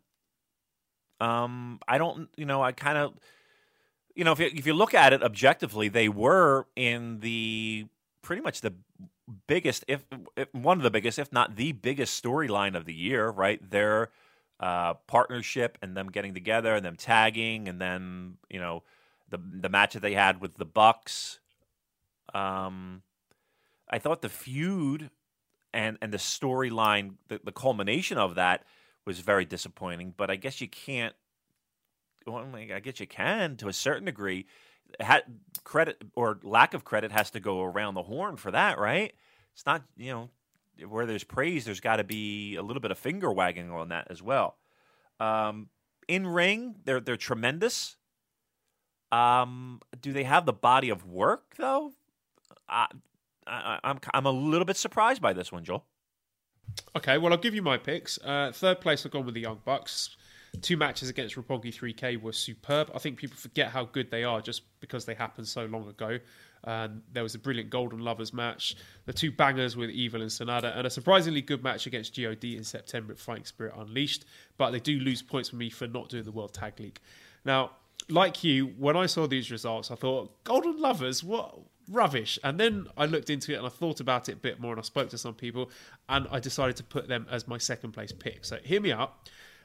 [1.20, 3.14] Um, I don't, you know, I kind of,
[4.14, 7.86] you know, if you, if you look at it objectively, they were in the
[8.22, 8.74] pretty much the
[9.46, 10.04] biggest, if,
[10.36, 13.70] if one of the biggest, if not the biggest storyline of the year, right?
[13.70, 14.10] Their
[14.60, 18.82] uh, partnership and them getting together and them tagging, and then you know
[19.28, 21.40] the the match that they had with the Bucks.
[22.34, 23.02] Um,
[23.88, 25.10] I thought the feud
[25.72, 28.64] and and the storyline, the, the culmination of that
[29.06, 30.12] was very disappointing.
[30.16, 31.14] But I guess you can't.
[32.26, 34.46] Well, I guess you can to a certain degree.
[35.64, 39.12] Credit or lack of credit has to go around the horn for that, right?
[39.54, 40.30] It's not you know
[40.88, 44.08] where there's praise, there's got to be a little bit of finger wagging on that
[44.10, 44.56] as well.
[45.20, 45.68] Um,
[46.08, 47.96] in ring, they're they're tremendous.
[49.12, 51.92] Um, do they have the body of work though?
[52.68, 52.86] I,
[53.46, 55.84] I, I'm I'm a little bit surprised by this one, Joel.
[56.96, 58.18] Okay, well, I'll give you my picks.
[58.24, 60.16] Uh, third place, I've gone with the Young Bucks.
[60.62, 62.90] Two matches against Roppongi 3K were superb.
[62.94, 66.18] I think people forget how good they are just because they happened so long ago.
[66.64, 70.76] Um, there was a brilliant Golden Lovers match, the two bangers with Evil and Sanada,
[70.76, 74.24] and a surprisingly good match against GOD in September at Fighting Spirit Unleashed.
[74.56, 77.00] But they do lose points for me for not doing the World Tag League.
[77.44, 77.72] Now,
[78.08, 81.58] like you, when I saw these results, I thought, Golden Lovers, what?
[81.90, 82.38] Rubbish.
[82.42, 84.78] And then I looked into it and I thought about it a bit more and
[84.78, 85.70] I spoke to some people
[86.08, 88.44] and I decided to put them as my second place pick.
[88.44, 89.14] So hear me out.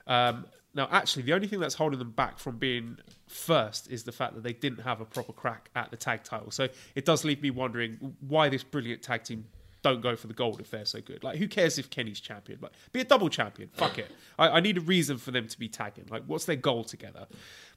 [0.08, 4.12] Um, now, actually, the only thing that's holding them back from being first is the
[4.12, 6.52] fact that they didn't have a proper crack at the tag title.
[6.52, 9.46] So it does leave me wondering why this brilliant tag team
[9.82, 11.24] don't go for the gold if they're so good.
[11.24, 12.60] Like, who cares if Kenny's champion?
[12.62, 13.70] Like, be a double champion.
[13.74, 14.12] Fuck it.
[14.38, 16.06] I, I need a reason for them to be tagging.
[16.10, 17.28] Like, what's their goal together?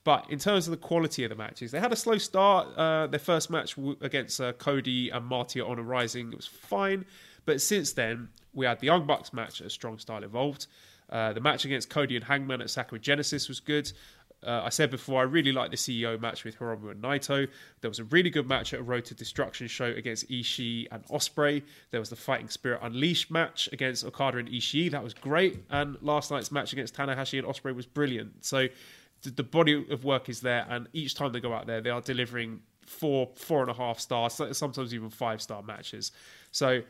[0.04, 2.68] But in terms of the quality of the matches, they had a slow start.
[2.76, 7.06] Uh, their first match against uh, Cody and Marty Honor Rising it was fine.
[7.46, 10.66] But since then, we had the Young Bucks match at Strong Style Evolved.
[11.10, 13.90] Uh, the match against Cody and Hangman at Sakura Genesis was good.
[14.46, 17.48] Uh, I said before, I really liked the CEO match with Hiromu and Naito.
[17.80, 21.04] There was a really good match at a Road to Destruction show against Ishii and
[21.06, 21.62] Ospreay.
[21.90, 24.90] There was the Fighting Spirit Unleashed match against Okada and Ishii.
[24.90, 25.64] That was great.
[25.70, 28.44] And last night's match against Tanahashi and Ospreay was brilliant.
[28.44, 28.68] So
[29.30, 32.00] the body of work is there, and each time they go out there, they are
[32.00, 36.12] delivering four, four and a half stars, sometimes even five star matches.
[36.50, 36.82] So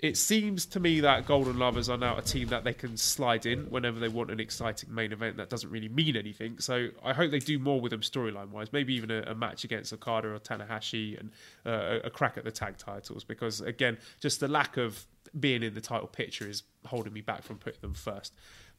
[0.00, 3.46] it seems to me that Golden Lovers are now a team that they can slide
[3.46, 6.58] in whenever they want an exciting main event that doesn't really mean anything.
[6.60, 9.64] So I hope they do more with them storyline wise, maybe even a, a, match
[9.64, 11.30] against Okada or Tanahashi and
[11.66, 13.24] uh, a crack at the tag titles.
[13.24, 15.04] Because again, just the lack of
[15.38, 18.32] being in the title picture is holding me back from putting them first.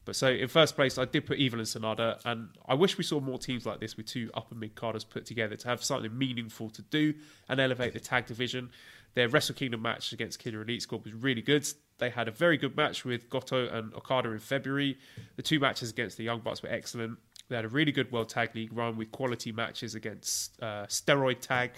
[0.04, 3.04] But so in first place, I did put Evil and Sanada, and I wish we
[3.04, 6.16] saw more teams like this with two upper mid carders put together to have something
[6.16, 7.14] meaningful to do
[7.48, 8.70] and elevate the tag division.
[9.14, 11.66] Their Wrestle Kingdom match against Killer Elite Squad was really good.
[11.98, 14.98] They had a very good match with Goto and Okada in February.
[15.36, 17.18] The two matches against the Young Bucks were excellent.
[17.48, 21.40] They had a really good World Tag League run with quality matches against uh, Steroid
[21.40, 21.72] Tag,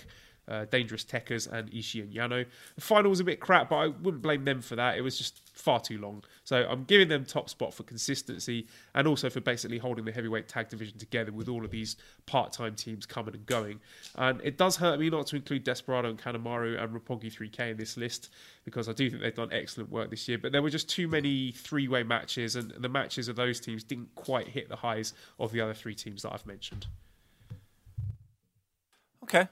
[0.49, 2.47] uh, Dangerous Tekkers and Ishii and Yano.
[2.75, 4.97] The final was a bit crap, but I wouldn't blame them for that.
[4.97, 6.25] It was just far too long.
[6.45, 10.49] So I'm giving them top spot for consistency and also for basically holding the heavyweight
[10.49, 11.97] tag division together with all of these
[12.27, 13.81] part-time teams coming and going.
[14.17, 17.77] And it does hurt me not to include Desperado and Kanemaru and Roppongi 3K in
[17.77, 18.31] this list
[18.65, 20.39] because I do think they've done excellent work this year.
[20.39, 24.15] But there were just too many three-way matches, and the matches of those teams didn't
[24.15, 26.87] quite hit the highs of the other three teams that I've mentioned.
[29.25, 29.49] Okay,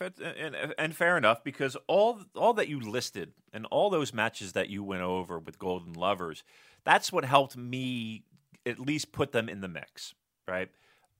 [0.00, 4.68] and, and, fair enough because all all that you listed and all those matches that
[4.68, 6.42] you went over with Golden Lovers,
[6.84, 8.24] that's what helped me
[8.64, 10.14] at least put them in the mix,
[10.46, 10.70] right?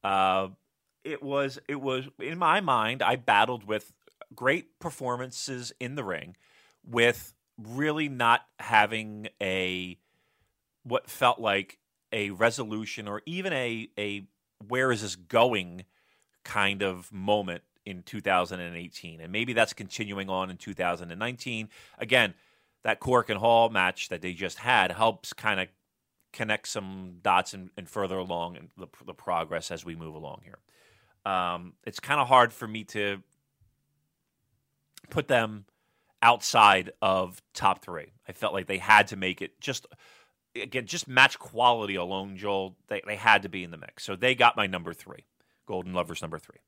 [0.03, 0.49] Uh,
[1.05, 3.03] it was it was in my mind.
[3.03, 3.93] I battled with
[4.35, 6.37] great performances in the ring,
[6.85, 9.99] with really not having a
[10.85, 11.79] what felt like
[12.13, 14.27] a resolution or even a a
[14.69, 15.85] where is this going
[16.45, 19.21] kind of moment in 2018.
[19.21, 21.69] And maybe that's continuing on in 2019.
[21.99, 22.35] Again,
[22.85, 25.69] that Korakuen Hall match that they just had helps kind of
[26.33, 30.41] connect some dots and, and further along in the, the, progress as we move along
[30.45, 30.59] here.
[31.31, 33.23] Um, it's kind of hard for me to
[35.11, 35.67] put them
[36.23, 38.13] outside of top three.
[38.27, 39.87] I felt like they had to make it just
[40.57, 42.37] again just match quality alone.
[42.37, 45.27] Joel, they they had to be in the mix, so they got my number three.
[45.67, 46.59] Golden Lovers number three.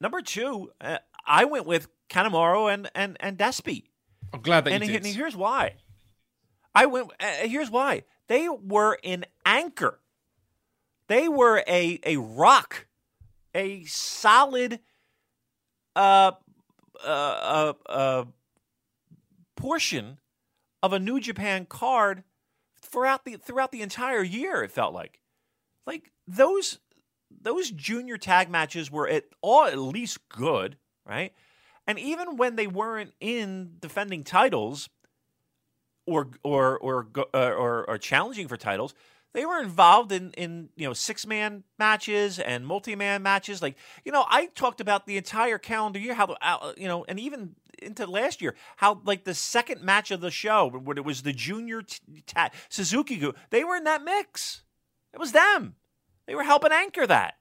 [0.00, 3.84] Number two, uh, I went with Kanemaru and and and Despy.
[4.32, 5.04] I'm glad that and, you did.
[5.04, 5.74] And here's why.
[6.74, 7.10] I went.
[7.20, 8.04] Uh, here's why.
[8.28, 10.00] They were an anchor.
[11.08, 12.86] They were a a rock,
[13.54, 14.80] a solid,
[15.96, 16.32] uh,
[17.04, 18.24] uh, uh, uh
[19.56, 20.18] portion
[20.82, 22.24] of a New Japan card
[22.80, 24.62] throughout the throughout the entire year.
[24.62, 25.20] It felt like,
[25.86, 26.78] like those
[27.40, 30.76] those junior tag matches were at all at least good,
[31.06, 31.32] right?
[31.86, 34.88] And even when they weren't in defending titles
[36.06, 38.94] or or or uh, or, or challenging for titles,
[39.32, 43.62] they were involved in in you know six man matches and multi man matches.
[43.62, 47.18] Like you know, I talked about the entire calendar year how uh, you know, and
[47.18, 51.22] even into last year how like the second match of the show when it was
[51.22, 52.34] the junior t- t-
[52.68, 54.62] Suzuki, they were in that mix.
[55.12, 55.74] It was them.
[56.30, 57.34] They were helping anchor that.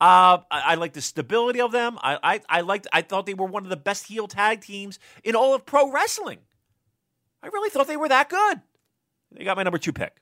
[0.00, 2.00] Uh, I, I like the stability of them.
[2.02, 2.88] I, I, I liked.
[2.92, 5.88] I thought they were one of the best heel tag teams in all of pro
[5.88, 6.40] wrestling.
[7.44, 8.60] I really thought they were that good.
[9.30, 10.16] They got my number two pick.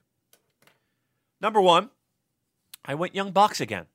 [1.41, 1.89] Number one,
[2.85, 3.87] I went Young Bucks again.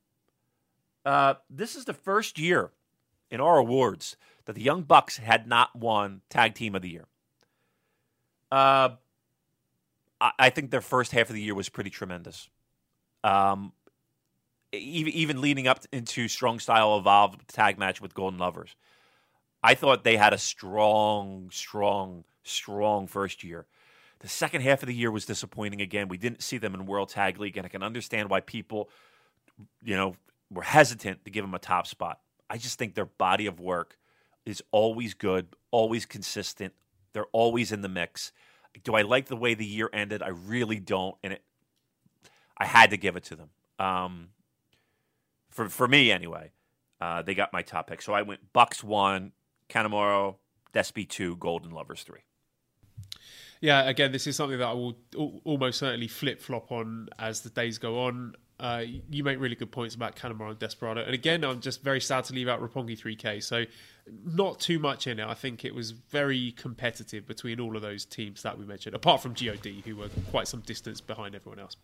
[1.06, 2.72] Uh, this is the first year
[3.30, 4.16] in our awards
[4.46, 7.06] that the Young Bucks had not won Tag Team of the Year.
[8.50, 8.96] Uh,
[10.20, 12.48] I, I think their first half of the year was pretty tremendous.
[13.22, 13.72] Um,
[14.72, 18.74] even even leading up into Strong Style Evolved tag match with Golden Lovers.
[19.62, 23.66] I thought they had a strong, strong, strong first year.
[24.20, 26.08] The second half of the year was disappointing again.
[26.08, 28.88] We didn't see them in World Tag League, and I can understand why people,
[29.82, 30.16] you know,
[30.50, 32.20] were hesitant to give them a top spot.
[32.48, 33.96] I just think their body of work
[34.44, 36.72] is always good, always consistent.
[37.12, 38.32] They're always in the mix.
[38.84, 40.22] Do I like the way the year ended?
[40.22, 41.42] I really don't, and it.
[42.56, 43.50] I had to give it to them.
[43.78, 44.28] Um,
[45.52, 46.50] for for me anyway.
[47.00, 49.32] Uh, they got my top pick, so I went Bucks one,
[49.68, 50.36] Kanemaru,
[50.72, 52.20] Despy two, Golden Lovers three.
[53.60, 54.96] Yeah, again, this is something that I will
[55.44, 58.34] almost certainly flip flop on as the days go on.
[58.58, 62.00] Uh, you make really good points about Kanemaru and Desperado, and again, I'm just very
[62.00, 63.42] sad to leave out Roppongi 3K.
[63.42, 63.64] So,
[64.24, 65.26] not too much in it.
[65.26, 69.20] I think it was very competitive between all of those teams that we mentioned, apart
[69.20, 71.76] from God, who were quite some distance behind everyone else.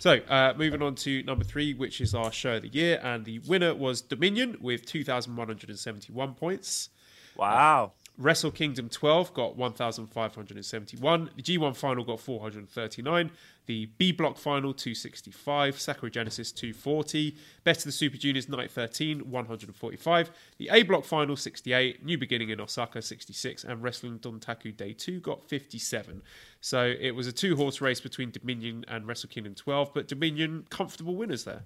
[0.00, 3.26] So, uh, moving on to number three, which is our show of the year, and
[3.26, 6.88] the winner was Dominion with 2,171 points.
[7.36, 7.92] Wow.
[8.16, 11.30] Wrestle Kingdom 12 got 1,571.
[11.36, 13.30] The G1 final got 439.
[13.66, 15.78] The B Block final 265.
[15.78, 17.36] Sakura Genesis 240.
[17.64, 20.30] Best of the Super Juniors Night 13 145.
[20.58, 22.04] The A Block final 68.
[22.04, 23.64] New Beginning in Osaka 66.
[23.64, 26.20] And Wrestling Dontaku Day 2 got 57.
[26.60, 30.66] So it was a two horse race between Dominion and Wrestle Kingdom 12, but Dominion
[30.68, 31.64] comfortable winners there.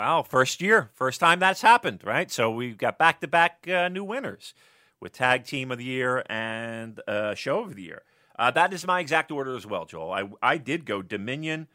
[0.00, 2.30] Wow, first year, first time that's happened, right?
[2.30, 4.54] So we've got back to back new winners
[5.00, 8.02] with Tag Team of the Year and uh, Show of the Year.
[8.38, 10.12] Uh, that is my exact order as well, Joel.
[10.12, 11.68] I, I did go Dominion,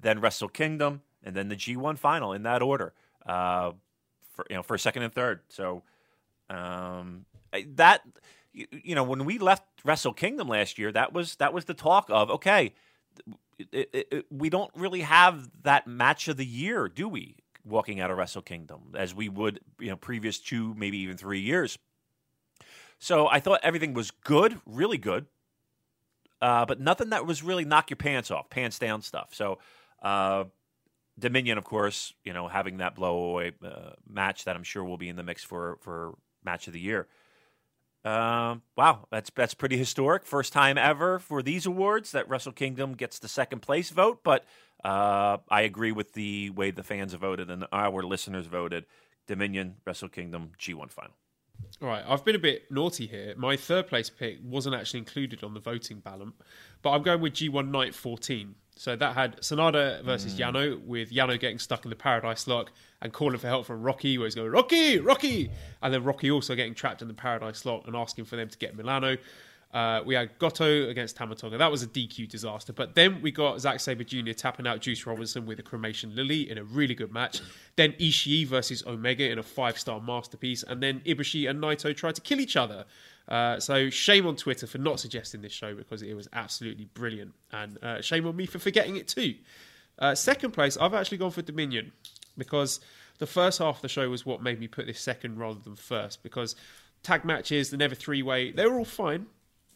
[0.00, 2.92] then Wrestle Kingdom, and then the G1 final in that order
[3.26, 3.72] uh,
[4.34, 5.40] for you know for second and third.
[5.48, 5.82] So
[6.50, 8.02] um, that
[8.52, 11.74] you, you know when we left Wrestle Kingdom last year, that was that was the
[11.74, 12.74] talk of okay,
[13.58, 17.36] it, it, it, we don't really have that match of the year, do we?
[17.68, 21.40] walking out of Wrestle Kingdom as we would, you know, previous two, maybe even three
[21.40, 21.78] years.
[22.98, 25.26] So I thought everything was good, really good,
[26.40, 29.28] uh, but nothing that was really knock your pants off, pants down stuff.
[29.32, 29.58] So
[30.02, 30.44] uh,
[31.18, 35.08] Dominion, of course, you know, having that blowaway uh, match that I'm sure will be
[35.08, 36.14] in the mix for for
[36.44, 37.06] match of the year.
[38.08, 40.24] Um, wow, that's that's pretty historic.
[40.24, 44.20] First time ever for these awards that Wrestle Kingdom gets the second place vote.
[44.24, 44.46] But
[44.82, 48.86] uh, I agree with the way the fans have voted and our listeners voted.
[49.26, 51.12] Dominion, Wrestle Kingdom, G1 final.
[51.82, 53.34] All right, I've been a bit naughty here.
[53.36, 56.28] My third place pick wasn't actually included on the voting ballot,
[56.80, 58.54] but I'm going with G1 Night 14.
[58.78, 60.52] So that had Sanada versus mm.
[60.52, 62.70] Yano, with Yano getting stuck in the Paradise Lock
[63.02, 65.50] and calling for help from Rocky, where he's going, Rocky, Rocky!
[65.82, 68.56] And then Rocky also getting trapped in the Paradise Lock and asking for them to
[68.56, 69.16] get Milano.
[69.74, 71.58] Uh, we had Goto against Tama Tonga.
[71.58, 72.72] That was a DQ disaster.
[72.72, 74.32] But then we got Zack Sabre Jr.
[74.32, 77.40] tapping out Juice Robinson with a cremation lily in a really good match.
[77.76, 80.62] Then Ishii versus Omega in a five star masterpiece.
[80.62, 82.86] And then Ibushi and Naito tried to kill each other.
[83.28, 87.34] Uh, so shame on Twitter for not suggesting this show because it was absolutely brilliant.
[87.52, 89.34] And uh, shame on me for forgetting it too.
[89.98, 91.92] Uh, second place, I've actually gone for Dominion
[92.36, 92.80] because
[93.18, 95.76] the first half of the show was what made me put this second rather than
[95.76, 96.56] first because
[97.02, 99.26] tag matches, the never three way, they were all fine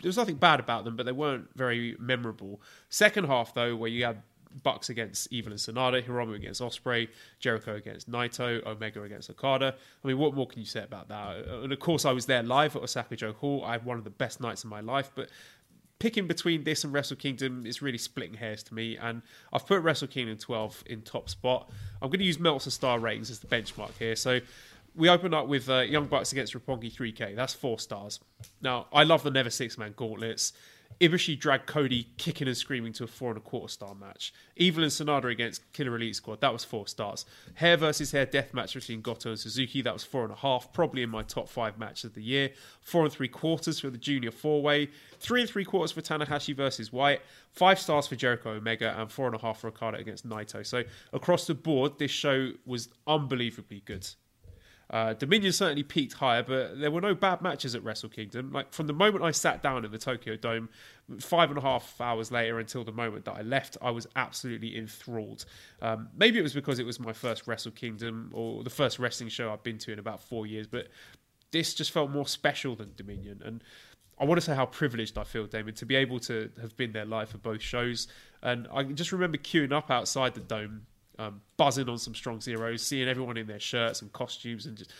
[0.02, 2.60] there was nothing bad about them, but they weren't very memorable.
[2.88, 4.22] Second half though, where you had
[4.62, 7.08] Bucks against Evil and Sanada, Hiromu against Ospreay,
[7.38, 9.74] Jericho against Naito, Omega against Okada.
[10.04, 11.36] I mean, what more can you say about that?
[11.46, 13.64] And of course, I was there live at Osaka-jo Hall.
[13.64, 15.28] I had one of the best nights of my life, but
[15.98, 18.96] picking between this and Wrestle Kingdom is really splitting hairs to me.
[18.96, 19.22] And
[19.52, 21.70] I've put Wrestle Kingdom 12 in top spot.
[22.00, 24.16] I'm going to use Meltzer star ratings as the benchmark here.
[24.16, 24.40] So
[24.94, 27.36] we open up with uh, Young Bucks against Roppongi 3K.
[27.36, 28.18] That's four stars.
[28.60, 30.52] Now, I love the Never Six Man gauntlets.
[31.02, 34.32] Ibushi dragged Cody kicking and screaming to a four and a quarter star match.
[34.54, 37.26] Evil and Sanada against Killer Elite Squad, that was four stars.
[37.54, 40.72] Hair versus hair death match between Goto and Suzuki, that was four and a half,
[40.72, 42.50] probably in my top five matches of the year.
[42.80, 46.54] Four and three quarters for the junior four way, three and three quarters for Tanahashi
[46.54, 47.20] versus White,
[47.50, 50.64] five stars for Jericho Omega, and four and a half for Okada against Naito.
[50.64, 54.06] So across the board, this show was unbelievably good.
[54.92, 58.52] Uh, Dominion certainly peaked higher, but there were no bad matches at Wrestle Kingdom.
[58.52, 60.68] Like from the moment I sat down in the Tokyo Dome,
[61.18, 64.76] five and a half hours later until the moment that I left, I was absolutely
[64.76, 65.46] enthralled.
[65.80, 69.30] Um, maybe it was because it was my first Wrestle Kingdom or the first wrestling
[69.30, 70.88] show I've been to in about four years, but
[71.52, 73.40] this just felt more special than Dominion.
[73.42, 73.64] And
[74.18, 76.92] I want to say how privileged I feel, Damon, to be able to have been
[76.92, 78.08] there live for both shows.
[78.42, 80.86] And I just remember queuing up outside the dome
[81.18, 84.92] um, buzzing on some strong zeros, seeing everyone in their shirts and costumes, and just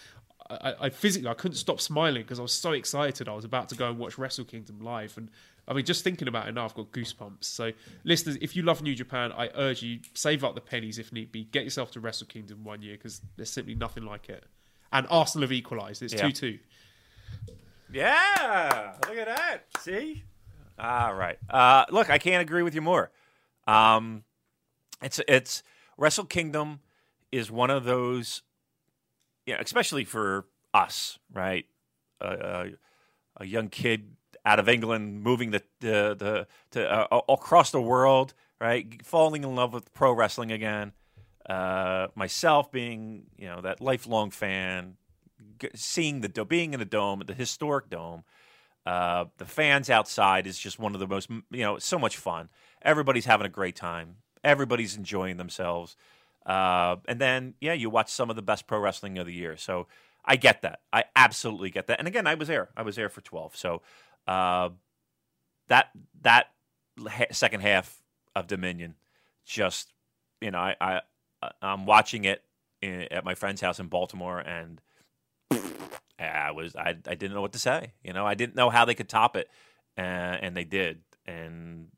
[0.51, 3.28] I, I physically I couldn't stop smiling because I was so excited.
[3.28, 5.30] I was about to go and watch Wrestle Kingdom live, and
[5.66, 7.44] I mean, just thinking about it now, I've got goosebumps.
[7.44, 7.72] So,
[8.05, 11.30] listeners, if you love New Japan, I urge you save up the pennies if need
[11.30, 11.44] be.
[11.44, 14.44] Get yourself to Wrestle Kingdom one year because there's simply nothing like it.
[14.93, 16.02] And Arsenal have equalised.
[16.02, 16.32] It's two yeah.
[16.32, 16.59] two.
[17.93, 19.64] Yeah, look at that.
[19.80, 20.24] See.
[20.78, 21.39] All right.
[21.48, 23.10] Uh, look, I can't agree with you more.
[23.66, 24.24] Um,
[25.01, 25.62] it's it's
[26.03, 26.81] Wrestle Kingdom
[27.31, 28.43] is one of those,
[29.47, 31.66] especially for us, right?
[32.20, 32.65] Uh,
[33.37, 38.35] a young kid out of England moving the the, the to uh, across the world,
[38.61, 39.07] right?
[39.07, 40.91] Falling in love with pro wrestling again.
[41.49, 44.97] Uh, myself being, you know, that lifelong fan,
[45.77, 48.24] seeing the being in the dome, the historic dome.
[48.85, 52.49] Uh, the fans outside is just one of the most, you know, so much fun.
[52.83, 55.97] Everybody's having a great time everybody's enjoying themselves.
[56.44, 59.56] Uh, and then, yeah, you watch some of the best pro wrestling of the year.
[59.56, 59.86] So
[60.24, 60.81] I get that.
[60.93, 61.98] I absolutely get that.
[61.98, 62.70] And again, I was there.
[62.77, 63.56] I was there for 12.
[63.56, 63.82] So
[64.27, 64.70] uh,
[65.69, 65.90] that
[66.23, 66.47] that
[67.31, 68.02] second half
[68.36, 68.94] of Dominion,
[69.44, 69.93] just
[70.40, 71.01] you know, I, I
[71.60, 72.43] I'm watching it
[72.81, 74.81] in, at my friend's house in Baltimore, and
[76.19, 77.93] I was I I didn't know what to say.
[78.05, 79.48] You know, I didn't know how they could top it,
[79.97, 81.01] uh, and they did.
[81.27, 81.89] And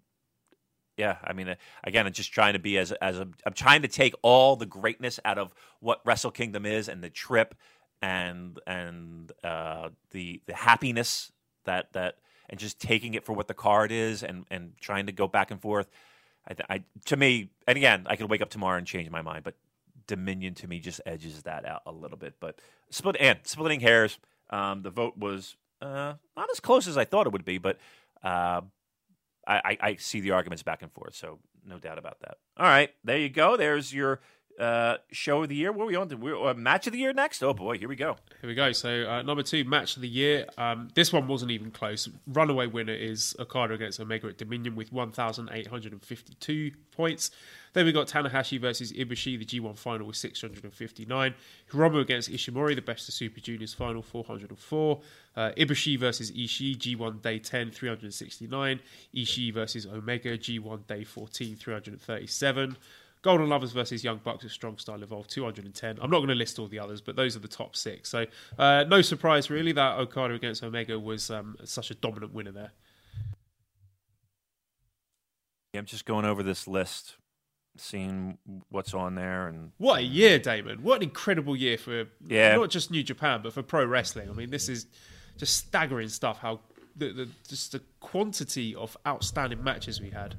[0.97, 3.83] yeah, I mean, uh, again, I'm just trying to be as as a, I'm trying
[3.83, 7.55] to take all the greatness out of what Wrestle Kingdom is and the trip
[8.01, 11.33] and and uh, the the happiness
[11.65, 12.19] that that
[12.49, 15.51] and just taking it for what the card is and and trying to go back
[15.51, 15.89] and forth.
[16.49, 19.43] I, I to me, and again, I could wake up tomorrow and change my mind,
[19.43, 19.55] but
[20.07, 22.35] Dominion to me just edges that out a little bit.
[22.39, 22.61] But
[22.91, 24.19] split and splitting hairs.
[24.51, 27.79] Um, the vote was uh, not as close as I thought it would be, but.
[28.23, 28.63] Uh,
[29.47, 32.39] I, I, see the arguments back and forth, so no doubt about that.
[32.57, 33.57] All right, there you go.
[33.57, 34.21] There's your
[34.59, 35.73] uh, show of the year.
[35.73, 36.17] What are we on to?
[36.17, 37.43] We're, uh, match of the year next.
[37.43, 38.17] Oh boy, here we go.
[38.41, 38.73] Here we go.
[38.73, 40.47] So uh, number two match of the year.
[40.57, 42.09] Um, this one wasn't even close.
[42.27, 47.31] Runaway winner is Okada against Omega at Dominion with 1,852 points.
[47.75, 51.35] Then we got Tanahashi versus Ibushi, the G1 final with 659.
[51.71, 55.01] Hiromu against Ishimori, the best of Super Juniors final, 404.
[55.37, 58.81] Uh, Ibushi versus Ishii, G1 day 10, 369.
[59.15, 62.77] Ishii versus Omega, G1 day 14, 337.
[63.23, 65.99] Golden Lovers versus Young Bucks with Strong Style Evolved 210.
[66.01, 68.11] I'm not going to list all the others, but those are the top six.
[68.11, 68.27] So
[68.59, 72.73] uh, no surprise really that Okada against Omega was um, such a dominant winner there.
[75.73, 77.17] Yeah, I'm just going over this list,
[77.77, 78.39] seeing
[78.69, 80.83] what's on there, and What a year, Damon!
[80.83, 82.57] What an incredible year for Yeah.
[82.57, 84.29] not just New Japan but for pro wrestling.
[84.31, 84.87] I mean, this is
[85.37, 86.39] just staggering stuff.
[86.39, 86.61] How
[86.97, 90.37] the, the just the quantity of outstanding matches we had.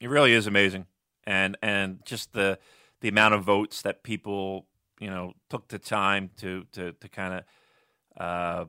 [0.00, 0.86] it really is amazing.
[1.24, 2.58] And and just the
[3.00, 4.66] the amount of votes that people
[4.98, 7.44] you know took the time to to to kind of
[8.20, 8.64] uh,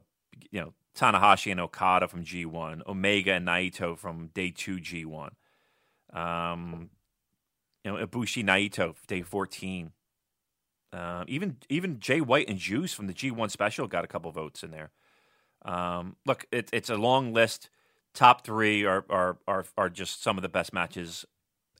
[0.51, 5.31] you know Tanahashi and Okada from G1, Omega and Naito from Day Two G1,
[6.13, 6.89] um,
[7.83, 9.91] you know Ibushi Naito Day 14.
[10.91, 14.63] Uh, even even Jay White and Juice from the G1 special got a couple votes
[14.63, 14.91] in there.
[15.65, 17.69] Um, look, it, it's a long list.
[18.13, 21.25] Top three are, are are are just some of the best matches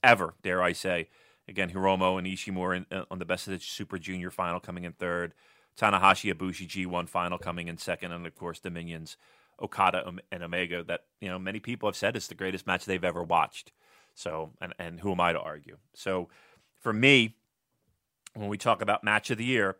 [0.02, 0.34] ever.
[0.42, 1.08] Dare I say?
[1.46, 4.84] Again, Hiromu and Ishimori in, uh, on the best of the Super Junior final coming
[4.84, 5.34] in third.
[5.78, 9.16] Tanahashi Ibushi G1 final coming in second, and of course Dominions
[9.60, 10.82] Okada and Omega.
[10.82, 13.72] That you know many people have said is the greatest match they've ever watched.
[14.14, 15.78] So, and and who am I to argue?
[15.94, 16.28] So,
[16.80, 17.36] for me,
[18.34, 19.76] when we talk about match of the year,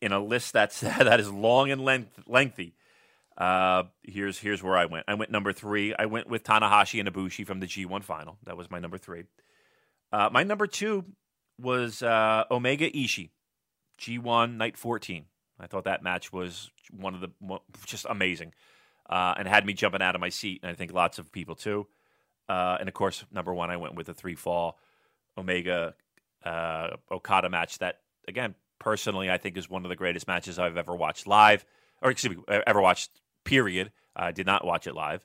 [0.00, 2.74] in a list that's that is long and length, lengthy,
[3.38, 5.04] uh, here's here's where I went.
[5.08, 5.94] I went number three.
[5.94, 8.38] I went with Tanahashi and Ibushi from the G1 final.
[8.44, 9.24] That was my number three.
[10.12, 11.04] Uh, my number two
[11.58, 13.30] was uh, Omega Ishii,
[13.98, 15.24] G1 Night 14.
[15.60, 17.30] I thought that match was one of the
[17.86, 18.52] just amazing,
[19.08, 20.60] uh, and had me jumping out of my seat.
[20.62, 21.86] And I think lots of people too.
[22.50, 24.76] Uh, and of course, number one, I went with the three fall
[25.38, 25.94] Omega
[26.44, 27.78] uh, Okada match.
[27.78, 31.64] That again, personally, I think is one of the greatest matches I've ever watched live,
[32.02, 33.10] or excuse me, ever watched.
[33.44, 33.92] Period.
[34.16, 35.24] I did not watch it live.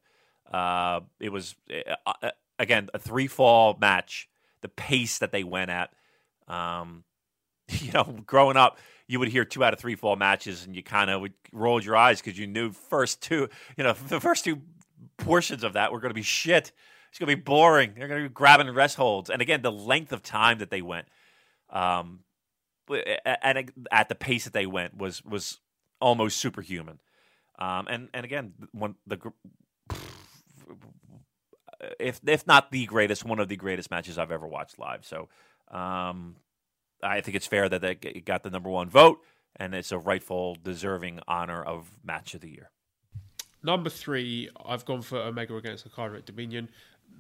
[0.54, 2.30] Uh, it was uh, uh,
[2.60, 4.30] again a three fall match.
[4.62, 5.94] The pace that they went at,
[6.48, 7.06] um,
[7.70, 8.78] you know, growing up,
[9.08, 11.82] you would hear two out of three fall matches, and you kind of would roll
[11.82, 14.62] your eyes because you knew first two, you know, the first two
[15.18, 16.72] portions of that were going to be shit.
[17.16, 17.94] It's going to be boring.
[17.96, 20.82] They're going to be grabbing rest holds, and again, the length of time that they
[20.82, 21.08] went,
[21.70, 22.26] um,
[23.42, 25.60] and at the pace that they went was was
[26.02, 27.00] almost superhuman.
[27.58, 29.18] Um, and and again, one the
[32.02, 35.06] if if not the greatest, one of the greatest matches I've ever watched live.
[35.06, 35.30] So
[35.72, 36.36] um,
[37.02, 39.22] I think it's fair that they got the number one vote,
[39.56, 42.72] and it's a rightful, deserving honor of match of the year.
[43.66, 46.70] Number three, I've gone for Omega against Okada at Dominion.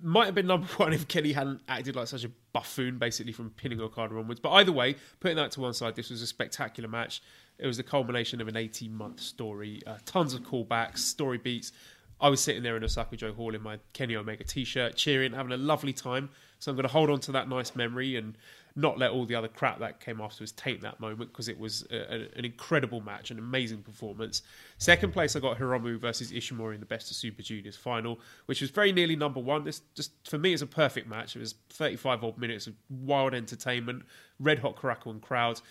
[0.01, 3.49] Might have been number one if Kenny hadn't acted like such a buffoon, basically from
[3.51, 4.39] pinning Okada onwards.
[4.39, 7.21] But either way, putting that to one side, this was a spectacular match.
[7.57, 9.81] It was the culmination of an 18 month story.
[9.87, 11.71] Uh, tons of callbacks, story beats.
[12.19, 15.51] I was sitting there in Osaka-jo Hall in my Kenny Omega t shirt, cheering, having
[15.51, 16.29] a lovely time.
[16.59, 18.37] So I'm going to hold on to that nice memory and
[18.75, 21.87] not let all the other crap that came afterwards taint that moment because it was
[21.91, 24.41] a, a, an incredible match, an amazing performance.
[24.77, 28.59] Second place, I got Hiromu versus Ishimori in the Best of Super Juniors final, which
[28.59, 29.63] was very nearly number one.
[29.63, 31.35] This just for me, is a perfect match.
[31.35, 34.03] It was 35 odd minutes of wild entertainment,
[34.39, 35.61] red hot Korakuen crowds.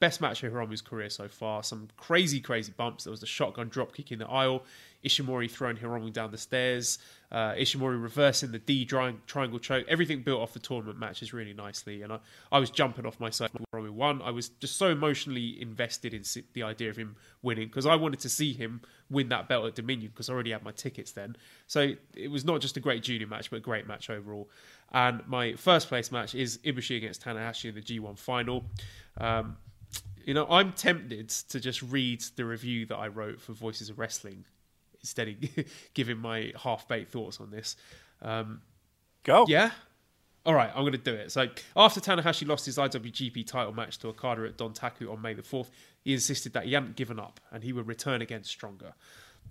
[0.00, 1.62] Best match of Hiromu's career so far.
[1.62, 3.04] Some crazy, crazy bumps.
[3.04, 4.64] There was the shotgun drop kick in the aisle.
[5.04, 6.98] Ishimori throwing Hiromu down the stairs.
[7.30, 9.86] Uh, Ishimori reversing the D triangle choke.
[9.88, 12.02] Everything built off the tournament matches really nicely.
[12.02, 12.18] And I,
[12.50, 14.22] I was jumping off my side when Hiromu won.
[14.22, 16.22] I was just so emotionally invested in
[16.54, 18.80] the idea of him winning because I wanted to see him
[19.10, 21.36] win that belt at Dominion because I already had my tickets then.
[21.66, 24.48] So it was not just a great junior match, but a great match overall.
[24.92, 28.64] And my first place match is Ibushi against Tanahashi in the G1 final.
[29.18, 29.56] Um,
[30.26, 33.98] you know, I'm tempted to just read the review that I wrote for Voices of
[33.98, 34.44] Wrestling
[35.00, 35.34] instead of
[35.94, 37.76] giving my half baked thoughts on this.
[38.22, 38.62] Um,
[39.22, 39.46] Go.
[39.48, 39.70] yeah?
[40.46, 41.32] All right, I'm going to do it.
[41.32, 45.42] So, after Tanahashi lost his IWGP title match to Okada at Dontaku on May the
[45.42, 45.70] 4th,
[46.02, 48.92] he insisted that he hadn't given up and he would return against stronger.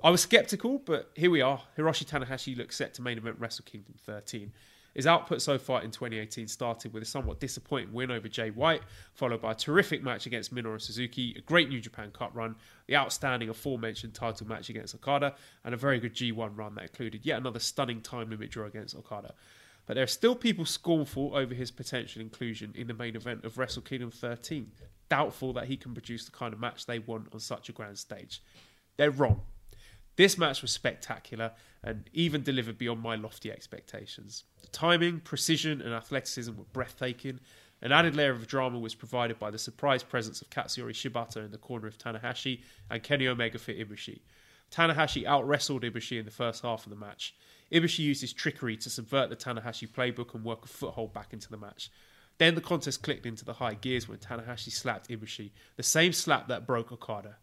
[0.03, 1.61] I was skeptical, but here we are.
[1.77, 4.51] Hiroshi Tanahashi looks set to main event Wrestle Kingdom 13.
[4.93, 8.83] His output so far in 2018 started with a somewhat disappointing win over Jay White,
[9.13, 12.55] followed by a terrific match against Minoru Suzuki, a great New Japan Cup run,
[12.87, 15.33] the outstanding aforementioned title match against Okada,
[15.63, 18.95] and a very good G1 run that included yet another stunning time limit draw against
[18.95, 19.33] Okada.
[19.85, 23.57] but there are still people scornful over his potential inclusion in the main event of
[23.57, 24.71] Wrestle Kingdom 13,
[25.09, 27.97] doubtful that he can produce the kind of match they want on such a grand
[27.97, 28.41] stage.
[28.97, 29.41] They're wrong.
[30.15, 31.51] This match was spectacular
[31.83, 34.43] and even delivered beyond my lofty expectations.
[34.61, 37.39] The timing, precision, and athleticism were breathtaking.
[37.81, 41.51] An added layer of drama was provided by the surprise presence of Katsuyori Shibata in
[41.51, 44.21] the corner of Tanahashi and Kenny Omega for Ibushi.
[44.71, 47.35] Tanahashi out wrestled Ibushi in the first half of the match.
[47.71, 51.49] Ibushi used his trickery to subvert the Tanahashi playbook and work a foothold back into
[51.49, 51.91] the match.
[52.37, 56.47] Then the contest clicked into the high gears when Tanahashi slapped Ibushi, the same slap
[56.47, 57.37] that broke Okada.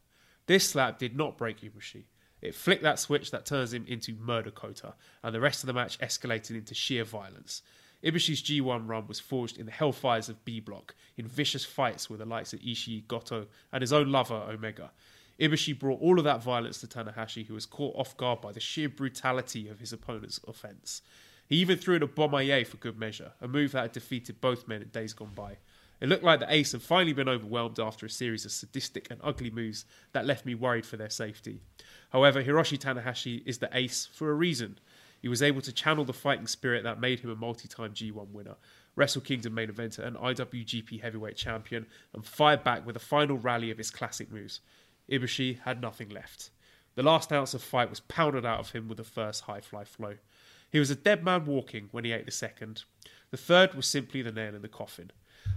[0.47, 2.05] This slap did not break Ibushi.
[2.43, 5.73] It flicked that switch that turns him into Murder Kota, and the rest of the
[5.73, 7.63] match escalated into sheer violence.
[8.03, 12.21] Ibushi's G1 run was forged in the hellfires of B Block, in vicious fights with
[12.21, 14.91] the likes of Ishii, Goto, and his own lover, Omega.
[15.39, 18.61] Ibushi brought all of that violence to Tanahashi, who was caught off guard by the
[18.61, 21.03] sheer brutality of his opponent's offense.
[21.47, 24.69] He even threw in a Bomaye for good measure, a move that had defeated both
[24.69, 25.59] men in days gone by.
[26.01, 29.21] It looked like the Ace had finally been overwhelmed after a series of sadistic and
[29.23, 31.61] ugly moves that left me worried for their safety.
[32.11, 34.79] However, Hiroshi Tanahashi is the Ace for a reason.
[35.21, 38.31] He was able to channel the fighting spirit that made him a multi time G1
[38.31, 38.57] winner,
[38.97, 43.71] Wrestle Kingdom main eventer, and IWGP heavyweight champion, and fired back with a final rally
[43.71, 44.61] of his classic moves.
[45.11, 46.51] Ibushi had nothing left.
[46.95, 49.85] The last ounce of fight was pounded out of him with the first high fly
[49.85, 50.17] flow.
[50.71, 52.85] He was a dead man walking when he ate the second.
[53.31, 55.11] The third was simply the nail in the coffin.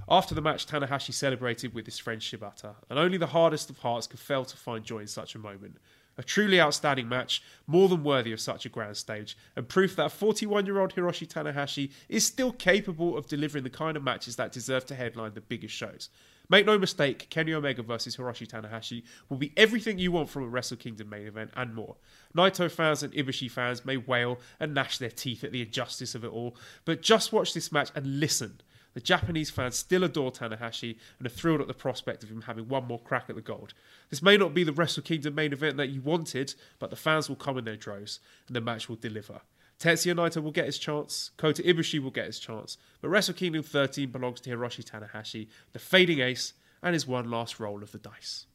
[0.10, 4.08] After the match, Tanahashi celebrated with his friend Shibata, and only the hardest of hearts
[4.08, 5.78] could fail to find joy in such a moment.
[6.18, 10.12] A truly outstanding match, more than worthy of such a grand stage, and proof that
[10.12, 14.52] 41 year old Hiroshi Tanahashi is still capable of delivering the kind of matches that
[14.52, 16.10] deserve to headline the biggest shows.
[16.50, 20.48] Make no mistake, Kenny Omega versus Hiroshi Tanahashi will be everything you want from a
[20.48, 21.96] Wrestle Kingdom main event and more.
[22.36, 26.24] Naito fans and Ibushi fans may wail and gnash their teeth at the injustice of
[26.24, 26.56] it all,
[26.86, 28.60] but just watch this match and listen.
[28.94, 32.68] The Japanese fans still adore Tanahashi and are thrilled at the prospect of him having
[32.68, 33.74] one more crack at the gold.
[34.10, 37.28] This may not be the Wrestle Kingdom main event that you wanted, but the fans
[37.28, 39.42] will come in their droves and the match will deliver.
[39.80, 43.64] Tetsuya Naito will get his chance, Kota Ibushi will get his chance, but Wrestle Kingdom
[43.64, 47.98] 13 belongs to Hiroshi Tanahashi, the fading ace, and his one last roll of the
[47.98, 48.46] dice.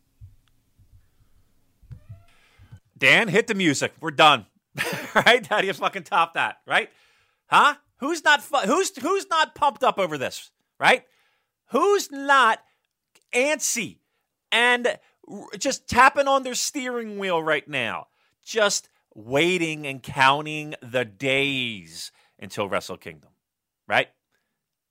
[2.97, 3.93] Dan, hit the music.
[4.01, 4.47] We're done.
[5.15, 5.47] right?
[5.47, 6.59] How do you fucking top that?
[6.67, 6.91] Right?
[7.47, 7.75] Huh?
[7.99, 11.05] Who's not fu- who's who's not pumped up over this, right?
[11.71, 12.61] Who's not
[13.35, 13.99] antsy
[14.51, 14.99] and
[15.59, 18.07] just tapping on their steering wheel right now,
[18.43, 23.31] just waiting and counting the days until Wrestle Kingdom,
[23.87, 24.09] right?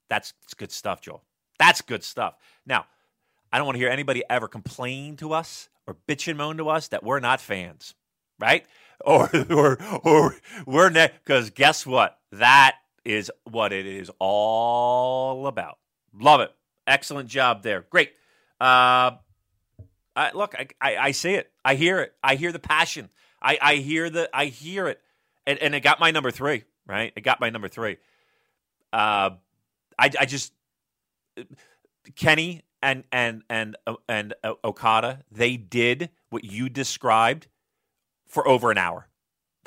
[0.08, 1.22] That's, that's good stuff, Joel.
[1.58, 2.36] That's good stuff.
[2.66, 2.86] Now,
[3.52, 6.68] I don't want to hear anybody ever complain to us or bitch and moan to
[6.68, 7.94] us that we're not fans,
[8.38, 8.64] right?
[9.04, 10.34] Or or or
[10.66, 12.18] we're because guess what?
[12.32, 12.74] That
[13.08, 15.78] is what it is all about.
[16.18, 16.52] Love it.
[16.86, 17.86] Excellent job there.
[17.90, 18.10] Great.
[18.60, 19.12] Uh,
[20.14, 21.50] I, look, I, I, I see it.
[21.64, 22.14] I hear it.
[22.22, 23.08] I hear the passion.
[23.40, 25.00] I, I hear the I hear it.
[25.46, 27.12] And, and it got my number three, right?
[27.16, 27.96] It got my number three.
[28.92, 29.30] Uh,
[29.98, 30.52] I, I just
[32.14, 33.76] Kenny and and and
[34.08, 37.46] and uh, Okada, they did what you described
[38.26, 39.07] for over an hour.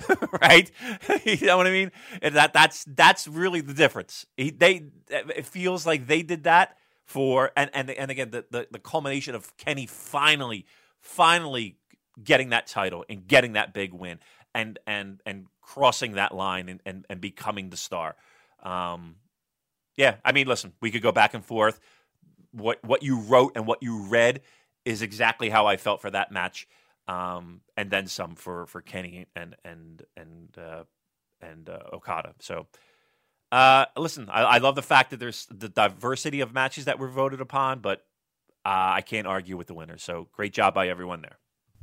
[0.42, 0.72] right?
[1.26, 1.92] you know what I mean?
[2.22, 4.26] And that that's that's really the difference.
[4.38, 8.68] He, they it feels like they did that for and and and again the, the
[8.72, 10.66] the culmination of Kenny finally
[11.00, 11.78] finally
[12.24, 14.20] getting that title and getting that big win
[14.54, 18.16] and and and crossing that line and and, and becoming the star.
[18.64, 19.16] Um,
[19.96, 21.80] yeah, I mean, listen, we could go back and forth.
[22.52, 24.42] What what you wrote and what you read
[24.86, 26.68] is exactly how I felt for that match
[27.12, 30.84] um, and then some for for Kenny and and and uh,
[31.42, 32.36] and uh, Okada.
[32.40, 32.68] So,
[33.52, 37.10] uh, listen, I, I, love the fact that there's the diversity of matches that were
[37.10, 38.06] voted upon, but
[38.64, 39.98] uh, I can't argue with the winner.
[39.98, 41.38] So, great job by everyone there.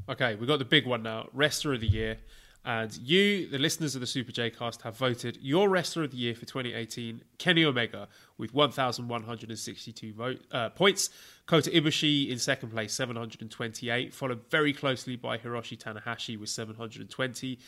[0.08, 1.28] Okay, we got the big one now.
[1.34, 2.16] Wrestler of the year.
[2.64, 6.16] And you, the listeners of the Super J Cast, have voted your wrestler of the
[6.18, 11.10] year for 2018, Kenny Omega, with 1,162 vote, uh, points.
[11.46, 17.58] Kota Ibushi in second place, 728, followed very closely by Hiroshi Tanahashi with 720.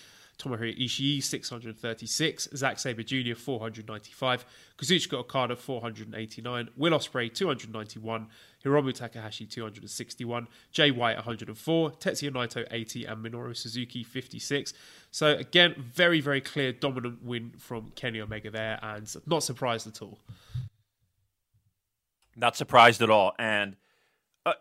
[0.40, 2.48] Tomohiro Ishii, 636.
[2.56, 4.44] Zack Sabre Jr., 495.
[4.78, 6.70] Kazuchika Okada, 489.
[6.76, 8.26] Will Ospreay, 291.
[8.64, 10.48] Hiromu Takahashi, 261.
[10.72, 11.90] Jay White, 104.
[11.92, 13.04] Tetsuya Naito, 80.
[13.04, 14.72] And Minoru Suzuki, 56.
[15.10, 20.00] So, again, very, very clear dominant win from Kenny Omega there, and not surprised at
[20.00, 20.18] all.
[22.36, 23.32] Not surprised at all.
[23.38, 23.76] And
[24.46, 24.54] uh,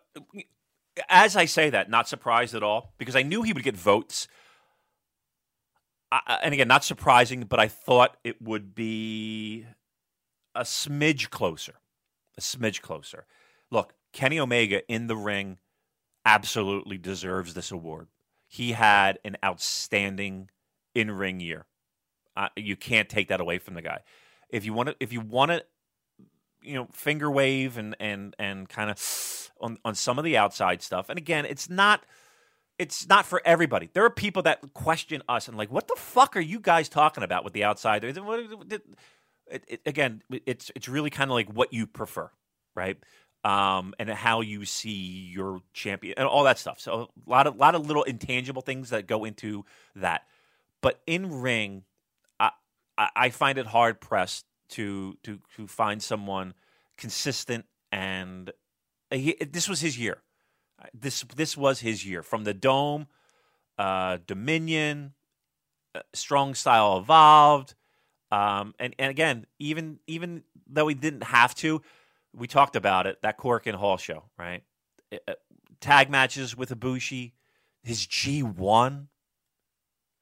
[1.07, 4.27] as I say that, not surprised at all, because I knew he would get votes
[6.11, 9.65] I, and again, not surprising, but I thought it would be
[10.56, 11.76] a smidge closer.
[12.38, 13.26] A smidge closer.
[13.69, 15.60] Look, Kenny Omega in the ring
[16.26, 18.07] absolutely deserves this award.
[18.48, 20.49] He had an outstanding
[20.95, 21.65] in ring year.
[22.36, 23.99] Uh, you can't take that away from the guy.
[24.49, 25.64] If you want to, if you want to,
[26.64, 30.81] you know, finger wave and and and kind of on on some of the outside
[30.81, 31.10] stuff.
[31.10, 32.03] And again, it's not
[32.80, 33.89] it's not for everybody.
[33.93, 37.23] There are people that question us and like, what the fuck are you guys talking
[37.23, 38.06] about with the outside?
[38.06, 38.18] It,
[39.68, 42.31] it, again, it's it's really kind of like what you prefer,
[42.76, 42.97] right?
[43.43, 46.80] Um, and how you see your champion and all that stuff.
[46.80, 49.65] So a lot of lot of little intangible things that go into
[49.95, 50.23] that.
[50.81, 51.84] But in ring,
[52.39, 52.51] I
[52.97, 56.53] I find it hard pressed to to to find someone
[56.97, 58.51] consistent and
[59.11, 60.22] he, this was his year.
[60.93, 63.07] This this was his year from the Dome,
[63.77, 65.14] uh, Dominion,
[65.95, 67.76] uh, Strong Style Evolved,
[68.31, 71.81] um, and and again, even even though we didn't have to,
[72.34, 74.64] we talked about it that Korakuen Hall show, right?
[75.11, 75.34] Uh,
[75.80, 77.31] tag matches with Ibushi,
[77.84, 79.07] his G one,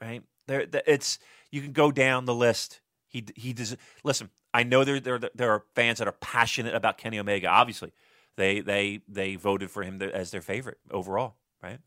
[0.01, 0.23] right?
[0.47, 1.19] There, it's
[1.51, 2.81] you can go down the list.
[3.07, 3.75] He he does.
[4.03, 7.47] Listen, I know there there there are fans that are passionate about Kenny Omega.
[7.47, 7.91] Obviously,
[8.37, 11.79] they they they voted for him as their favorite overall, right?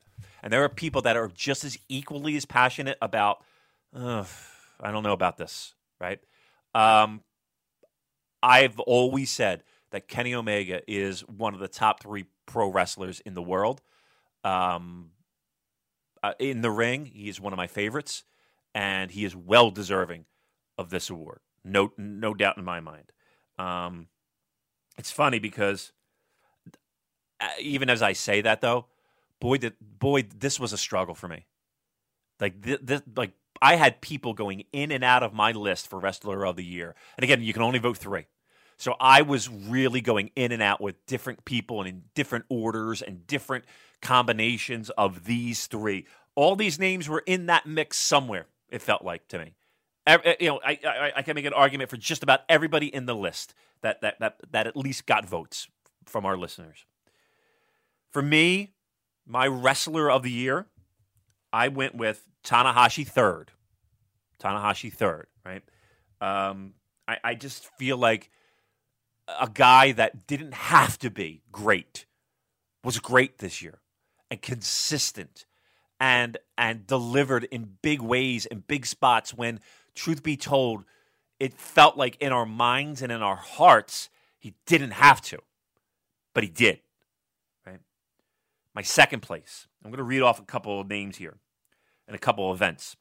[0.42, 3.42] And there are people that are just as equally as passionate about.
[3.94, 6.20] I don't know about this, right?
[6.74, 7.22] Um,
[8.42, 13.34] I've always said that Kenny Omega is one of the top three pro wrestlers in
[13.34, 13.82] the world.
[14.44, 15.10] Um,
[16.22, 18.24] uh, in the ring, he is one of my favorites,
[18.74, 20.26] and he is well deserving
[20.78, 21.40] of this award.
[21.64, 23.12] No, no doubt in my mind.
[23.58, 24.08] Um,
[24.96, 25.92] it's funny because
[27.40, 28.86] Uh, even as I say that though,
[29.40, 31.46] boy, boy, this was a struggle for me.
[32.38, 36.46] Like this, like I had people going in and out of my list for wrestler
[36.46, 38.26] of the year, and again, you can only vote three.
[38.76, 43.02] So I was really going in and out with different people and in different orders
[43.02, 43.66] and different
[44.00, 46.06] combinations of these three.
[46.34, 48.46] All these names were in that mix somewhere.
[48.70, 49.54] It felt like to me.
[50.40, 53.14] You know, I, I, I can make an argument for just about everybody in the
[53.14, 55.68] list that that that that at least got votes
[56.06, 56.86] from our listeners.
[58.10, 58.72] For me,
[59.26, 60.66] my wrestler of the year,
[61.52, 63.52] I went with Tanahashi third.
[64.42, 65.62] Tanahashi third, right?
[66.20, 66.74] Um,
[67.06, 68.30] I, I just feel like
[69.38, 72.06] a guy that didn't have to be great
[72.82, 73.80] was great this year
[74.30, 75.44] and consistent
[75.98, 79.60] and and delivered in big ways in big spots when
[79.94, 80.84] truth be told
[81.38, 84.08] it felt like in our minds and in our hearts
[84.38, 85.38] he didn't have to
[86.34, 86.80] but he did
[88.74, 91.38] my second place, I'm going to read off a couple of names here
[92.06, 92.96] and a couple of events.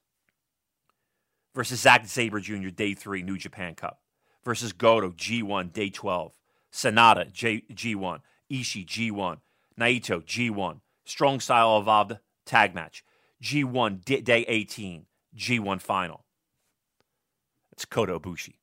[1.56, 4.00] Versus Zack Sabre Jr., Day 3, New Japan Cup.
[4.44, 6.34] Versus Goto, G1, Day 12.
[6.72, 8.20] Sanada, J- G1.
[8.52, 9.40] Ishii, G1.
[9.80, 10.80] Naito, G1.
[11.06, 13.04] Strong Style Evolved Tag Match.
[13.44, 15.06] G1, D- Day 18.
[15.36, 16.26] G1 Final.
[17.72, 18.56] It's Kota Ibushi.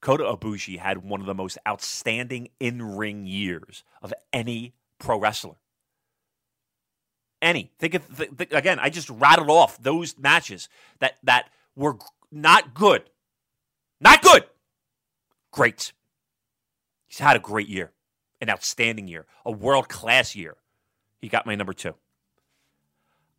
[0.00, 5.56] Kota Ibushi had one of the most outstanding in ring years of any pro wrestler.
[7.40, 7.70] Any.
[7.78, 8.78] Think of th- th- again.
[8.80, 11.96] I just rattled off those matches that that were
[12.32, 13.04] not good,
[14.00, 14.44] not good.
[15.52, 15.92] Great.
[17.06, 17.92] He's had a great year,
[18.40, 20.56] an outstanding year, a world class year.
[21.20, 21.94] He got my number two.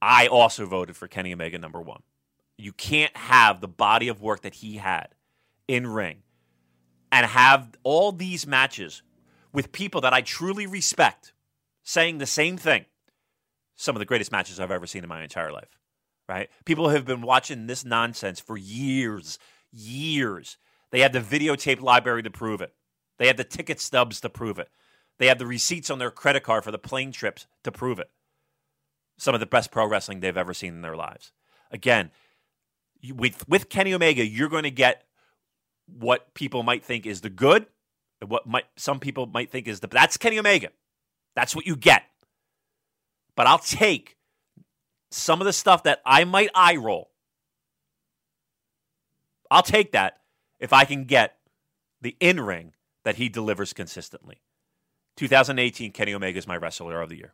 [0.01, 2.01] I also voted for Kenny Omega number one.
[2.57, 5.09] You can't have the body of work that he had
[5.67, 6.23] in ring
[7.11, 9.01] and have all these matches
[9.53, 11.33] with people that I truly respect
[11.83, 12.85] saying the same thing
[13.79, 15.79] some of the greatest matches I've ever seen in my entire life.
[16.27, 16.49] Right?
[16.65, 19.39] People have been watching this nonsense for years,
[19.71, 20.57] years.
[20.91, 22.73] They have the videotape library to prove it.
[23.17, 24.69] They have the ticket stubs to prove it.
[25.17, 28.09] They have the receipts on their credit card for the plane trips to prove it.
[29.17, 31.31] Some of the best pro wrestling they've ever seen in their lives.
[31.71, 32.11] Again,
[33.13, 35.05] with with Kenny Omega, you're going to get
[35.87, 37.65] what people might think is the good,
[38.25, 40.69] what might some people might think is the that's Kenny Omega.
[41.35, 42.03] That's what you get.
[43.39, 44.17] But I'll take
[45.11, 47.09] some of the stuff that I might eye roll.
[49.49, 50.17] I'll take that
[50.59, 51.37] if I can get
[52.01, 52.73] the in ring
[53.05, 54.41] that he delivers consistently.
[55.15, 57.33] 2018, Kenny Omega is my wrestler of the year.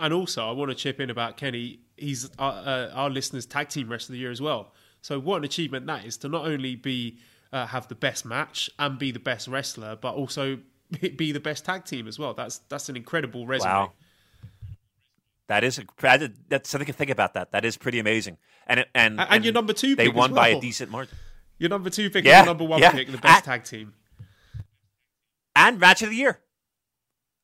[0.00, 1.80] And also, I want to chip in about Kenny.
[1.98, 4.72] He's our, uh, our listeners' tag team wrestler of the year as well.
[5.02, 7.18] So, what an achievement that is to not only be
[7.52, 10.58] uh, have the best match and be the best wrestler, but also
[11.16, 12.32] be the best tag team as well.
[12.32, 13.70] That's that's an incredible resume.
[13.70, 13.92] Wow.
[15.48, 17.34] That is a, that's something to think about.
[17.34, 18.38] That that is pretty amazing.
[18.66, 20.42] And it, and, and, and your number two, they won well.
[20.42, 21.16] by a decent margin.
[21.58, 22.92] Your number two pick, yeah, your number one yeah.
[22.92, 23.94] pick, the best and, tag team,
[25.54, 26.40] and match of the year,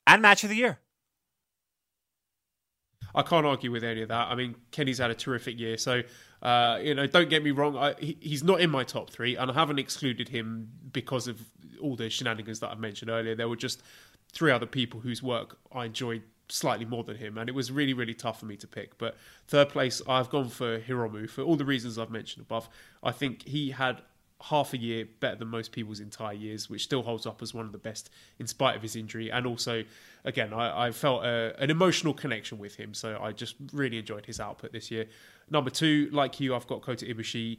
[0.06, 0.80] and match of the year.
[3.14, 4.28] I can't argue with any of that.
[4.28, 6.02] I mean, Kenny's had a terrific year, so
[6.42, 7.76] uh, you know, don't get me wrong.
[7.76, 11.40] I, he, he's not in my top three, and I haven't excluded him because of
[11.80, 13.34] all the shenanigans that I mentioned earlier.
[13.34, 13.82] There were just
[14.32, 17.94] three other people whose work I enjoyed slightly more than him, and it was really,
[17.94, 18.98] really tough for me to pick.
[18.98, 19.16] But
[19.46, 22.68] third place, I've gone for Hiromu for all the reasons I've mentioned above.
[23.02, 24.02] I think he had
[24.42, 27.66] half a year better than most people's entire years, which still holds up as one
[27.66, 29.30] of the best in spite of his injury.
[29.30, 29.84] And also,
[30.24, 34.26] again, I, I felt a, an emotional connection with him, so I just really enjoyed
[34.26, 35.06] his output this year.
[35.50, 37.58] Number two, like you, I've got Kota Ibushi.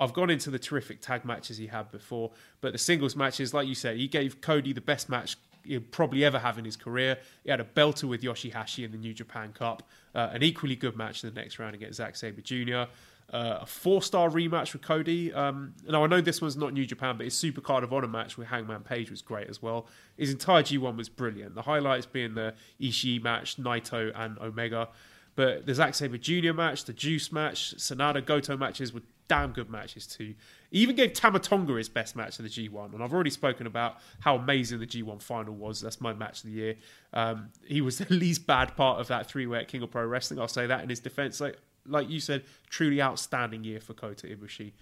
[0.00, 2.30] I've gone into the terrific tag matches he had before,
[2.60, 6.24] but the singles matches, like you said, he gave Cody the best match he'll probably
[6.24, 7.18] ever have in his career.
[7.44, 9.82] He had a belter with Yoshihashi in the New Japan Cup,
[10.14, 12.90] uh, an equally good match in the next round against Zack Sabre Jr.,
[13.30, 15.32] uh, a four star rematch with Cody.
[15.32, 18.08] Um, now, I know this one's not New Japan, but his Super Card of Honor
[18.08, 19.86] match with Hangman Page was great as well.
[20.16, 21.54] His entire G1 was brilliant.
[21.54, 24.88] The highlights being the Ishii match, Naito, and Omega.
[25.36, 26.52] But the Zack Sabre Jr.
[26.52, 30.34] match, the Juice match, Sanada Goto matches were damn good matches too.
[30.70, 33.66] He even gave Tama Tonga his best match of the G1, and I've already spoken
[33.66, 35.80] about how amazing the G1 final was.
[35.80, 36.74] That's my match of the year.
[37.12, 40.38] Um, he was the least bad part of that three-way King of Pro Wrestling.
[40.40, 41.40] I'll say that in his defense.
[41.40, 44.72] Like, like you said, truly outstanding year for Kota Ibushi.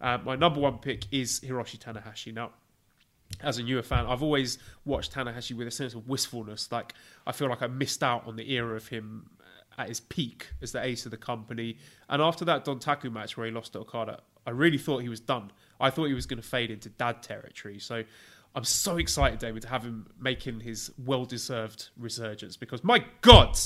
[0.00, 2.32] Uh, my number one pick is Hiroshi Tanahashi.
[2.32, 2.50] Now,
[3.40, 6.70] as a newer fan, I've always watched Tanahashi with a sense of wistfulness.
[6.70, 6.94] Like
[7.26, 9.30] I feel like I missed out on the era of him
[9.78, 11.78] at his peak as the ace of the company.
[12.08, 15.20] And after that Dontaku match where he lost to Okada, I really thought he was
[15.20, 15.50] done.
[15.80, 17.78] I thought he was going to fade into dad territory.
[17.78, 18.04] So
[18.54, 23.58] I'm so excited, David, to have him making his well-deserved resurgence because my God,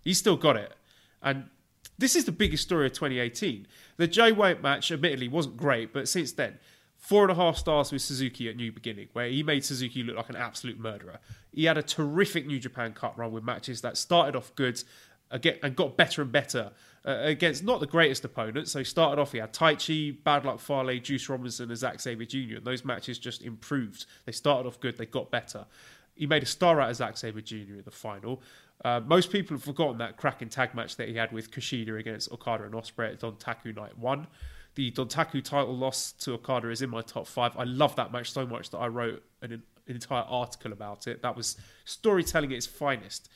[0.00, 0.74] he's still got it.
[1.22, 1.46] And
[1.98, 3.66] this is the biggest story of 2018.
[3.96, 6.58] The Jay White match, admittedly, wasn't great, but since then,
[6.96, 10.16] four and a half stars with Suzuki at New Beginning, where he made Suzuki look
[10.16, 11.18] like an absolute murderer.
[11.52, 14.82] He had a terrific New Japan Cup run with matches that started off good
[15.30, 16.70] and got better and better
[17.06, 18.72] uh, against not the greatest opponents.
[18.72, 22.24] So he started off, he had Taichi, Bad Luck Fale, Juice Robinson, and Zack Sabre
[22.24, 22.56] Jr.
[22.56, 24.06] And those matches just improved.
[24.24, 25.66] They started off good, they got better.
[26.14, 27.54] He made a star out of Zack Sabre Jr.
[27.56, 28.42] in the final.
[28.84, 32.30] Uh, most people have forgotten that cracking tag match that he had with Kushida against
[32.32, 34.26] Okada and Ospreay at Dontaku Night 1.
[34.74, 37.56] The Dontaku title loss to Okada is in my top five.
[37.56, 41.22] I love that match so much that I wrote an, an entire article about it.
[41.22, 43.30] That was storytelling at its finest.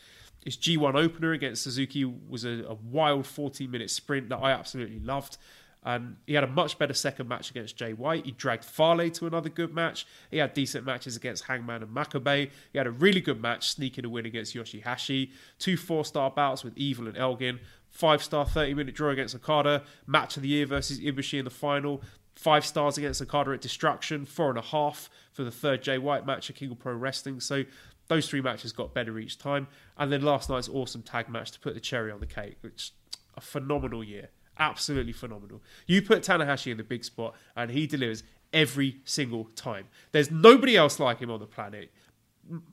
[0.44, 5.00] His G1 opener against Suzuki was a, a wild 14 minute sprint that I absolutely
[5.00, 5.36] loved.
[5.82, 8.26] And he had a much better second match against Jay White.
[8.26, 10.06] He dragged Fale to another good match.
[10.30, 12.50] He had decent matches against Hangman and Makabe.
[12.72, 15.30] He had a really good match sneaking a win against Yoshihashi.
[15.58, 17.60] Two four star bouts with Evil and Elgin.
[17.88, 19.82] Five star 30 minute draw against Okada.
[20.06, 22.02] Match of the year versus Ibushi in the final.
[22.34, 24.26] Five stars against Okada at Destruction.
[24.26, 27.40] Four and a half for the third Jay White match at King of Pro Wrestling.
[27.40, 27.64] So
[28.10, 29.68] those three matches got better each time.
[29.96, 32.90] And then last night's awesome tag match to put the cherry on the cake, which
[33.36, 34.30] a phenomenal year.
[34.58, 35.62] Absolutely phenomenal.
[35.86, 39.86] You put Tanahashi in the big spot and he delivers every single time.
[40.10, 41.92] There's nobody else like him on the planet.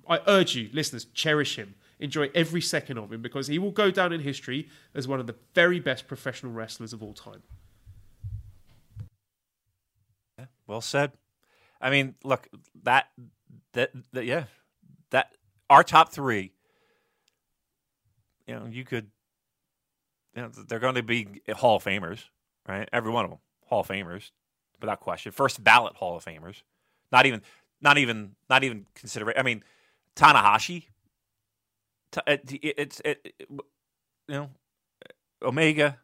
[0.09, 1.75] I urge you, listeners, cherish him.
[1.99, 5.27] Enjoy every second of him because he will go down in history as one of
[5.27, 7.43] the very best professional wrestlers of all time.
[10.39, 11.11] Yeah, well said.
[11.79, 12.47] I mean, look,
[12.83, 13.09] that
[13.73, 14.45] that, that yeah,
[15.11, 15.35] that
[15.69, 16.53] our top three.
[18.45, 19.07] You know, you could.
[20.35, 22.25] You know, they're going to be Hall of Famers,
[22.67, 22.87] right?
[22.93, 24.31] Every one of them, Hall of Famers,
[24.79, 25.31] without question.
[25.31, 26.61] First ballot Hall of Famers.
[27.11, 27.41] Not even,
[27.81, 29.33] not even, not even consider.
[29.37, 29.63] I mean,
[30.15, 30.85] Tanahashi.
[32.25, 33.57] It's it, it, you
[34.27, 34.49] know,
[35.41, 35.97] Omega.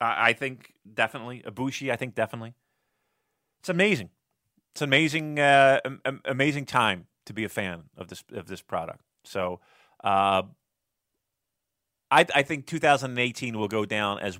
[0.00, 1.90] I, I think definitely Ibushi.
[1.90, 2.54] I think definitely.
[3.60, 4.10] It's amazing.
[4.72, 5.80] It's amazing, uh,
[6.24, 9.00] amazing time to be a fan of this of this product.
[9.24, 9.60] So,
[10.02, 10.42] uh,
[12.10, 14.38] I, I think 2018 will go down as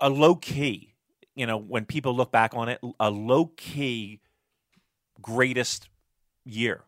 [0.00, 0.94] a low key.
[1.34, 4.20] You know, when people look back on it, a low key
[5.20, 5.88] greatest
[6.44, 6.84] year.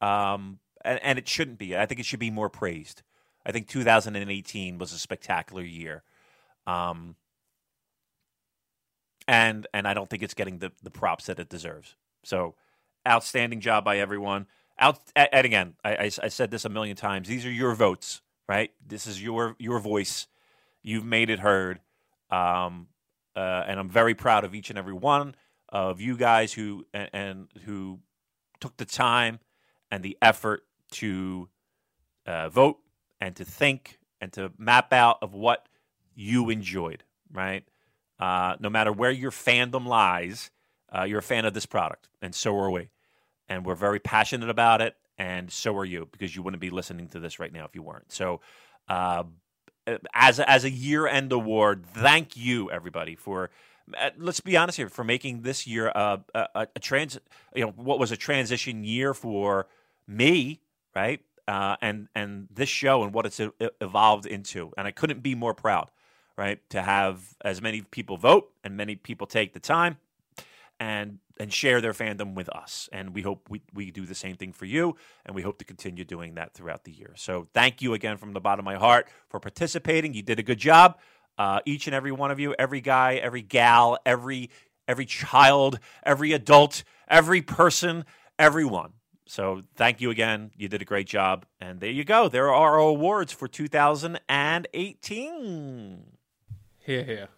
[0.00, 1.76] Um, and, and it shouldn't be.
[1.76, 3.02] I think it should be more praised.
[3.44, 6.02] I think 2018 was a spectacular year.
[6.66, 7.16] Um,
[9.28, 11.96] and and I don't think it's getting the, the props that it deserves.
[12.24, 12.54] So,
[13.06, 14.46] outstanding job by everyone.
[14.78, 17.28] Out and again, I, I, I, said this a million times.
[17.28, 18.70] These are your votes, right?
[18.86, 20.26] This is your your voice.
[20.82, 21.80] You've made it heard,
[22.30, 22.88] um,
[23.36, 25.36] uh, and I'm very proud of each and every one
[25.68, 27.98] of you guys who and, and who
[28.60, 29.40] took the time
[29.90, 31.48] and the effort to
[32.26, 32.78] uh, vote
[33.20, 35.66] and to think and to map out of what
[36.14, 37.64] you enjoyed, right?
[38.18, 40.50] Uh, no matter where your fandom lies,
[40.96, 42.90] uh, you're a fan of this product, and so are we.
[43.48, 47.08] And we're very passionate about it, and so are you, because you wouldn't be listening
[47.08, 48.10] to this right now if you weren't.
[48.12, 48.40] So,
[48.88, 49.24] uh,
[50.14, 53.50] as as a year end award, thank you everybody for.
[53.98, 57.18] Uh, let's be honest here for making this year a, a, a trans.
[57.54, 59.66] You know what was a transition year for
[60.06, 60.60] me,
[60.94, 61.20] right?
[61.48, 63.40] Uh, and and this show and what it's
[63.80, 65.90] evolved into, and I couldn't be more proud,
[66.36, 66.60] right?
[66.70, 69.96] To have as many people vote and many people take the time
[70.82, 72.88] and and share their fandom with us.
[72.92, 75.64] And we hope we, we do the same thing for you, and we hope to
[75.64, 77.14] continue doing that throughout the year.
[77.16, 80.12] So thank you again from the bottom of my heart for participating.
[80.12, 80.98] You did a good job.
[81.38, 84.50] Uh, each and every one of you, every guy, every gal, every
[84.88, 88.04] every child, every adult, every person,
[88.38, 88.94] everyone.
[89.26, 90.50] So thank you again.
[90.56, 91.46] You did a great job.
[91.60, 92.28] And there you go.
[92.28, 96.02] There are our awards for 2018.
[96.80, 97.28] Here, here.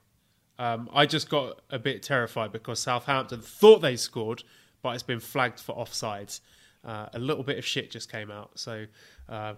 [0.58, 4.44] Um, I just got a bit terrified because Southampton thought they scored,
[4.82, 6.40] but it's been flagged for offsides.
[6.84, 8.50] Uh, a little bit of shit just came out.
[8.54, 8.86] So
[9.28, 9.54] uh,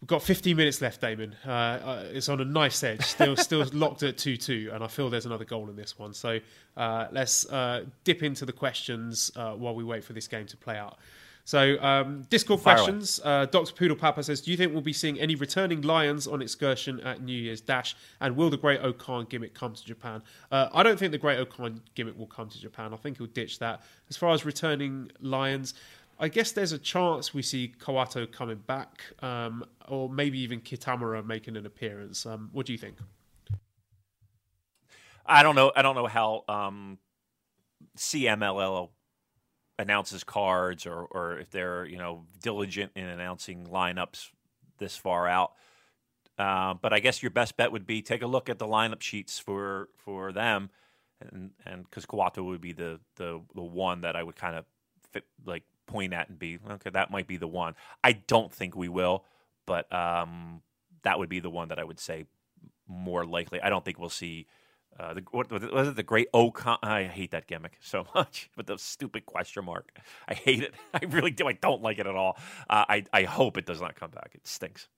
[0.00, 1.36] we've got 15 minutes left, Damon.
[1.46, 4.88] Uh, uh it's on a nice edge, still still locked at 2 2, and I
[4.88, 6.14] feel there's another goal in this one.
[6.14, 6.40] So
[6.76, 10.76] uh, let's uh, dip into the questions while we wait for this game to play
[10.76, 10.98] out.
[11.44, 13.20] So, um, Discord Fire questions.
[13.24, 13.72] Uh, Dr.
[13.72, 17.20] Poodle Papa says, Do you think we'll be seeing any returning Lions on excursion at
[17.20, 17.96] New Year's Dash?
[18.20, 20.22] And will the Great-O-Khan gimmick come to Japan?
[20.52, 22.94] Uh, I don't think the Great-O-Khan gimmick will come to Japan.
[22.94, 23.82] I think he'll ditch that.
[24.08, 25.74] As far as returning Lions,
[26.20, 31.26] I guess there's a chance we see Kawato coming back, um, or maybe even Kitamura
[31.26, 32.24] making an appearance.
[32.24, 32.98] Um, what do you think?
[35.26, 35.72] I don't know.
[35.74, 36.98] I don't know how um,
[37.96, 38.90] CMLL
[39.82, 44.30] announces cards or or if they're you know diligent in announcing lineups
[44.78, 45.52] this far out.
[46.38, 49.02] Uh, but I guess your best bet would be take a look at the lineup
[49.02, 50.70] sheets for for them,
[51.20, 54.64] and and because Kawato would be the the the one that I would kind of
[55.12, 56.90] fit, like point at and be okay.
[56.90, 57.74] That might be the one.
[58.02, 59.24] I don't think we will,
[59.66, 60.62] but um,
[61.02, 62.24] that would be the one that I would say
[62.88, 63.60] more likely.
[63.60, 64.46] I don't think we'll see
[64.98, 65.96] uh, the, what was it?
[65.96, 66.78] The Great O-Khan.
[66.82, 69.98] I hate that gimmick so much, but the stupid question mark.
[70.28, 70.74] I hate it.
[70.94, 71.48] I really do.
[71.48, 72.38] I don't like it at all.
[72.68, 74.30] Uh, I I hope it does not come back.
[74.34, 74.88] It stinks.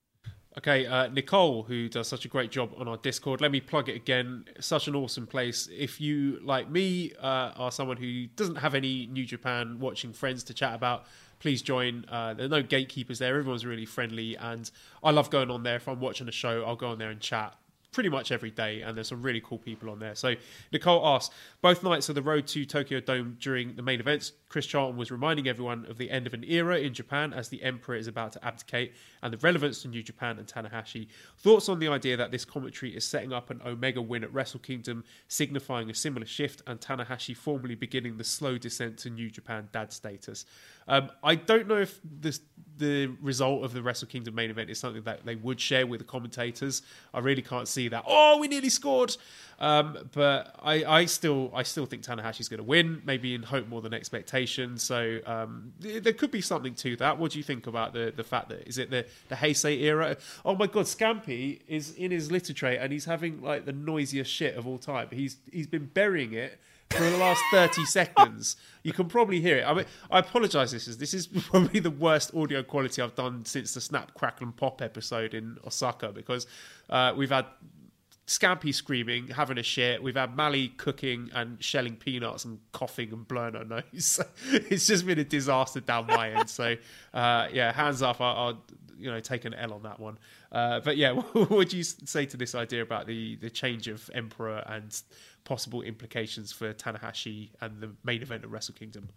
[0.57, 3.89] Okay, uh, Nicole, who does such a great job on our Discord, let me plug
[3.89, 4.45] it again.
[4.61, 5.69] Such an awesome place.
[5.77, 10.45] If you, like me, uh, are someone who doesn't have any New Japan watching friends
[10.45, 11.07] to chat about,
[11.41, 12.05] please join.
[12.09, 13.37] Uh, there are no gatekeepers there.
[13.37, 14.71] Everyone's really friendly, and
[15.03, 15.75] I love going on there.
[15.75, 17.57] If I'm watching a show, I'll go on there and chat
[17.95, 20.15] pretty much every day, and there's some really cool people on there.
[20.15, 20.35] So
[20.73, 24.66] Nicole asks, both nights of the road to Tokyo Dome during the main events, Chris
[24.66, 27.97] Charlton was reminding everyone of the end of an era in Japan as the Emperor
[27.97, 31.09] is about to abdicate and the relevance to New Japan and Tanahashi.
[31.39, 34.60] Thoughts on the idea that this commentary is setting up an Omega win at Wrestle
[34.60, 39.68] Kingdom, signifying a similar shift, and Tanahashi formally beginning the slow descent to New Japan
[39.72, 40.47] dad status.
[40.86, 42.40] Um, I don't know if this,
[42.76, 45.98] the result of the Wrestle Kingdom main event is something that they would share with
[45.98, 46.82] the commentators.
[47.12, 48.05] I really can't see that.
[48.06, 49.16] Oh, we nearly scored.
[49.59, 53.02] Um, but I, I, still, I still think Tanahashi's going to win.
[53.05, 54.44] Maybe in hope more than expectation.
[54.79, 57.19] So um, there could be something to that.
[57.19, 60.16] What do you think about the the fact that is it the the Heisei era?
[60.45, 64.31] Oh my God, Scampy is in his litter tray and he's having like the noisiest
[64.31, 65.09] shit of all time.
[65.11, 66.59] He's he's been burying it
[66.91, 68.57] for the last 30 seconds.
[68.83, 69.65] You can probably hear it.
[69.65, 70.73] I mean, I apologize.
[70.73, 74.47] This is this is probably the worst audio quality I've done since the Snap Crackle
[74.47, 76.47] and Pop episode in Osaka because
[76.91, 77.47] uh, we've had
[78.27, 80.03] Scampy screaming, having a shit.
[80.03, 84.21] We've had Mally cooking and shelling peanuts and coughing and blowing her nose.
[84.51, 86.49] it's just been a disaster down my end.
[86.49, 86.77] So,
[87.13, 88.21] uh, yeah, hands up.
[88.21, 88.63] I'll,
[88.99, 90.19] you know, take an L on that one.
[90.51, 94.09] Uh, but yeah, what would you say to this idea about the the change of
[94.15, 95.03] emperor and
[95.45, 99.11] possible implications for Tanahashi and the main event of Wrestle Kingdom?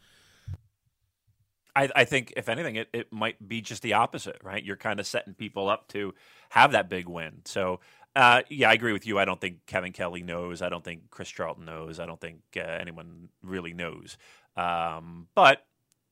[1.78, 4.64] I, I, think, if anything, it, it might be just the opposite, right?
[4.64, 6.16] You're kind of setting people up to
[6.50, 7.42] have that big win.
[7.46, 7.82] So,
[8.16, 9.20] uh, yeah, I agree with you.
[9.20, 10.62] I don't think Kevin Kelly knows.
[10.62, 12.00] I don't think Chris Charlton knows.
[12.00, 14.18] I don't think uh, anyone really knows.
[14.56, 15.66] Um, but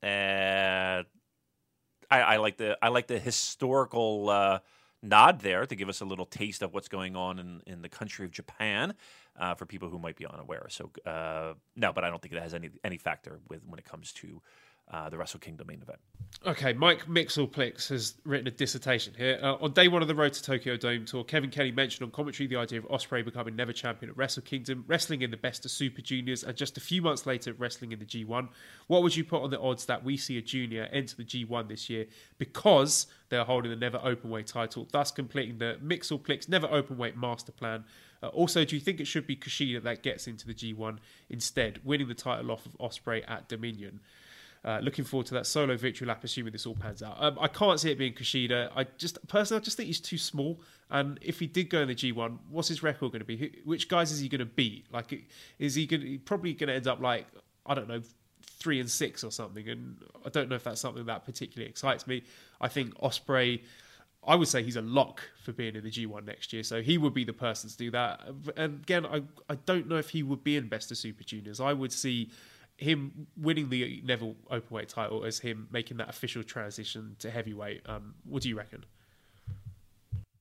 [0.03, 1.03] uh,
[2.11, 4.59] I, I, like the I like the historical uh,
[5.01, 7.89] nod there to give us a little taste of what's going on in, in the
[7.89, 8.93] country of Japan
[9.39, 10.67] uh, for people who might be unaware.
[10.69, 13.85] So uh, no, but I don't think it has any any factor with when it
[13.85, 14.41] comes to
[14.91, 15.99] uh, the Wrestle Kingdom main event.
[16.45, 19.39] Okay, Mike Mixelplix has written a dissertation here.
[19.41, 22.11] Uh, on day one of the Road to Tokyo Dome tour, Kevin Kelly mentioned on
[22.11, 25.65] commentary the idea of Ospreay becoming never champion at Wrestle Kingdom, wrestling in the best
[25.65, 28.49] of Super Juniors, and just a few months later, wrestling in the G1.
[28.87, 31.67] What would you put on the odds that we see a junior enter the G1
[31.67, 32.05] this year
[32.37, 37.85] because they're holding the never openweight title, thus completing the Mixelplix never openweight master plan?
[38.21, 40.97] Uh, also, do you think it should be Kushida that gets into the G1
[41.29, 43.99] instead, winning the title off of Ospreay at Dominion?
[44.65, 47.15] Uh, looking forward to that solo victory lap, assuming this all pans out.
[47.19, 48.71] Um, I can't see it being Kushida.
[48.75, 50.59] I just personally, I just think he's too small.
[50.89, 53.59] And if he did go in the G1, what's his record going to be?
[53.63, 54.87] Which guys is he going to beat?
[54.91, 55.27] Like,
[55.59, 57.27] is he going to, probably going to end up like
[57.63, 58.01] I don't know,
[58.41, 59.69] three and six or something?
[59.69, 62.23] And I don't know if that's something that particularly excites me.
[62.59, 63.61] I think Ospreay.
[64.27, 66.97] I would say he's a lock for being in the G1 next year, so he
[66.97, 68.21] would be the person to do that.
[68.57, 71.59] And again, I I don't know if he would be in Best of Super Juniors.
[71.59, 72.31] I would see
[72.77, 77.81] him winning the NEVER openweight title as him making that official transition to heavyweight.
[77.87, 78.85] Um, what do you reckon?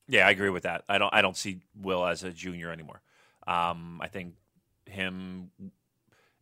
[0.09, 0.85] Yeah, I agree with that.
[0.89, 1.15] I don't.
[1.15, 3.01] I don't see Will as a junior anymore.
[3.47, 4.35] Um, I think
[4.86, 5.51] him,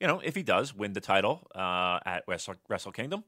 [0.00, 3.24] you know, if he does win the title uh, at Wrestle, Wrestle Kingdom,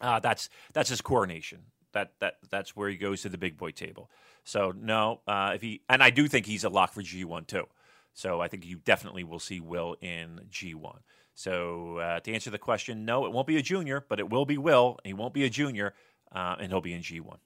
[0.00, 1.60] uh, that's that's his coronation.
[1.92, 4.10] That that that's where he goes to the big boy table.
[4.44, 7.44] So no, uh, if he and I do think he's a lock for G one
[7.44, 7.66] too.
[8.14, 11.00] So I think you definitely will see Will in G one.
[11.36, 14.46] So uh, to answer the question, no, it won't be a junior, but it will
[14.46, 14.98] be Will.
[15.04, 15.92] He won't be a junior,
[16.32, 17.36] uh, and he'll be in G1.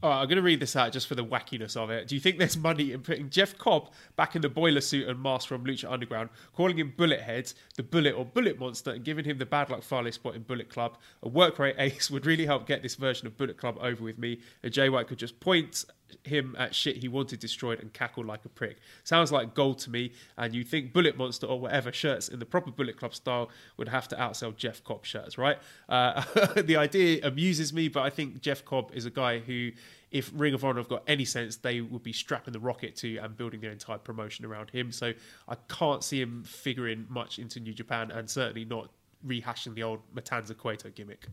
[0.00, 2.06] All right, I'm going to read this out just for the wackiness of it.
[2.06, 5.20] Do you think there's money in putting Jeff Cobb back in the boiler suit and
[5.20, 9.24] mask from Lucha Underground, calling him Bullet Head, the Bullet or Bullet Monster, and giving
[9.24, 10.98] him the bad luck Fale spot in Bullet Club?
[11.24, 14.18] A work rate ace would really help get this version of Bullet Club over with
[14.18, 14.40] me.
[14.62, 15.84] And Jay White could just point
[16.24, 18.78] him at shit he wanted destroyed and cackle like a prick.
[19.04, 22.46] Sounds like gold to me, and you think Bullet Monster or whatever shirts in the
[22.46, 25.58] proper Bullet Club style would have to outsell Jeff Cobb shirts, right?
[25.88, 26.22] Uh,
[26.62, 29.70] the idea amuses me, but I think Jeff Cobb is a guy who
[30.10, 33.18] if Ring of Honor have got any sense, they would be strapping the rocket to
[33.18, 34.90] and building their entire promotion around him.
[34.90, 35.12] So
[35.46, 38.90] I can't see him figuring much into New Japan and certainly not
[39.26, 41.26] rehashing the old Matanza Cueto gimmick.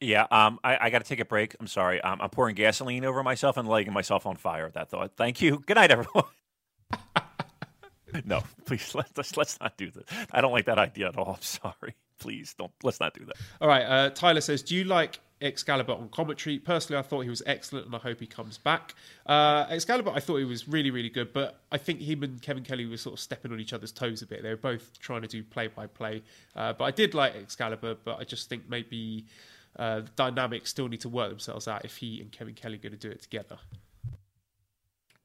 [0.00, 1.54] Yeah, um, I, I got to take a break.
[1.60, 2.00] I'm sorry.
[2.00, 5.12] Um, I'm pouring gasoline over myself and lighting myself on fire at that thought.
[5.16, 5.62] Thank you.
[5.66, 6.24] Good night, everyone.
[8.24, 10.04] no, please let's let's not do this.
[10.32, 11.34] I don't like that idea at all.
[11.34, 11.94] I'm sorry.
[12.18, 12.72] Please don't.
[12.82, 13.36] Let's not do that.
[13.60, 13.82] All right.
[13.82, 16.58] Uh, Tyler says, "Do you like Excalibur on commentary.
[16.58, 18.94] Personally, I thought he was excellent, and I hope he comes back.
[19.24, 22.62] Uh, Excalibur, I thought he was really, really good, but I think him and Kevin
[22.62, 24.42] Kelly were sort of stepping on each other's toes a bit.
[24.42, 26.22] They were both trying to do play by play,
[26.54, 29.24] but I did like Excalibur, but I just think maybe
[29.76, 32.92] uh, dynamics still need to work themselves out if he and Kevin Kelly are going
[32.92, 33.58] to do it together.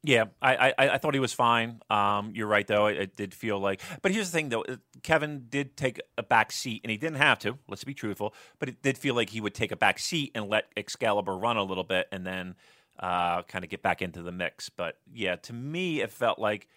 [0.07, 1.81] Yeah, I, I, I thought he was fine.
[1.89, 2.85] Um, you're right, though.
[2.85, 4.63] It, did feel like, but here's the thing, though.
[5.01, 7.57] Kevin did take a back seat, and he didn't have to.
[7.67, 10.47] Let's be truthful, but it did feel like he would take a back seat and
[10.47, 12.53] let Excalibur run a little bit, and then
[12.99, 14.69] uh, kind of get back into the mix.
[14.69, 16.67] But yeah, to me, it felt like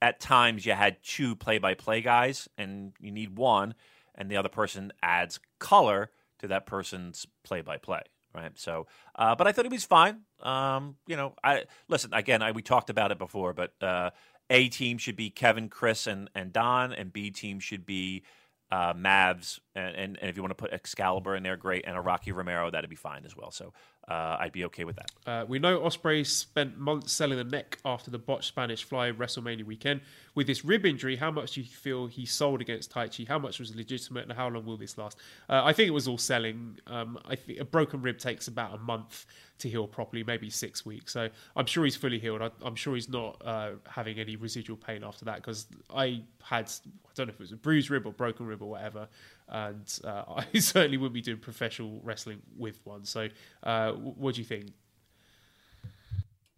[0.00, 3.74] at times you had two play-by-play guys, and you need one,
[4.14, 6.10] and the other person adds color
[6.42, 8.02] to that person's play-by-play
[8.34, 8.58] right?
[8.58, 10.22] So, uh, but I thought he was fine.
[10.40, 12.42] Um, you know, I listen again.
[12.42, 14.10] I, we talked about it before, but uh,
[14.50, 18.22] A team should be Kevin, Chris, and and Don, and B team should be
[18.70, 21.96] uh, Mavs, and, and, and if you want to put Excalibur in there, great, and
[21.96, 23.50] a Rocky Romero, that'd be fine as well.
[23.50, 23.72] So
[24.08, 25.10] uh, I'd be okay with that.
[25.26, 29.64] Uh, we know Ospreay spent months selling the neck after the botched Spanish Fly WrestleMania
[29.64, 30.00] weekend.
[30.34, 33.26] With this rib injury, how much do you feel he sold against Taichi?
[33.28, 35.18] How much was legitimate, and how long will this last?
[35.48, 36.78] Uh, I think it was all selling.
[36.86, 39.26] Um, I think a broken rib takes about a month
[39.62, 41.12] to heal properly, maybe six weeks.
[41.12, 42.42] So I'm sure he's fully healed.
[42.42, 46.66] I, am sure he's not uh, having any residual pain after that because I had,
[46.66, 49.08] I don't know if it was a bruised rib or broken rib or whatever,
[49.52, 50.24] and uh,
[50.54, 53.04] I certainly wouldn't be doing professional wrestling with one.
[53.04, 53.28] So
[53.62, 54.70] uh, what do you think?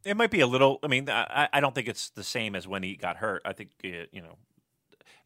[0.05, 0.79] It might be a little.
[0.83, 3.43] I mean, I, I don't think it's the same as when he got hurt.
[3.45, 4.37] I think it, you know,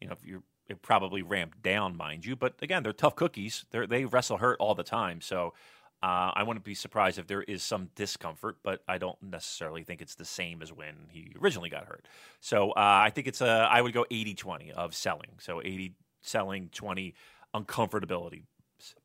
[0.01, 2.35] you know, if you're it probably ramped down, mind you.
[2.35, 3.65] But again, they're tough cookies.
[3.71, 5.19] They they wrestle hurt all the time.
[5.19, 5.53] So
[6.01, 10.01] uh, I wouldn't be surprised if there is some discomfort, but I don't necessarily think
[10.01, 12.07] it's the same as when he originally got hurt.
[12.39, 15.31] So uh, I think it's a, I would go 80 20 of selling.
[15.39, 17.15] So 80 selling, 20
[17.55, 18.43] uncomfortability.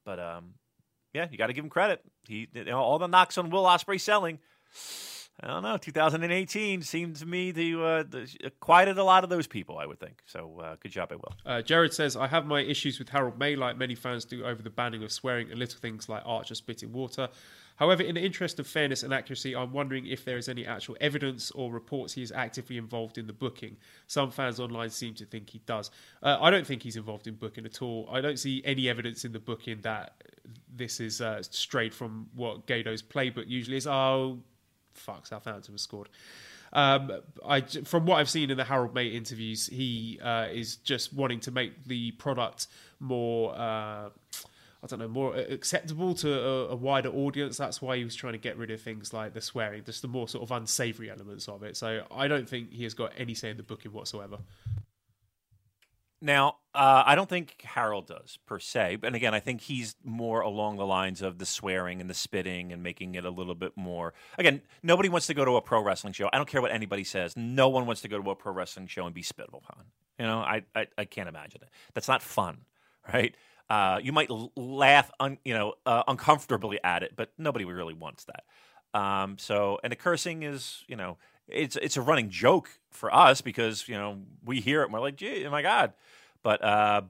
[0.05, 0.55] But um,
[1.13, 2.01] yeah, you got to give him credit.
[2.27, 4.39] He, you know, all the knocks on Will Ospreay selling.
[5.41, 5.77] I don't know.
[5.77, 8.05] 2018 seemed to me to uh,
[8.61, 9.79] quieted a lot of those people.
[9.79, 10.23] I would think.
[10.27, 11.35] So uh, good job, will.
[11.45, 14.63] Uh, Jared says I have my issues with Harold Meij, like many fans do, over
[14.63, 17.29] the banning of swearing and little things like Archer spitting water.
[17.77, 20.97] However, in the interest of fairness and accuracy, I'm wondering if there is any actual
[21.01, 23.77] evidence or reports he is actively involved in the booking.
[24.07, 25.91] Some fans online seem to think he does.
[26.23, 28.09] Uh, I don't think he's involved in booking at all.
[28.11, 30.23] I don't see any evidence in the booking that
[30.73, 33.87] this is uh, strayed from what Gedo's playbook usually is.
[33.87, 34.39] Oh,
[34.93, 36.09] fuck, Southampton has scored.
[36.73, 37.13] Um,
[37.47, 41.41] I, from what I've seen in the Harold Meij interviews, he uh, is just wanting
[41.41, 42.67] to make the product
[43.01, 43.55] more.
[43.57, 44.11] Uh,
[44.85, 47.57] I don't know, more acceptable to a, a, wider audience.
[47.57, 50.09] That's why he was trying to get rid of things like the swearing, just the
[50.09, 51.79] more sort of unsavory elements of it.
[51.79, 54.39] So I don't think he has got any say in the booking whatsoever.
[56.21, 60.41] Now, uh, I don't think Harold does per se, and again, I think he's more
[60.41, 63.73] along the lines of the swearing and the spitting and making it a little bit
[63.77, 64.15] more.
[64.39, 66.29] Again, nobody wants to go to a pro wrestling show.
[66.33, 67.37] I don't care what anybody says.
[67.37, 69.85] No one wants to go to a pro wrestling show and be spit upon.
[70.19, 71.69] You know, I, I, I can't imagine it.
[71.93, 72.59] That's not fun,
[73.13, 73.35] right?
[73.71, 78.25] Uh, you might laugh, un, you know, uh, uncomfortably at it, but nobody really wants
[78.25, 78.45] that.
[78.99, 81.17] Um, so, and the cursing is, you know,
[81.49, 85.01] it's it's a running joke for us because you know we hear it and we're
[85.01, 85.93] like, gee, oh my god,
[86.43, 87.03] but uh,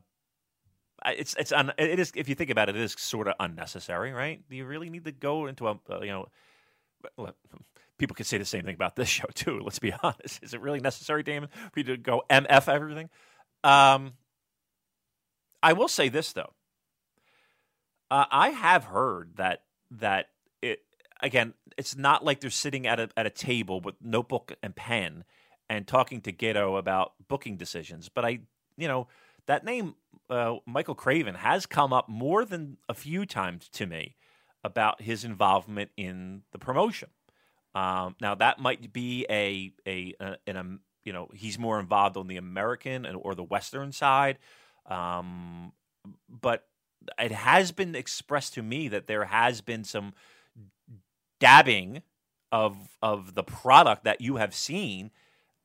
[1.06, 4.12] it's it's un, it is if you think about it, it is sort of unnecessary,
[4.12, 4.42] right?
[4.48, 6.26] Do you really need to go into a uh, you know?
[7.96, 9.60] People could say the same thing about this show too.
[9.62, 10.42] Let's be honest.
[10.42, 13.08] Is it really necessary, Damon, for you to go MF everything?
[13.62, 14.14] Um,
[15.64, 16.52] I will say this though.
[18.10, 20.28] Uh, I have heard that that
[20.60, 20.80] it
[21.22, 21.54] again.
[21.78, 25.24] It's not like they're sitting at a at a table with notebook and pen
[25.70, 28.10] and talking to Gedo about booking decisions.
[28.10, 28.40] But I,
[28.76, 29.08] you know,
[29.46, 29.94] that name,
[30.28, 34.16] uh, Michael Craven, has come up more than a few times to me
[34.62, 37.08] about his involvement in the promotion.
[37.74, 40.64] Um, now that might be a a, a, a
[41.04, 44.38] you know he's more involved on the American and, or the Western side,
[44.86, 45.72] um,
[46.28, 46.66] but
[47.18, 50.14] it has been expressed to me that there has been some
[51.40, 52.02] dabbing
[52.52, 55.10] of of the product that you have seen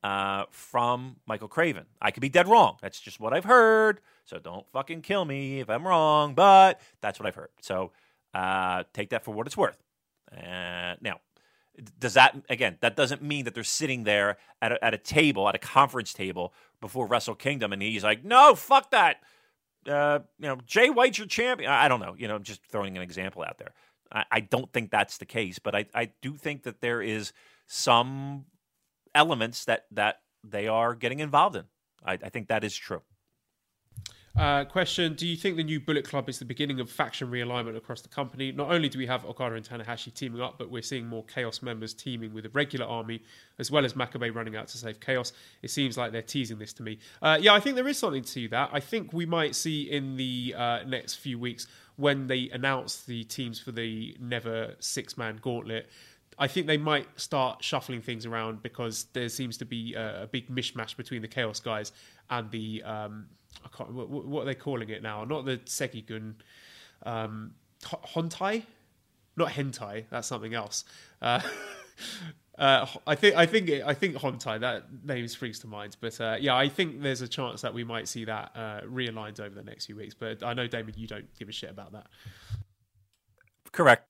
[0.02, 1.86] uh, from Michael Craven.
[2.00, 2.76] I could be dead wrong.
[2.80, 4.00] That's just what I've heard.
[4.24, 7.50] So don't fucking kill me if I'm wrong, but that's what I've heard.
[7.60, 7.92] So
[8.34, 9.78] uh, take that for what it's worth.
[10.32, 11.20] Uh, now,
[11.98, 12.76] does that again?
[12.80, 16.12] That doesn't mean that they're sitting there at a, at a table, at a conference
[16.12, 19.18] table before Wrestle Kingdom, and he's like, "No, fuck that."
[19.86, 21.70] Uh, you know, Jay White's your champion.
[21.70, 22.14] I don't know.
[22.16, 23.72] You know, I'm just throwing an example out there.
[24.12, 27.32] I, I don't think that's the case, but I, I do think that there is
[27.66, 28.46] some
[29.14, 31.64] elements that that they are getting involved in.
[32.04, 33.02] I, I think that is true.
[34.36, 37.76] Uh, question: Do you think the new Bullet Club is the beginning of faction realignment
[37.76, 38.52] across the company?
[38.52, 41.62] Not only do we have Okada and Tanahashi teaming up, but we're seeing more Chaos
[41.62, 43.22] members teaming with the regular army,
[43.58, 45.32] as well as Makabe running out to save Chaos.
[45.62, 46.98] It seems like they're teasing this to me.
[47.20, 48.70] Uh, yeah, I think there is something to that.
[48.72, 51.66] I think we might see in the uh, next few weeks
[51.96, 55.88] when they announce the teams for the Never Six Man Gauntlet
[56.40, 60.26] I think they might start shuffling things around because there seems to be a, a
[60.26, 61.92] big mishmash between the Chaos guys
[62.30, 63.26] and the um,
[63.64, 65.24] I can't what, what, are they calling it now?
[65.24, 66.34] Not the Sekigun,
[67.04, 67.52] um,
[67.82, 68.64] Hontai,
[69.36, 70.04] not hentai.
[70.10, 70.84] That's something else.
[71.20, 71.40] Uh,
[72.58, 76.36] uh, I think I think I think Hontai that name springs to mind, but uh,
[76.40, 79.64] yeah, I think there's a chance that we might see that uh, realigned over the
[79.64, 80.14] next few weeks.
[80.14, 82.06] But I know Damon, you don't give a shit about that.
[83.72, 84.09] Correct.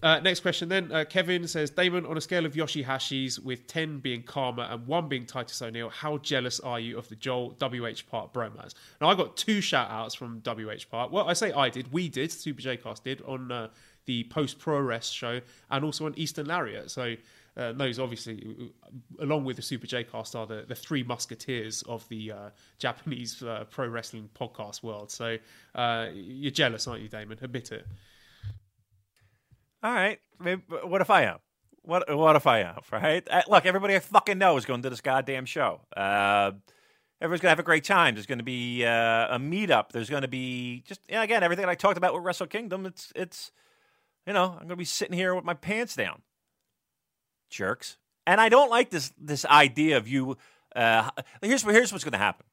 [0.00, 0.92] Uh, next question then.
[0.92, 5.08] Uh, Kevin says, Damon, on a scale of Yoshi-Hashi's, with 10 being Karma and 1
[5.08, 8.74] being Titus O'Neil, how jealous are you of the Joel WH Park bromance?
[9.00, 11.10] Now, I got two shout outs from WH Park.
[11.10, 11.92] Well, I say I did.
[11.92, 12.30] We did.
[12.30, 13.68] Super J Cast did on uh,
[14.06, 16.90] the Post Pro Rest show and also on Eastern Lariat.
[16.90, 17.16] So,
[17.56, 18.70] uh, those obviously,
[19.18, 23.42] along with the Super J Cast, are the, the three musketeers of the uh, Japanese
[23.42, 25.10] uh, pro wrestling podcast world.
[25.10, 25.38] So,
[26.14, 27.38] you're jealous, aren't you, Damon?
[27.42, 27.84] Admit it.
[29.82, 30.18] All right.
[30.40, 31.38] Maybe, what if I am?
[31.82, 32.80] What what if I am?
[32.92, 33.26] Right?
[33.30, 35.80] Uh, look, everybody I fucking know is going to this goddamn show.
[35.96, 36.52] Uh,
[37.20, 38.14] everyone's gonna have a great time.
[38.14, 39.90] There's gonna be uh, a meetup.
[39.92, 42.86] There's gonna be just you know, again everything I talked about with Wrestle Kingdom.
[42.86, 43.52] It's it's
[44.26, 46.22] you know I'm gonna be sitting here with my pants down,
[47.50, 47.96] jerks.
[48.26, 50.36] And I don't like this this idea of you.
[50.76, 51.08] Uh,
[51.42, 52.44] here's here's what's gonna happen.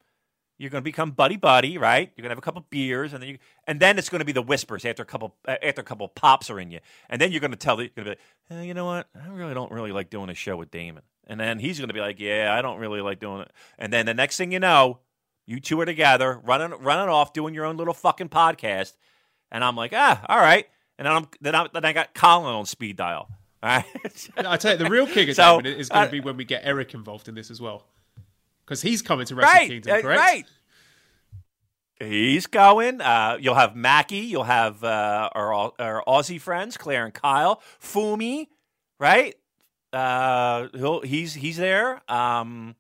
[0.57, 2.11] You're going to become buddy buddy, right?
[2.15, 3.37] You're going to have a couple beers, and then you,
[3.67, 6.49] and then it's going to be the whispers after a couple after a couple pops
[6.49, 6.79] are in you,
[7.09, 8.19] and then you're going to tell you're going to be
[8.55, 9.07] like, eh, you know what?
[9.21, 11.93] I really don't really like doing a show with Damon, and then he's going to
[11.93, 14.59] be like, yeah, I don't really like doing it, and then the next thing you
[14.59, 14.99] know,
[15.45, 18.93] you two are together running running off doing your own little fucking podcast,
[19.51, 20.67] and I'm like, ah, all right,
[20.97, 23.29] and then I'm then I, then I got Colin on speed dial.
[23.65, 24.29] All right.
[24.37, 26.93] I tell you, the real kicker so, is going to be when we get Eric
[26.93, 27.83] involved in this as well
[28.65, 30.19] because he's coming to Wrestle right, Kingdom, correct?
[30.19, 30.45] Right.
[31.99, 32.99] He's going.
[32.99, 34.17] Uh, you'll have Mackie.
[34.17, 37.61] You'll have uh, our, our Aussie friends, Claire and Kyle.
[37.81, 38.47] Fumi,
[38.99, 39.35] right?
[39.93, 42.01] Uh, he'll, he's he's there.
[42.11, 42.75] Um,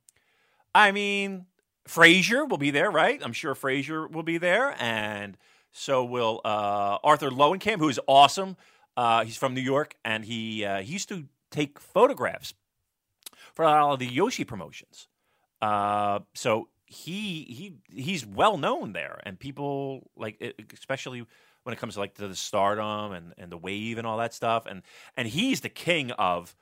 [0.73, 1.45] I mean,
[1.87, 3.21] Frazier will be there, right?
[3.23, 5.37] I'm sure Frazier will be there, and
[5.71, 8.57] so will uh, Arthur Lowenkamp, who is awesome.
[8.97, 12.53] Uh, he's from New York, and he uh, he used to take photographs
[13.53, 15.07] for all of the joshi promotions.
[15.65, 20.39] Uh, so he he he's well known there, and people like
[20.73, 21.25] especially
[21.63, 24.33] when it comes to like to the Stardom and and the Wave and all that
[24.33, 24.83] stuff, and
[25.17, 26.55] and he's the king of.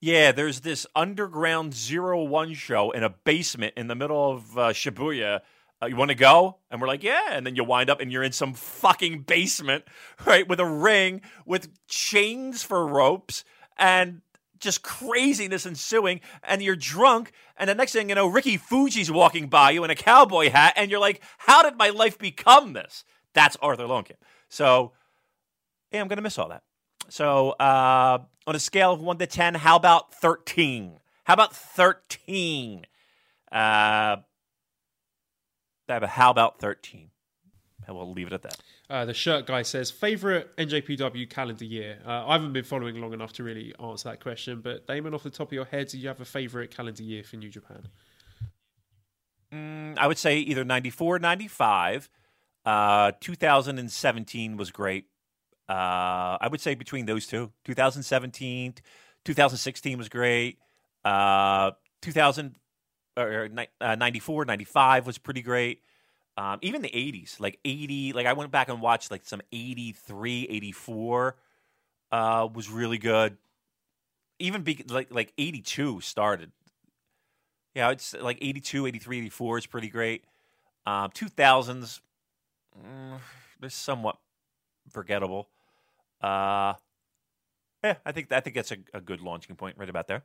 [0.00, 4.68] Yeah, there's this underground zero one show in a basement in the middle of uh,
[4.68, 5.40] Shibuya.
[5.82, 6.58] Uh, you want to go?
[6.70, 7.30] And we're like, yeah.
[7.32, 9.82] And then you wind up and you're in some fucking basement,
[10.24, 13.42] right, with a ring, with chains for ropes,
[13.76, 14.22] and
[14.60, 19.48] just craziness ensuing, and you're drunk, and the next thing you know, Ricky Fuji's walking
[19.48, 23.04] by you in a cowboy hat, and you're like, how did my life become this?
[23.34, 24.16] That's Arthur Lowenkamp.
[24.48, 24.92] So,
[25.92, 26.62] yeah, I'm to miss all that.
[27.08, 30.98] So, uh, on a scale of 1 to 10, how about 13?
[31.24, 32.86] How about 13?
[33.50, 34.16] Uh,
[35.88, 37.10] how about 13?
[37.88, 38.58] And we'll leave it at that.
[38.90, 41.98] Uh, the shirt guy says favorite NJPW calendar year.
[42.06, 45.22] Uh, I haven't been following long enough to really answer that question, but Damon, off
[45.22, 47.88] the top of your head, do you have a favorite calendar year for New Japan?
[49.52, 52.10] Mm, I would say either 94, 95.
[52.66, 55.06] Uh, 2017 was great.
[55.66, 58.74] Uh, I would say between those two, 2017,
[59.24, 60.58] 2016 was great.
[61.04, 61.70] Uh,
[62.02, 62.56] 2000
[63.16, 63.48] or
[63.80, 65.82] uh, 94, 95 was pretty great.
[66.38, 70.46] Um, even the 80s, like 80, like I went back and watched like some 83,
[70.48, 71.36] 84
[72.12, 73.36] uh, was really good.
[74.38, 76.52] Even be, like like 82 started.
[77.74, 80.24] Yeah, it's like 82, 83, 84 is pretty great.
[80.86, 82.00] Um, 2000s,
[82.80, 83.18] mm,
[83.58, 84.18] they're somewhat
[84.90, 85.48] forgettable.
[86.22, 86.74] Uh,
[87.82, 90.22] yeah, I think I think that's a, a good launching point right about there.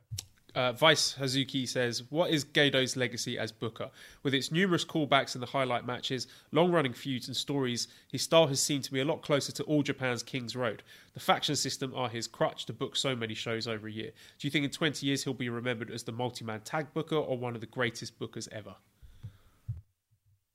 [0.54, 3.90] Uh, Vice Hazuki says, What is Gedo's legacy as Booker?
[4.22, 8.46] With its numerous callbacks in the highlight matches, long running feuds, and stories, his style
[8.46, 10.84] has seemed to be a lot closer to All Japan's King's Road.
[11.14, 14.12] The faction system are his crutch to book so many shows over a year.
[14.38, 17.16] Do you think in 20 years he'll be remembered as the multi man tag booker
[17.16, 18.76] or one of the greatest bookers ever?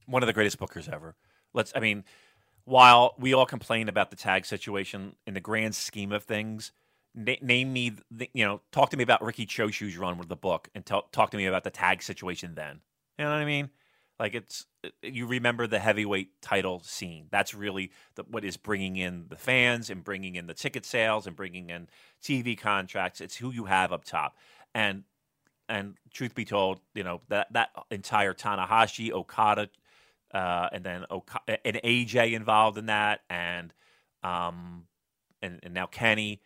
[0.05, 1.15] One of the greatest bookers ever.
[1.53, 2.05] Let's, I mean,
[2.63, 6.71] while we all complain about the tag situation, in the grand scheme of things,
[7.19, 7.93] name me,
[8.33, 11.31] you know, talk to me about Riki Choshu's run with the book, and talk talk
[11.31, 12.55] to me about the tag situation.
[12.55, 12.81] Then,
[13.17, 13.69] you know what I mean?
[14.19, 14.65] Like it's
[15.01, 17.27] you remember the heavyweight title scene.
[17.31, 21.25] That's really the, what is bringing in the fans and bringing in the ticket sales
[21.25, 21.87] and bringing in
[22.23, 23.21] TV contracts.
[23.21, 24.35] It's who you have up top,
[24.73, 25.03] and
[25.69, 29.69] and truth be told, you know that that entire Tanahashi, Okada,
[30.33, 33.73] uh, and then Oka- and AJ involved in that, and
[34.23, 34.85] um,
[35.41, 36.41] and, and now Kenny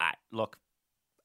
[0.00, 0.58] I, look,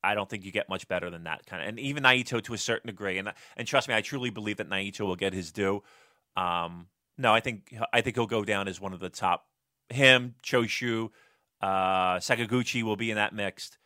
[0.04, 2.54] I don't think you get much better than that kind of, and even Naito to
[2.54, 3.18] a certain degree.
[3.18, 5.84] And and trust me, I truly believe that Naito will get his due.
[6.36, 6.88] Um,
[7.18, 9.46] no, I think I think he'll go down as one of the top.
[9.90, 11.10] Him, Choshu,
[11.62, 13.78] uh, Sakaguchi will be in that mixed.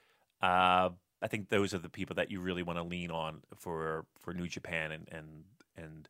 [0.42, 0.90] Uh,
[1.22, 4.34] I think those are the people that you really want to lean on for for
[4.34, 5.44] New Japan and and
[5.76, 6.10] and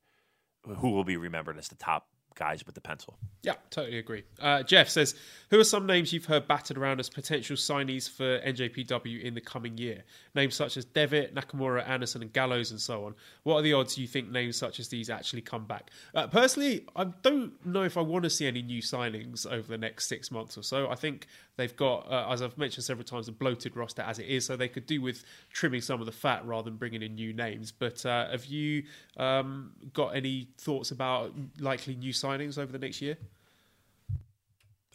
[0.78, 3.18] who will be remembered as the top guys with the pencil.
[3.42, 4.24] Yeah, totally agree.
[4.40, 5.16] Uh, Jeff says,
[5.50, 9.42] "Who are some names you've heard battered around as potential signees for NJPW in the
[9.42, 10.04] coming year?
[10.36, 13.16] Names such as Devitt, Nakamura, Anderson, and Gallows, and so on.
[13.44, 15.92] What are the odds you think names such as these actually come back?
[16.14, 19.78] Uh, personally, I don't know if I want to see any new signings over the
[19.78, 20.90] next six months or so.
[20.90, 24.28] I think they've got, uh, as I've mentioned several times, a bloated roster as it
[24.28, 27.16] is, so they could do with trimming some of the fat rather than bringing in
[27.16, 27.72] new names.
[27.72, 28.84] But uh, have you
[29.18, 33.18] um, got any thoughts about likely new signings over the next year?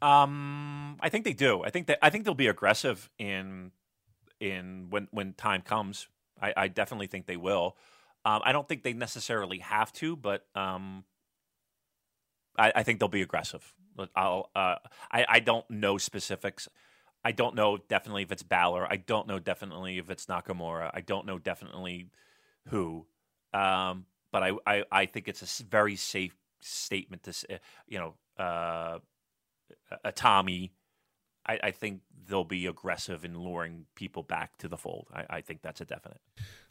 [0.03, 1.63] Um, I think they do.
[1.63, 3.73] I think that I think they'll be aggressive in
[4.41, 6.09] in when when time comes.
[6.41, 7.77] I, I definitely think they will.
[8.25, 11.05] Um, I don't think they necessarily have to, but um,
[12.59, 13.75] I, I think they'll be aggressive.
[14.17, 14.77] I'll uh,
[15.11, 16.69] I I don't know specifics.
[17.23, 18.91] I don't know definitely if it's Balor.
[18.91, 20.91] I don't know definitely if it's Nakamura.
[20.95, 22.07] I don't know definitely
[22.69, 23.07] who.
[23.53, 28.99] Um, but I, I, I think it's a very safe statement to you know uh,
[30.05, 30.73] a Tommy.
[31.47, 35.09] I, I, think they'll be aggressive in luring people back to the fold.
[35.13, 36.21] I, I think that's a definite.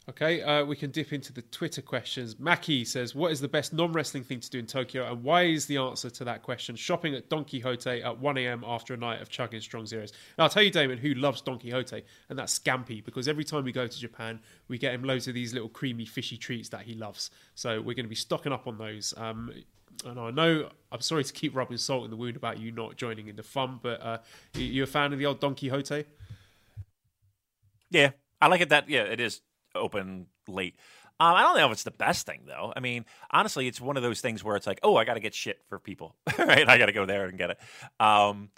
[0.08, 2.38] Okay, uh, we can dip into the Twitter questions.
[2.40, 5.66] Mackie says, "What is the best non-wrestling thing to do in Tokyo?" And why is
[5.66, 8.64] the answer to that question shopping at Don Quixote at 1 a.m.
[8.66, 10.12] after a night of chugging strong zeros?
[10.38, 13.62] Now, I'll tell you, Damon, who loves Don Quixote, and that's Scampy, because every time
[13.62, 16.82] we go to Japan, we get him loads of these little creamy, fishy treats that
[16.82, 17.30] he loves.
[17.54, 19.12] So we're going to be stocking up on those.
[19.16, 19.52] Um,
[20.04, 22.96] and I know I'm sorry to keep rubbing salt in the wound about you not
[22.96, 24.18] joining in the fun, but uh,
[24.54, 26.04] you are a fan of the old Don Quixote?
[27.90, 29.40] Yeah, I like it that yeah, it is
[29.74, 30.76] open late.
[31.18, 32.72] Um, I don't know if it's the best thing though.
[32.74, 35.20] I mean, honestly, it's one of those things where it's like, oh, I got to
[35.20, 36.66] get shit for people, right?
[36.68, 37.58] I got to go there and get it.
[37.98, 38.50] Um,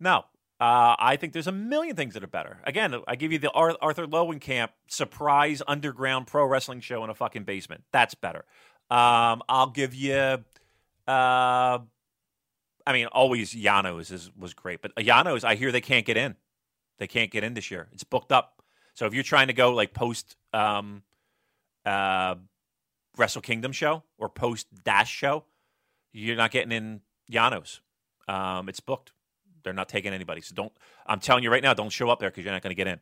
[0.00, 0.24] no,
[0.60, 2.58] uh, I think there's a million things that are better.
[2.64, 7.44] Again, I give you the Arthur Lowenkamp surprise underground pro wrestling show in a fucking
[7.44, 7.84] basement.
[7.92, 8.44] That's better.
[8.90, 10.38] Um, I'll give you.
[11.08, 11.78] Uh,
[12.86, 16.36] I mean, always Yano's is, was great, but Yano's, I hear they can't get in.
[16.98, 17.88] They can't get in this year.
[17.92, 18.62] It's booked up.
[18.94, 21.02] So if you're trying to go like post um,
[21.86, 22.34] uh,
[23.16, 25.44] Wrestle Kingdom show or post Dash show,
[26.12, 27.80] you're not getting in Yano's.
[28.26, 29.12] Um, it's booked.
[29.62, 30.40] They're not taking anybody.
[30.40, 30.72] So don't.
[31.06, 32.88] I'm telling you right now, don't show up there because you're not going to get
[32.88, 33.00] in.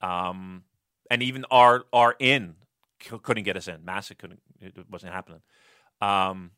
[0.00, 0.64] Um,
[1.10, 2.54] and even our our in
[2.98, 3.84] couldn't get us in.
[3.84, 4.40] Massive couldn't.
[4.60, 5.40] It wasn't happening.
[6.00, 6.52] Um,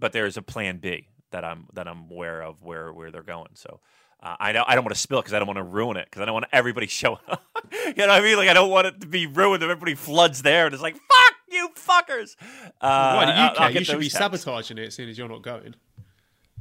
[0.00, 3.22] but there is a plan B that I'm that I'm aware of where where they're
[3.22, 3.50] going.
[3.54, 3.80] So
[4.22, 5.96] uh, I don't I don't want to spill it because I don't want to ruin
[5.96, 7.42] it because I don't want everybody showing up.
[7.72, 8.36] you know what I mean?
[8.36, 10.94] Like I don't want it to be ruined if everybody floods there and it's like
[10.94, 12.36] fuck you fuckers.
[12.80, 13.70] Uh, Why do you care?
[13.70, 14.18] You should be texts.
[14.18, 15.74] sabotaging it as soon as you're not going.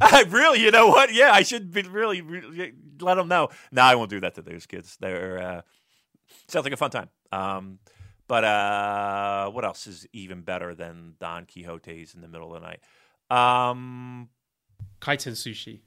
[0.02, 1.14] I really, you know what?
[1.14, 3.50] Yeah, I should be really, really let them know.
[3.72, 4.98] No, I won't do that to those kids.
[5.00, 5.62] They're uh,
[6.48, 7.10] sounds like a fun time.
[7.32, 7.80] Um,
[8.28, 12.68] but uh, what else is even better than Don Quixote's in the middle of the
[12.68, 12.80] night?
[13.30, 14.30] Um,
[15.02, 15.82] Kaiten sushi.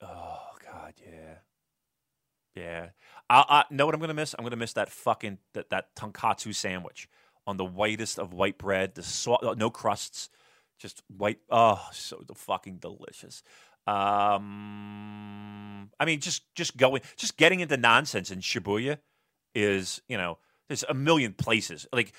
[0.00, 1.34] Oh God, yeah,
[2.54, 2.86] yeah.
[3.28, 4.34] I, I know what I'm gonna miss.
[4.38, 7.08] I'm gonna miss that fucking that, that tonkatsu sandwich
[7.46, 10.28] on the whitest of white bread, the so- no crusts,
[10.78, 11.38] just white.
[11.50, 13.42] Oh, so fucking delicious.
[13.86, 14.42] Um,
[15.98, 18.98] I mean, just just going, just getting into nonsense in Shibuya
[19.54, 20.38] is, you know,
[20.72, 21.86] there's a million places.
[21.92, 22.14] Like,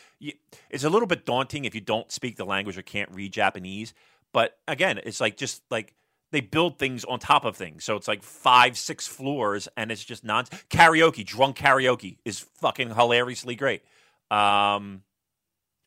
[0.69, 3.95] it's a little bit daunting if you don't speak the language or can't read Japanese.
[4.31, 5.95] But again, it's like just like
[6.31, 7.83] they build things on top of things.
[7.83, 11.25] So it's like five, six floors, and it's just non karaoke.
[11.25, 13.81] Drunk karaoke is fucking hilariously great.
[14.29, 15.01] Um,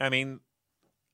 [0.01, 0.41] I mean,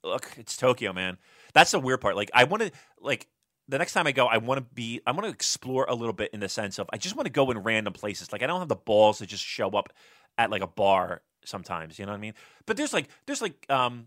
[0.02, 1.18] look, it's Tokyo, man.
[1.52, 2.16] That's the weird part.
[2.16, 3.28] Like, I want to like
[3.68, 6.14] the next time I go, I want to be, I want to explore a little
[6.14, 8.32] bit in the sense of I just want to go in random places.
[8.32, 9.92] Like, I don't have the balls to just show up
[10.39, 11.98] at like a bar sometimes.
[11.98, 12.34] You know what I mean?
[12.66, 14.06] But there's like, there's like, um,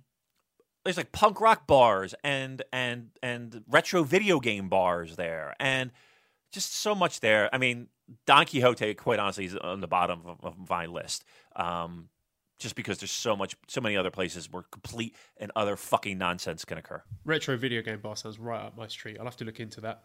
[0.83, 5.91] there's like punk rock bars and and and retro video game bars there and
[6.51, 7.49] just so much there.
[7.53, 7.87] I mean,
[8.25, 11.25] Don Quixote, quite honestly, is on the bottom of, of my list.
[11.55, 12.09] Um,
[12.57, 16.63] just because there's so much, so many other places where complete and other fucking nonsense
[16.63, 17.03] can occur.
[17.25, 19.17] Retro video game bar sounds right up my street.
[19.19, 20.03] I'll have to look into that.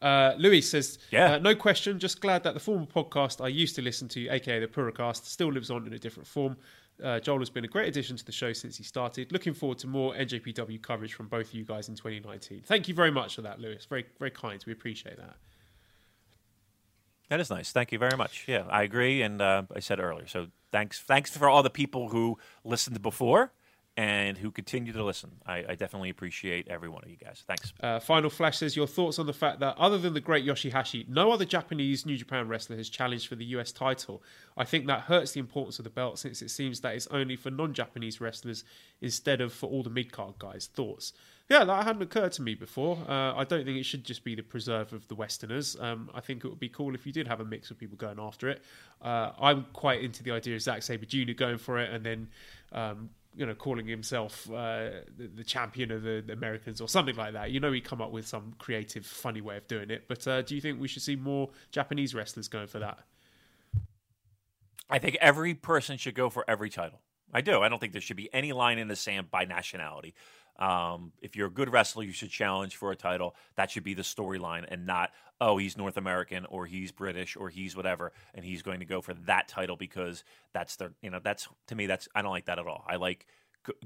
[0.00, 1.98] Uh, Louis says, "Yeah, uh, no question.
[1.98, 5.52] Just glad that the former podcast I used to listen to, aka the Puracast, still
[5.52, 6.56] lives on in a different form.
[7.02, 9.30] Uh, Joel has been a great addition to the show since he started.
[9.32, 12.62] Looking forward to more NJPW coverage from both of you guys in 2019.
[12.64, 13.84] Thank you very much for that, Lewis.
[13.84, 14.62] Very, very kind.
[14.66, 15.36] We appreciate that.
[17.28, 17.72] That is nice.
[17.72, 18.44] Thank you very much.
[18.46, 20.26] Yeah, I agree, and uh, I said earlier.
[20.26, 23.52] So thanks, thanks for all the people who listened before
[23.98, 25.32] and who continue to listen.
[25.44, 27.42] I, I, definitely appreciate every one of you guys.
[27.48, 27.72] Thanks.
[27.82, 31.08] Uh, Final Flash says your thoughts on the fact that other than the great Yoshihashi,
[31.08, 34.22] no other Japanese New Japan wrestler has challenged for the US title.
[34.56, 37.34] I think that hurts the importance of the belt since it seems that it's only
[37.34, 38.62] for non-Japanese wrestlers
[39.00, 40.70] instead of for all the mid-card guys.
[40.72, 41.12] Thoughts?
[41.48, 42.98] Yeah, that hadn't occurred to me before.
[43.08, 45.76] Uh, I don't think it should just be the preserve of the Westerners.
[45.80, 47.96] Um, I think it would be cool if you did have a mix of people
[47.96, 48.62] going after it.
[49.00, 51.32] Uh, I'm quite into the idea of Zack Sabre Jr.
[51.32, 52.28] going for it and then
[52.72, 57.14] um, you know, calling himself uh, the, the, champion of the, the, Americans or something
[57.14, 57.52] like that.
[57.52, 60.06] You know, he'd come up with some creative, funny way of doing it.
[60.08, 62.98] But uh, do you think we should see more Japanese wrestlers going for that?
[64.90, 67.00] I think every person should go for every title.
[67.32, 67.60] I do.
[67.60, 70.14] I don't think there should be any line in the sand by nationality.
[70.58, 73.34] Um, if you're a good wrestler, you should challenge for a title.
[73.56, 77.48] That should be the storyline, and not oh he's North American or he's British or
[77.48, 81.20] he's whatever, and he's going to go for that title because that's the you know
[81.22, 82.84] that's to me that's I don't like that at all.
[82.88, 83.26] I like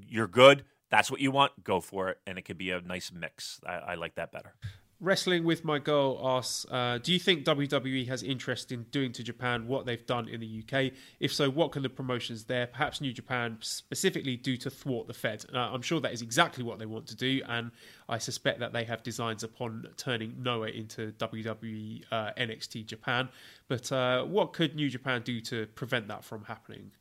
[0.08, 0.64] you're good.
[0.90, 1.64] That's what you want.
[1.64, 3.60] Go for it, and it could be a nice mix.
[3.66, 4.54] I, I like that better.
[5.02, 9.24] Wrestling with my girl asks, uh, do you think WWE has interest in doing to
[9.24, 10.92] Japan what they've done in the UK?
[11.18, 15.12] If so, what can the promotions there, perhaps New Japan specifically, do to thwart the
[15.12, 15.44] Fed?
[15.52, 17.72] Uh, I'm sure that is exactly what they want to do, and
[18.08, 23.28] I suspect that they have designs upon turning Noah into WWE uh, NXT Japan.
[23.66, 26.92] But uh, what could New Japan do to prevent that from happening?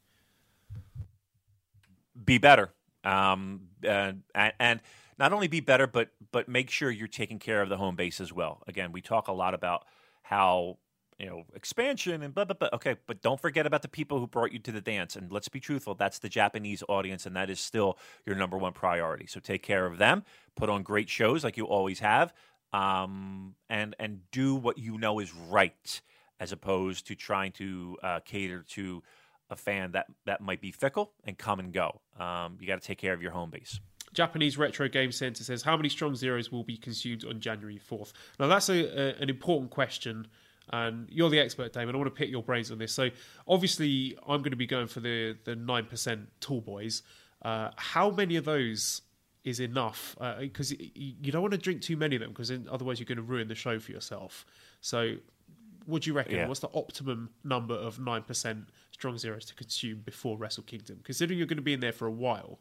[2.26, 2.74] Be better.
[3.04, 4.80] Um, and, and
[5.22, 8.20] not only be better, but but make sure you're taking care of the home base
[8.20, 8.64] as well.
[8.68, 9.86] Again, we talk a lot about
[10.24, 10.80] how
[11.20, 12.70] you know expansion and blah blah blah.
[12.74, 15.16] Okay, but don't forget about the people who brought you to the dance.
[15.16, 18.74] And let's be truthful, that's the Japanese audience, and that is still your number one
[18.74, 19.28] priority.
[19.28, 20.24] So take care of them.
[20.56, 22.34] Put on great shows like you always have,
[22.74, 26.02] um, and and do what you know is right,
[26.40, 29.04] as opposed to trying to uh, cater to
[29.52, 32.02] a fan that that might be fickle and come and go.
[32.20, 33.80] Um, you got to take care of your home base.
[34.14, 38.14] Japanese Retro Game Center says, How many Strong Zeros will be consumed on January 4th?
[38.40, 40.28] Now, that's a, a, an important question,
[40.72, 41.96] and you're the expert, Damon.
[41.96, 42.94] I want to pick your brains on this.
[42.94, 43.10] So,
[43.48, 47.04] obviously, I'm going to be going for the, the 9% Tall Boys.
[47.42, 49.02] Uh, how many of those
[49.44, 50.16] is enough?
[50.40, 53.18] Because uh, you don't want to drink too many of them, because otherwise, you're going
[53.18, 54.46] to ruin the show for yourself.
[54.82, 55.16] So,
[55.86, 56.36] what do you reckon?
[56.36, 56.48] Yeah.
[56.48, 61.00] What's the optimum number of 9% Strong Zeros to consume before Wrestle Kingdom?
[61.04, 62.60] Considering you're going to be in there for a while.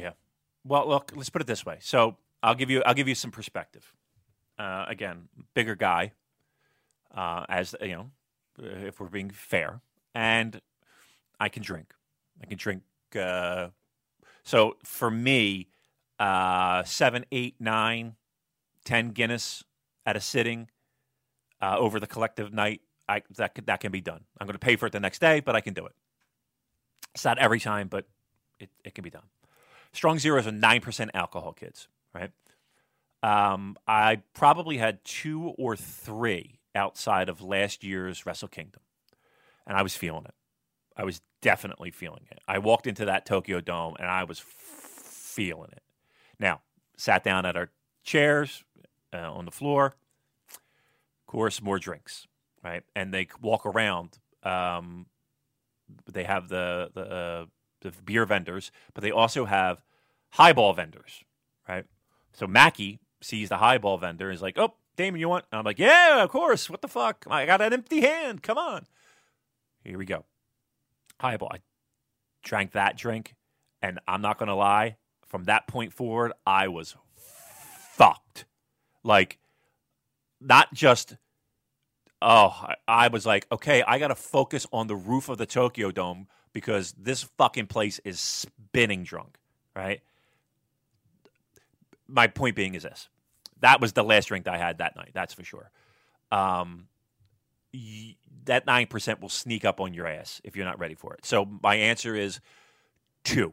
[0.00, 0.12] Yeah.
[0.64, 1.78] Well, look, let's put it this way.
[1.80, 3.92] So I'll give you I'll give you some perspective.
[4.58, 6.12] Uh, again, bigger guy,
[7.14, 8.10] uh, as you know,
[8.58, 9.80] if we're being fair,
[10.14, 10.60] and
[11.38, 11.92] I can drink.
[12.42, 12.82] I can drink.
[13.14, 13.68] Uh,
[14.42, 15.68] so for me,
[16.18, 18.14] uh, seven, eight, nine,
[18.84, 19.64] ten Guinness
[20.04, 20.68] at a sitting
[21.60, 24.24] uh, over the collective night, I, that that can be done.
[24.40, 25.92] I'm going to pay for it the next day, but I can do it.
[27.14, 28.06] It's not every time, but
[28.58, 29.24] it, it can be done.
[29.96, 32.30] Strong Zeros are 9% alcohol kids, right?
[33.22, 38.82] Um, I probably had two or three outside of last year's Wrestle Kingdom,
[39.66, 40.34] and I was feeling it.
[40.98, 42.40] I was definitely feeling it.
[42.46, 45.82] I walked into that Tokyo Dome and I was f- feeling it.
[46.38, 46.60] Now,
[46.98, 47.70] sat down at our
[48.02, 48.64] chairs
[49.14, 49.96] uh, on the floor.
[50.50, 52.26] Of course, more drinks,
[52.62, 52.82] right?
[52.94, 54.18] And they walk around.
[54.42, 55.06] Um,
[56.10, 57.44] they have the the uh,
[57.90, 59.82] the beer vendors, but they also have
[60.30, 61.24] highball vendors,
[61.68, 61.84] right?
[62.32, 65.64] So Mackie sees the highball vendor and is like, "Oh, Damon, you want?" And I'm
[65.64, 66.68] like, "Yeah, of course.
[66.68, 67.26] What the fuck?
[67.30, 68.42] I got an empty hand.
[68.42, 68.86] Come on."
[69.84, 70.24] Here we go.
[71.20, 71.50] Highball.
[71.52, 71.60] I
[72.42, 73.34] drank that drink,
[73.80, 74.96] and I'm not gonna lie.
[75.24, 78.44] From that point forward, I was fucked.
[79.02, 79.38] Like,
[80.40, 81.16] not just.
[82.22, 85.90] Oh, I was like, okay, I got to focus on the roof of the Tokyo
[85.90, 89.36] Dome because this fucking place is spinning drunk,
[89.76, 90.00] right?
[92.08, 93.10] My point being is this.
[93.60, 95.70] That was the last drink that I had that night, that's for sure.
[96.32, 96.88] Um,
[97.74, 101.26] y- that 9% will sneak up on your ass if you're not ready for it.
[101.26, 102.40] So my answer is
[103.22, 103.52] two.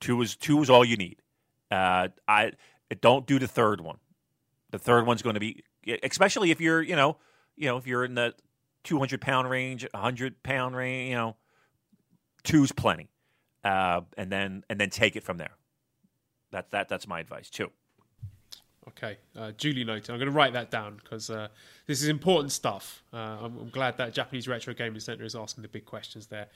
[0.00, 1.18] Two is two is all you need.
[1.70, 2.52] Uh, I
[3.02, 3.98] don't do the third one.
[4.70, 5.64] The third one's going to be,
[6.02, 7.18] especially if you're, you know,
[7.58, 8.32] you know, if you're in the
[8.84, 11.36] 200 pound range, 100 pound range, you know,
[12.44, 13.08] two's plenty,
[13.64, 15.52] uh, and then and then take it from there.
[16.50, 16.88] That's that.
[16.88, 17.70] That's my advice too.
[18.88, 20.10] Okay, uh, duly noted.
[20.10, 21.48] I'm going to write that down because uh,
[21.86, 23.04] this is important stuff.
[23.12, 26.48] Uh, I'm, I'm, glad that Japanese Retro Gaming Center is asking the big questions there.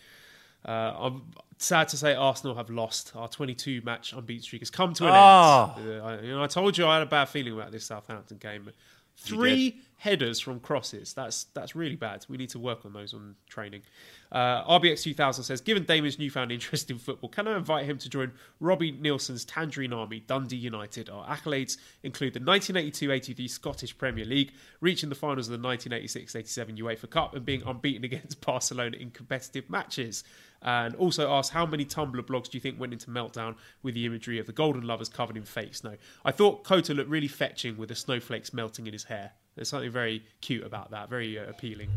[0.64, 1.22] Uh, I'm
[1.58, 3.12] sad to say Arsenal have lost.
[3.14, 5.74] Our 22 match unbeaten streak has come to an oh.
[5.76, 5.88] end.
[5.88, 8.38] Uh, I, you know, I told you I had a bad feeling about this Southampton
[8.38, 8.70] game.
[9.16, 11.14] Three headers from crosses.
[11.14, 12.24] That's that's really bad.
[12.28, 13.82] We need to work on those on training.
[14.30, 18.08] Uh, RBX 2000 says, given Damon's newfound interest in football, can I invite him to
[18.08, 21.08] join Robbie Neilson's Tangerine Army, Dundee United?
[21.08, 27.08] Our accolades include the 1982-83 Scottish Premier League, reaching the finals of the 1986-87 UEFA
[27.08, 30.24] Cup, and being unbeaten against Barcelona in competitive matches.
[30.62, 34.06] And also asked, how many Tumblr blogs do you think went into Meltdown with the
[34.06, 35.96] imagery of the Golden Lovers covered in fake snow?
[36.24, 39.32] I thought Kota looked really fetching with the snowflakes melting in his hair.
[39.54, 41.90] There's something very cute about that, very uh, appealing.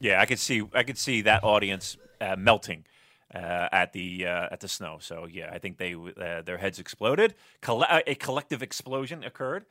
[0.00, 2.86] Yeah, I could see I could see that audience uh, melting
[3.34, 4.98] uh, at the uh, at the snow.
[5.00, 7.34] So yeah, I think they uh, their heads exploded.
[7.68, 9.66] A collective explosion occurred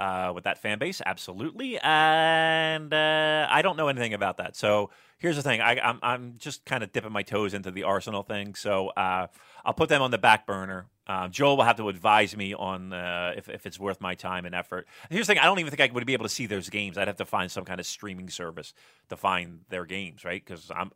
[0.00, 1.78] uh, with that fan base, absolutely.
[1.78, 4.56] And I don't know anything about that.
[4.56, 7.70] So here's the thing: I, am I'm, I'm just kind of dipping my toes into
[7.70, 8.54] the Arsenal thing.
[8.54, 10.86] So I'll put them on the back burner.
[11.06, 14.46] Um, Joel will have to advise me on uh, if, if it's worth my time
[14.46, 14.86] and effort.
[15.08, 16.68] And here's the thing: I don't even think I would be able to see those
[16.68, 16.96] games.
[16.96, 18.72] I'd have to find some kind of streaming service
[19.08, 20.42] to find their games, right?
[20.44, 20.92] Because I'm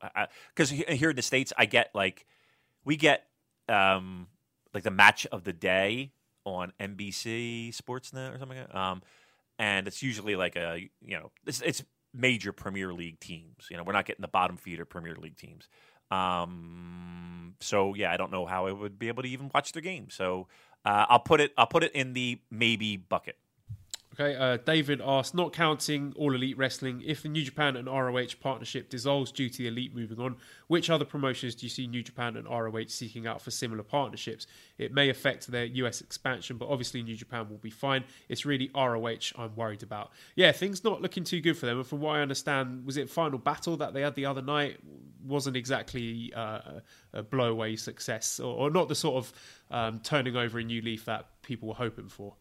[0.54, 2.26] because here in the states, I get like
[2.84, 3.26] we get
[3.68, 4.28] um,
[4.72, 6.12] like the match of the day
[6.44, 9.02] on NBC Sportsnet or something, like um,
[9.58, 11.82] and it's usually like a you know it's, it's
[12.12, 13.68] major Premier League teams.
[13.70, 15.68] You know, we're not getting the bottom feeder Premier League teams.
[16.10, 19.80] Um, so yeah, I don't know how I would be able to even watch the
[19.80, 20.08] game.
[20.10, 20.46] So
[20.84, 23.36] uh, I'll put it I'll put it in the maybe bucket.
[24.18, 28.36] Okay, uh, David asked, not counting All Elite Wrestling, if the New Japan and ROH
[28.40, 30.36] partnership dissolves due to the Elite moving on,
[30.68, 34.46] which other promotions do you see New Japan and ROH seeking out for similar partnerships?
[34.78, 38.04] It may affect their US expansion, but obviously New Japan will be fine.
[38.28, 40.12] It's really ROH I'm worried about.
[40.36, 41.78] Yeah, things not looking too good for them.
[41.78, 44.78] And from what I understand, was it Final Battle that they had the other night?
[45.26, 46.60] Wasn't exactly uh,
[47.12, 49.32] a blowaway success, or, or, not the sort of
[49.72, 52.34] um, turning over a new leaf that people were hoping for.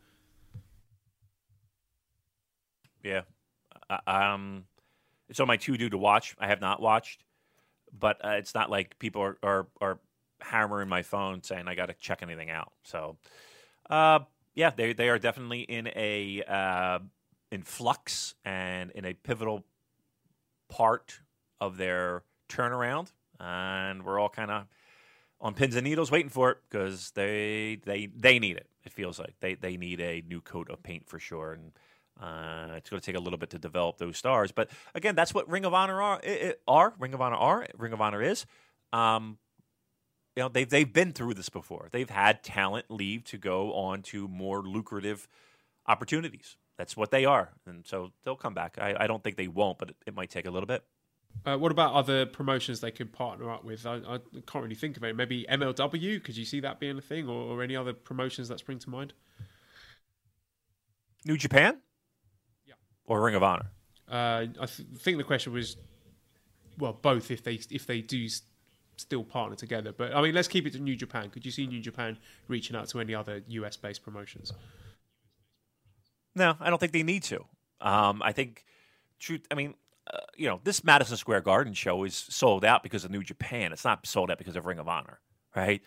[3.04, 3.22] Yeah.
[4.08, 4.66] um,
[5.30, 6.36] it's on my to do to watch.
[6.40, 7.24] I have not watched,
[7.98, 10.00] but uh, it's not like people are, are, are
[10.42, 12.72] hammering my phone saying I got to check anything out.
[12.84, 13.18] So,
[13.90, 14.20] uh,
[14.56, 17.00] yeah, they they are definitely in a uh,
[17.52, 19.64] in flux and in a pivotal
[20.70, 21.20] part
[21.60, 24.68] of their turnaround, and we're all kind of
[25.42, 28.68] on pins and needles waiting for it because they they they need it.
[28.86, 31.72] It feels like they they need a new coat of paint for sure, and
[32.22, 35.34] uh, it's going to take a little bit to develop those stars, but again, that's
[35.34, 36.22] what Ring of Honor are.
[36.68, 38.46] are Ring of Honor are Ring of Honor is.
[38.92, 39.38] Um,
[40.36, 41.90] you know, they've they've been through this before.
[41.92, 45.28] They've had talent leave to go on to more lucrative
[45.88, 46.58] opportunities.
[46.78, 48.78] That's what they are, and so they'll come back.
[48.80, 50.84] I, I don't think they won't, but it, it might take a little bit.
[51.46, 53.86] Uh, what about other promotions they could partner up with?
[53.86, 55.16] I, I, can't really think of it.
[55.16, 56.24] Maybe MLW.
[56.24, 58.90] Could you see that being a thing, or, or any other promotions that spring to
[58.90, 59.14] mind?
[61.26, 61.78] New Japan
[63.06, 63.68] or Ring of Honor?
[64.10, 65.78] Uh, I th- think the question was,
[66.78, 68.28] well, both if they if they do
[68.98, 69.92] still partner together.
[69.92, 71.30] But I mean, let's keep it to New Japan.
[71.30, 72.18] Could you see New Japan
[72.48, 74.54] reaching out to any other US based promotions?
[76.36, 77.46] No, I don't think they need to.
[77.82, 78.66] Um, I think,
[79.20, 79.46] truth.
[79.52, 79.76] I mean,
[80.12, 83.72] uh, you know, this Madison Square Garden show is sold out because of New Japan.
[83.72, 85.20] It's not sold out because of Ring of Honor,
[85.56, 85.82] right?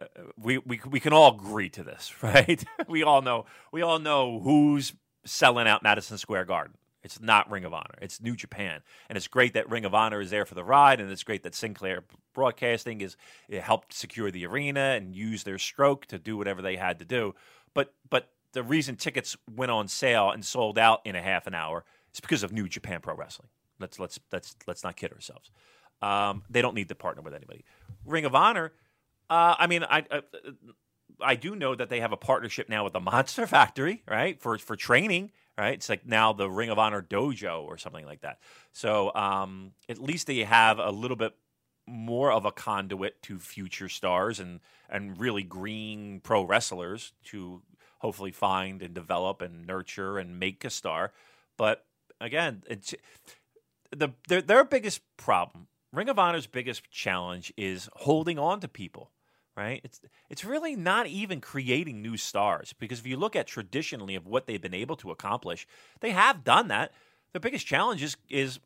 [0.00, 0.06] Uh,
[0.38, 2.64] we, we we can all agree to this, right?
[2.88, 4.94] we all know we all know who's
[5.24, 6.76] selling out Madison Square Garden.
[7.02, 7.96] It's not Ring of Honor.
[8.00, 11.00] It's New Japan, and it's great that Ring of Honor is there for the ride,
[11.00, 13.16] and it's great that Sinclair Broadcasting is
[13.48, 17.04] it helped secure the arena and use their stroke to do whatever they had to
[17.04, 17.34] do.
[17.74, 21.54] But but the reason tickets went on sale and sold out in a half an
[21.54, 21.84] hour
[22.14, 23.48] is because of New Japan Pro Wrestling.
[23.80, 25.50] Let's let's let's let's not kid ourselves.
[26.00, 27.64] Um, they don't need to partner with anybody.
[28.04, 28.72] Ring of Honor.
[29.28, 30.22] Uh, I mean, I, I
[31.20, 34.40] I do know that they have a partnership now with the Monster Factory, right?
[34.40, 35.74] For for training, right?
[35.74, 38.38] It's like now the Ring of Honor Dojo or something like that.
[38.72, 41.34] So um, at least they have a little bit
[41.86, 47.62] more of a conduit to future stars and and really green pro wrestlers to
[47.98, 51.12] hopefully find and develop and nurture and make a star.
[51.56, 51.84] But
[52.20, 52.94] again, it's
[53.90, 55.68] the their, their biggest problem.
[55.92, 59.10] Ring of Honor's biggest challenge is holding on to people
[59.56, 59.80] right?
[59.84, 60.00] It's
[60.30, 64.46] it's really not even creating new stars because if you look at traditionally of what
[64.46, 65.66] they've been able to accomplish,
[66.00, 66.92] they have done that.
[67.32, 68.60] The biggest challenge is is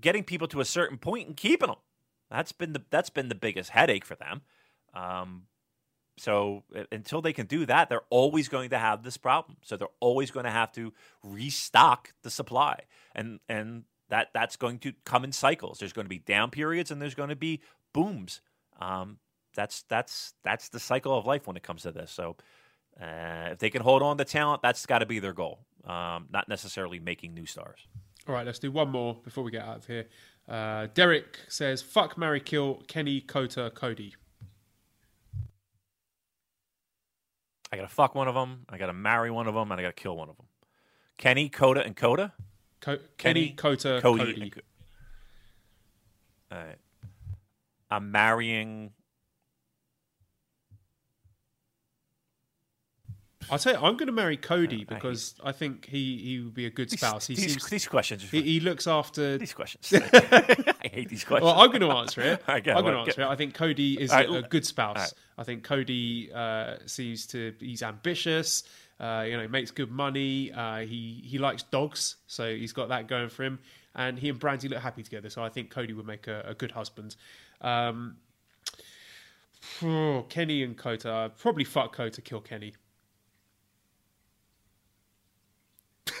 [0.00, 1.76] getting people to a certain point and keeping them.
[2.30, 4.42] That's been the that's been the biggest headache for them.
[4.94, 5.42] Um,
[6.16, 9.56] so until they can do that, they're always going to have this problem.
[9.62, 10.92] So they're always going to have to
[11.22, 12.80] restock the supply,
[13.14, 15.78] and and that that's going to come in cycles.
[15.78, 17.60] There's going to be down periods and there's going to be
[17.92, 18.40] booms.
[18.80, 19.18] Um,
[19.54, 22.10] that's that's that's the cycle of life when it comes to this.
[22.10, 22.36] So
[23.00, 25.60] uh, if they can hold on to talent, that's got to be their goal.
[25.84, 27.86] Um, not necessarily making new stars.
[28.28, 30.06] All right, let's do one more before we get out of here.
[30.48, 34.14] Uh, Derek says, "Fuck, Mary, kill Kenny, Kota, Cody."
[37.72, 38.66] I gotta fuck one of them.
[38.68, 40.46] I gotta marry one of them, and I gotta kill one of them.
[41.16, 42.32] Kenny, Kota, and Kota.
[42.80, 44.32] Co- Kenny, Kenny, Kota, Cody.
[44.32, 44.52] Cody.
[46.50, 46.78] All right.
[47.90, 48.92] I'm marrying
[53.50, 56.66] I'll tell you, I'm going to marry Cody because I, think he, he would be
[56.66, 57.26] a good spouse.
[57.26, 58.22] He these, seems, these questions.
[58.22, 59.92] He, he, looks after these questions.
[60.12, 61.44] I hate these questions.
[61.44, 62.42] Well, I'm going to answer it.
[62.48, 63.26] I'm going to answer it.
[63.26, 64.28] I think Cody is right.
[64.28, 64.96] a, a, good spouse.
[64.96, 65.12] Right.
[65.38, 68.64] I think Cody uh, seems to he's ambitious.
[69.00, 70.52] Uh, you know, he makes good money.
[70.52, 73.58] Uh, he he likes dogs, so he's got that going for him.
[73.94, 75.30] And he and Brandi look happy together.
[75.30, 77.16] So I think Cody would make a, a good husband.
[77.60, 78.16] Um,
[79.82, 82.74] oh, Kenny and Kota, probably fuck Kota, kill Kenny.
[85.99, 85.99] and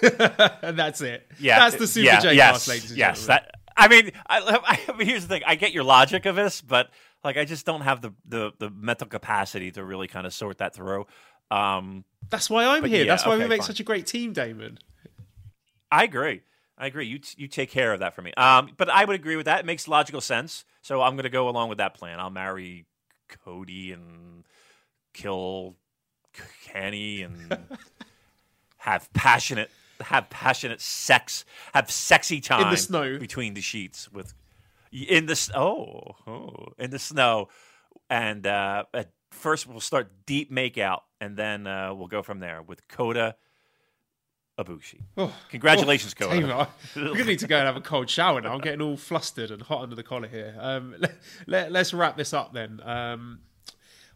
[0.62, 1.26] that's it.
[1.38, 3.44] Yeah, that's the Super yeah, J yes, ladies and yes, gentlemen.
[3.44, 5.42] That, I mean, I, I mean, here's the thing.
[5.46, 6.90] I get your logic of this, but
[7.24, 10.58] like, I just don't have the the, the mental capacity to really kind of sort
[10.58, 11.06] that through.
[11.50, 13.04] Um, that's why I'm here.
[13.04, 13.66] Yeah, that's why okay, we make fine.
[13.66, 14.78] such a great team, Damon.
[15.90, 16.42] I agree.
[16.78, 17.06] I agree.
[17.06, 18.32] You t- you take care of that for me.
[18.34, 19.60] Um, but I would agree with that.
[19.60, 20.64] It makes logical sense.
[20.82, 22.18] So I'm going to go along with that plan.
[22.20, 22.86] I'll marry
[23.44, 24.44] Cody and
[25.12, 25.76] kill
[26.64, 27.58] Kenny and
[28.78, 29.70] have passionate
[30.02, 33.18] have passionate sex, have sexy time in the snow.
[33.18, 34.34] between the sheets with
[34.92, 37.48] in the oh, oh in the snow,
[38.08, 42.62] and uh, at first we'll start deep makeout, and then uh, we'll go from there
[42.62, 43.36] with Kota
[44.58, 45.00] Ibushi.
[45.16, 46.40] Oh, Congratulations, oh, Kota.
[46.40, 48.52] David, I- We're going to need to go and have a cold shower now.
[48.52, 50.54] I'm getting all flustered and hot under the collar here.
[50.58, 50.96] Um,
[51.46, 52.80] let, us wrap this up then.
[52.84, 53.40] Um,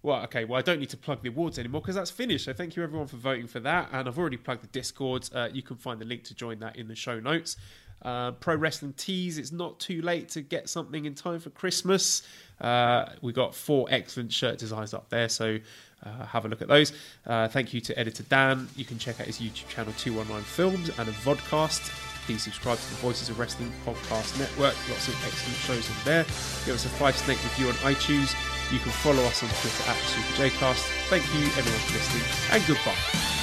[0.05, 0.45] well, okay.
[0.45, 2.45] Well, I don't need to plug the awards anymore because that's finished.
[2.45, 3.89] So thank you everyone for voting for that.
[3.91, 5.29] And I've already plugged the Discord.
[5.35, 7.57] Uh, you can find the link to join that in the show notes.
[8.03, 9.39] Uh, Pro Wrestling Tees.
[9.39, 12.23] It's not too late to get something in time for Christmas.
[12.61, 15.59] Uh, we got four excellent shirt designs up there, so
[16.05, 16.93] uh, have a look at those.
[17.27, 18.69] Uh, thank you to editor Dan.
[18.77, 21.91] You can check out his YouTube channel 219 Films and a vodcast.
[22.27, 24.75] Please subscribe to the Voices of Wrestling podcast network.
[24.91, 26.25] Lots of excellent shows on there.
[26.67, 28.54] Give us a five snake review on iTunes.
[28.71, 30.85] You can follow us on Twitter at SuperJcast.
[31.09, 33.34] Thank you everyone for listening, and goodbye.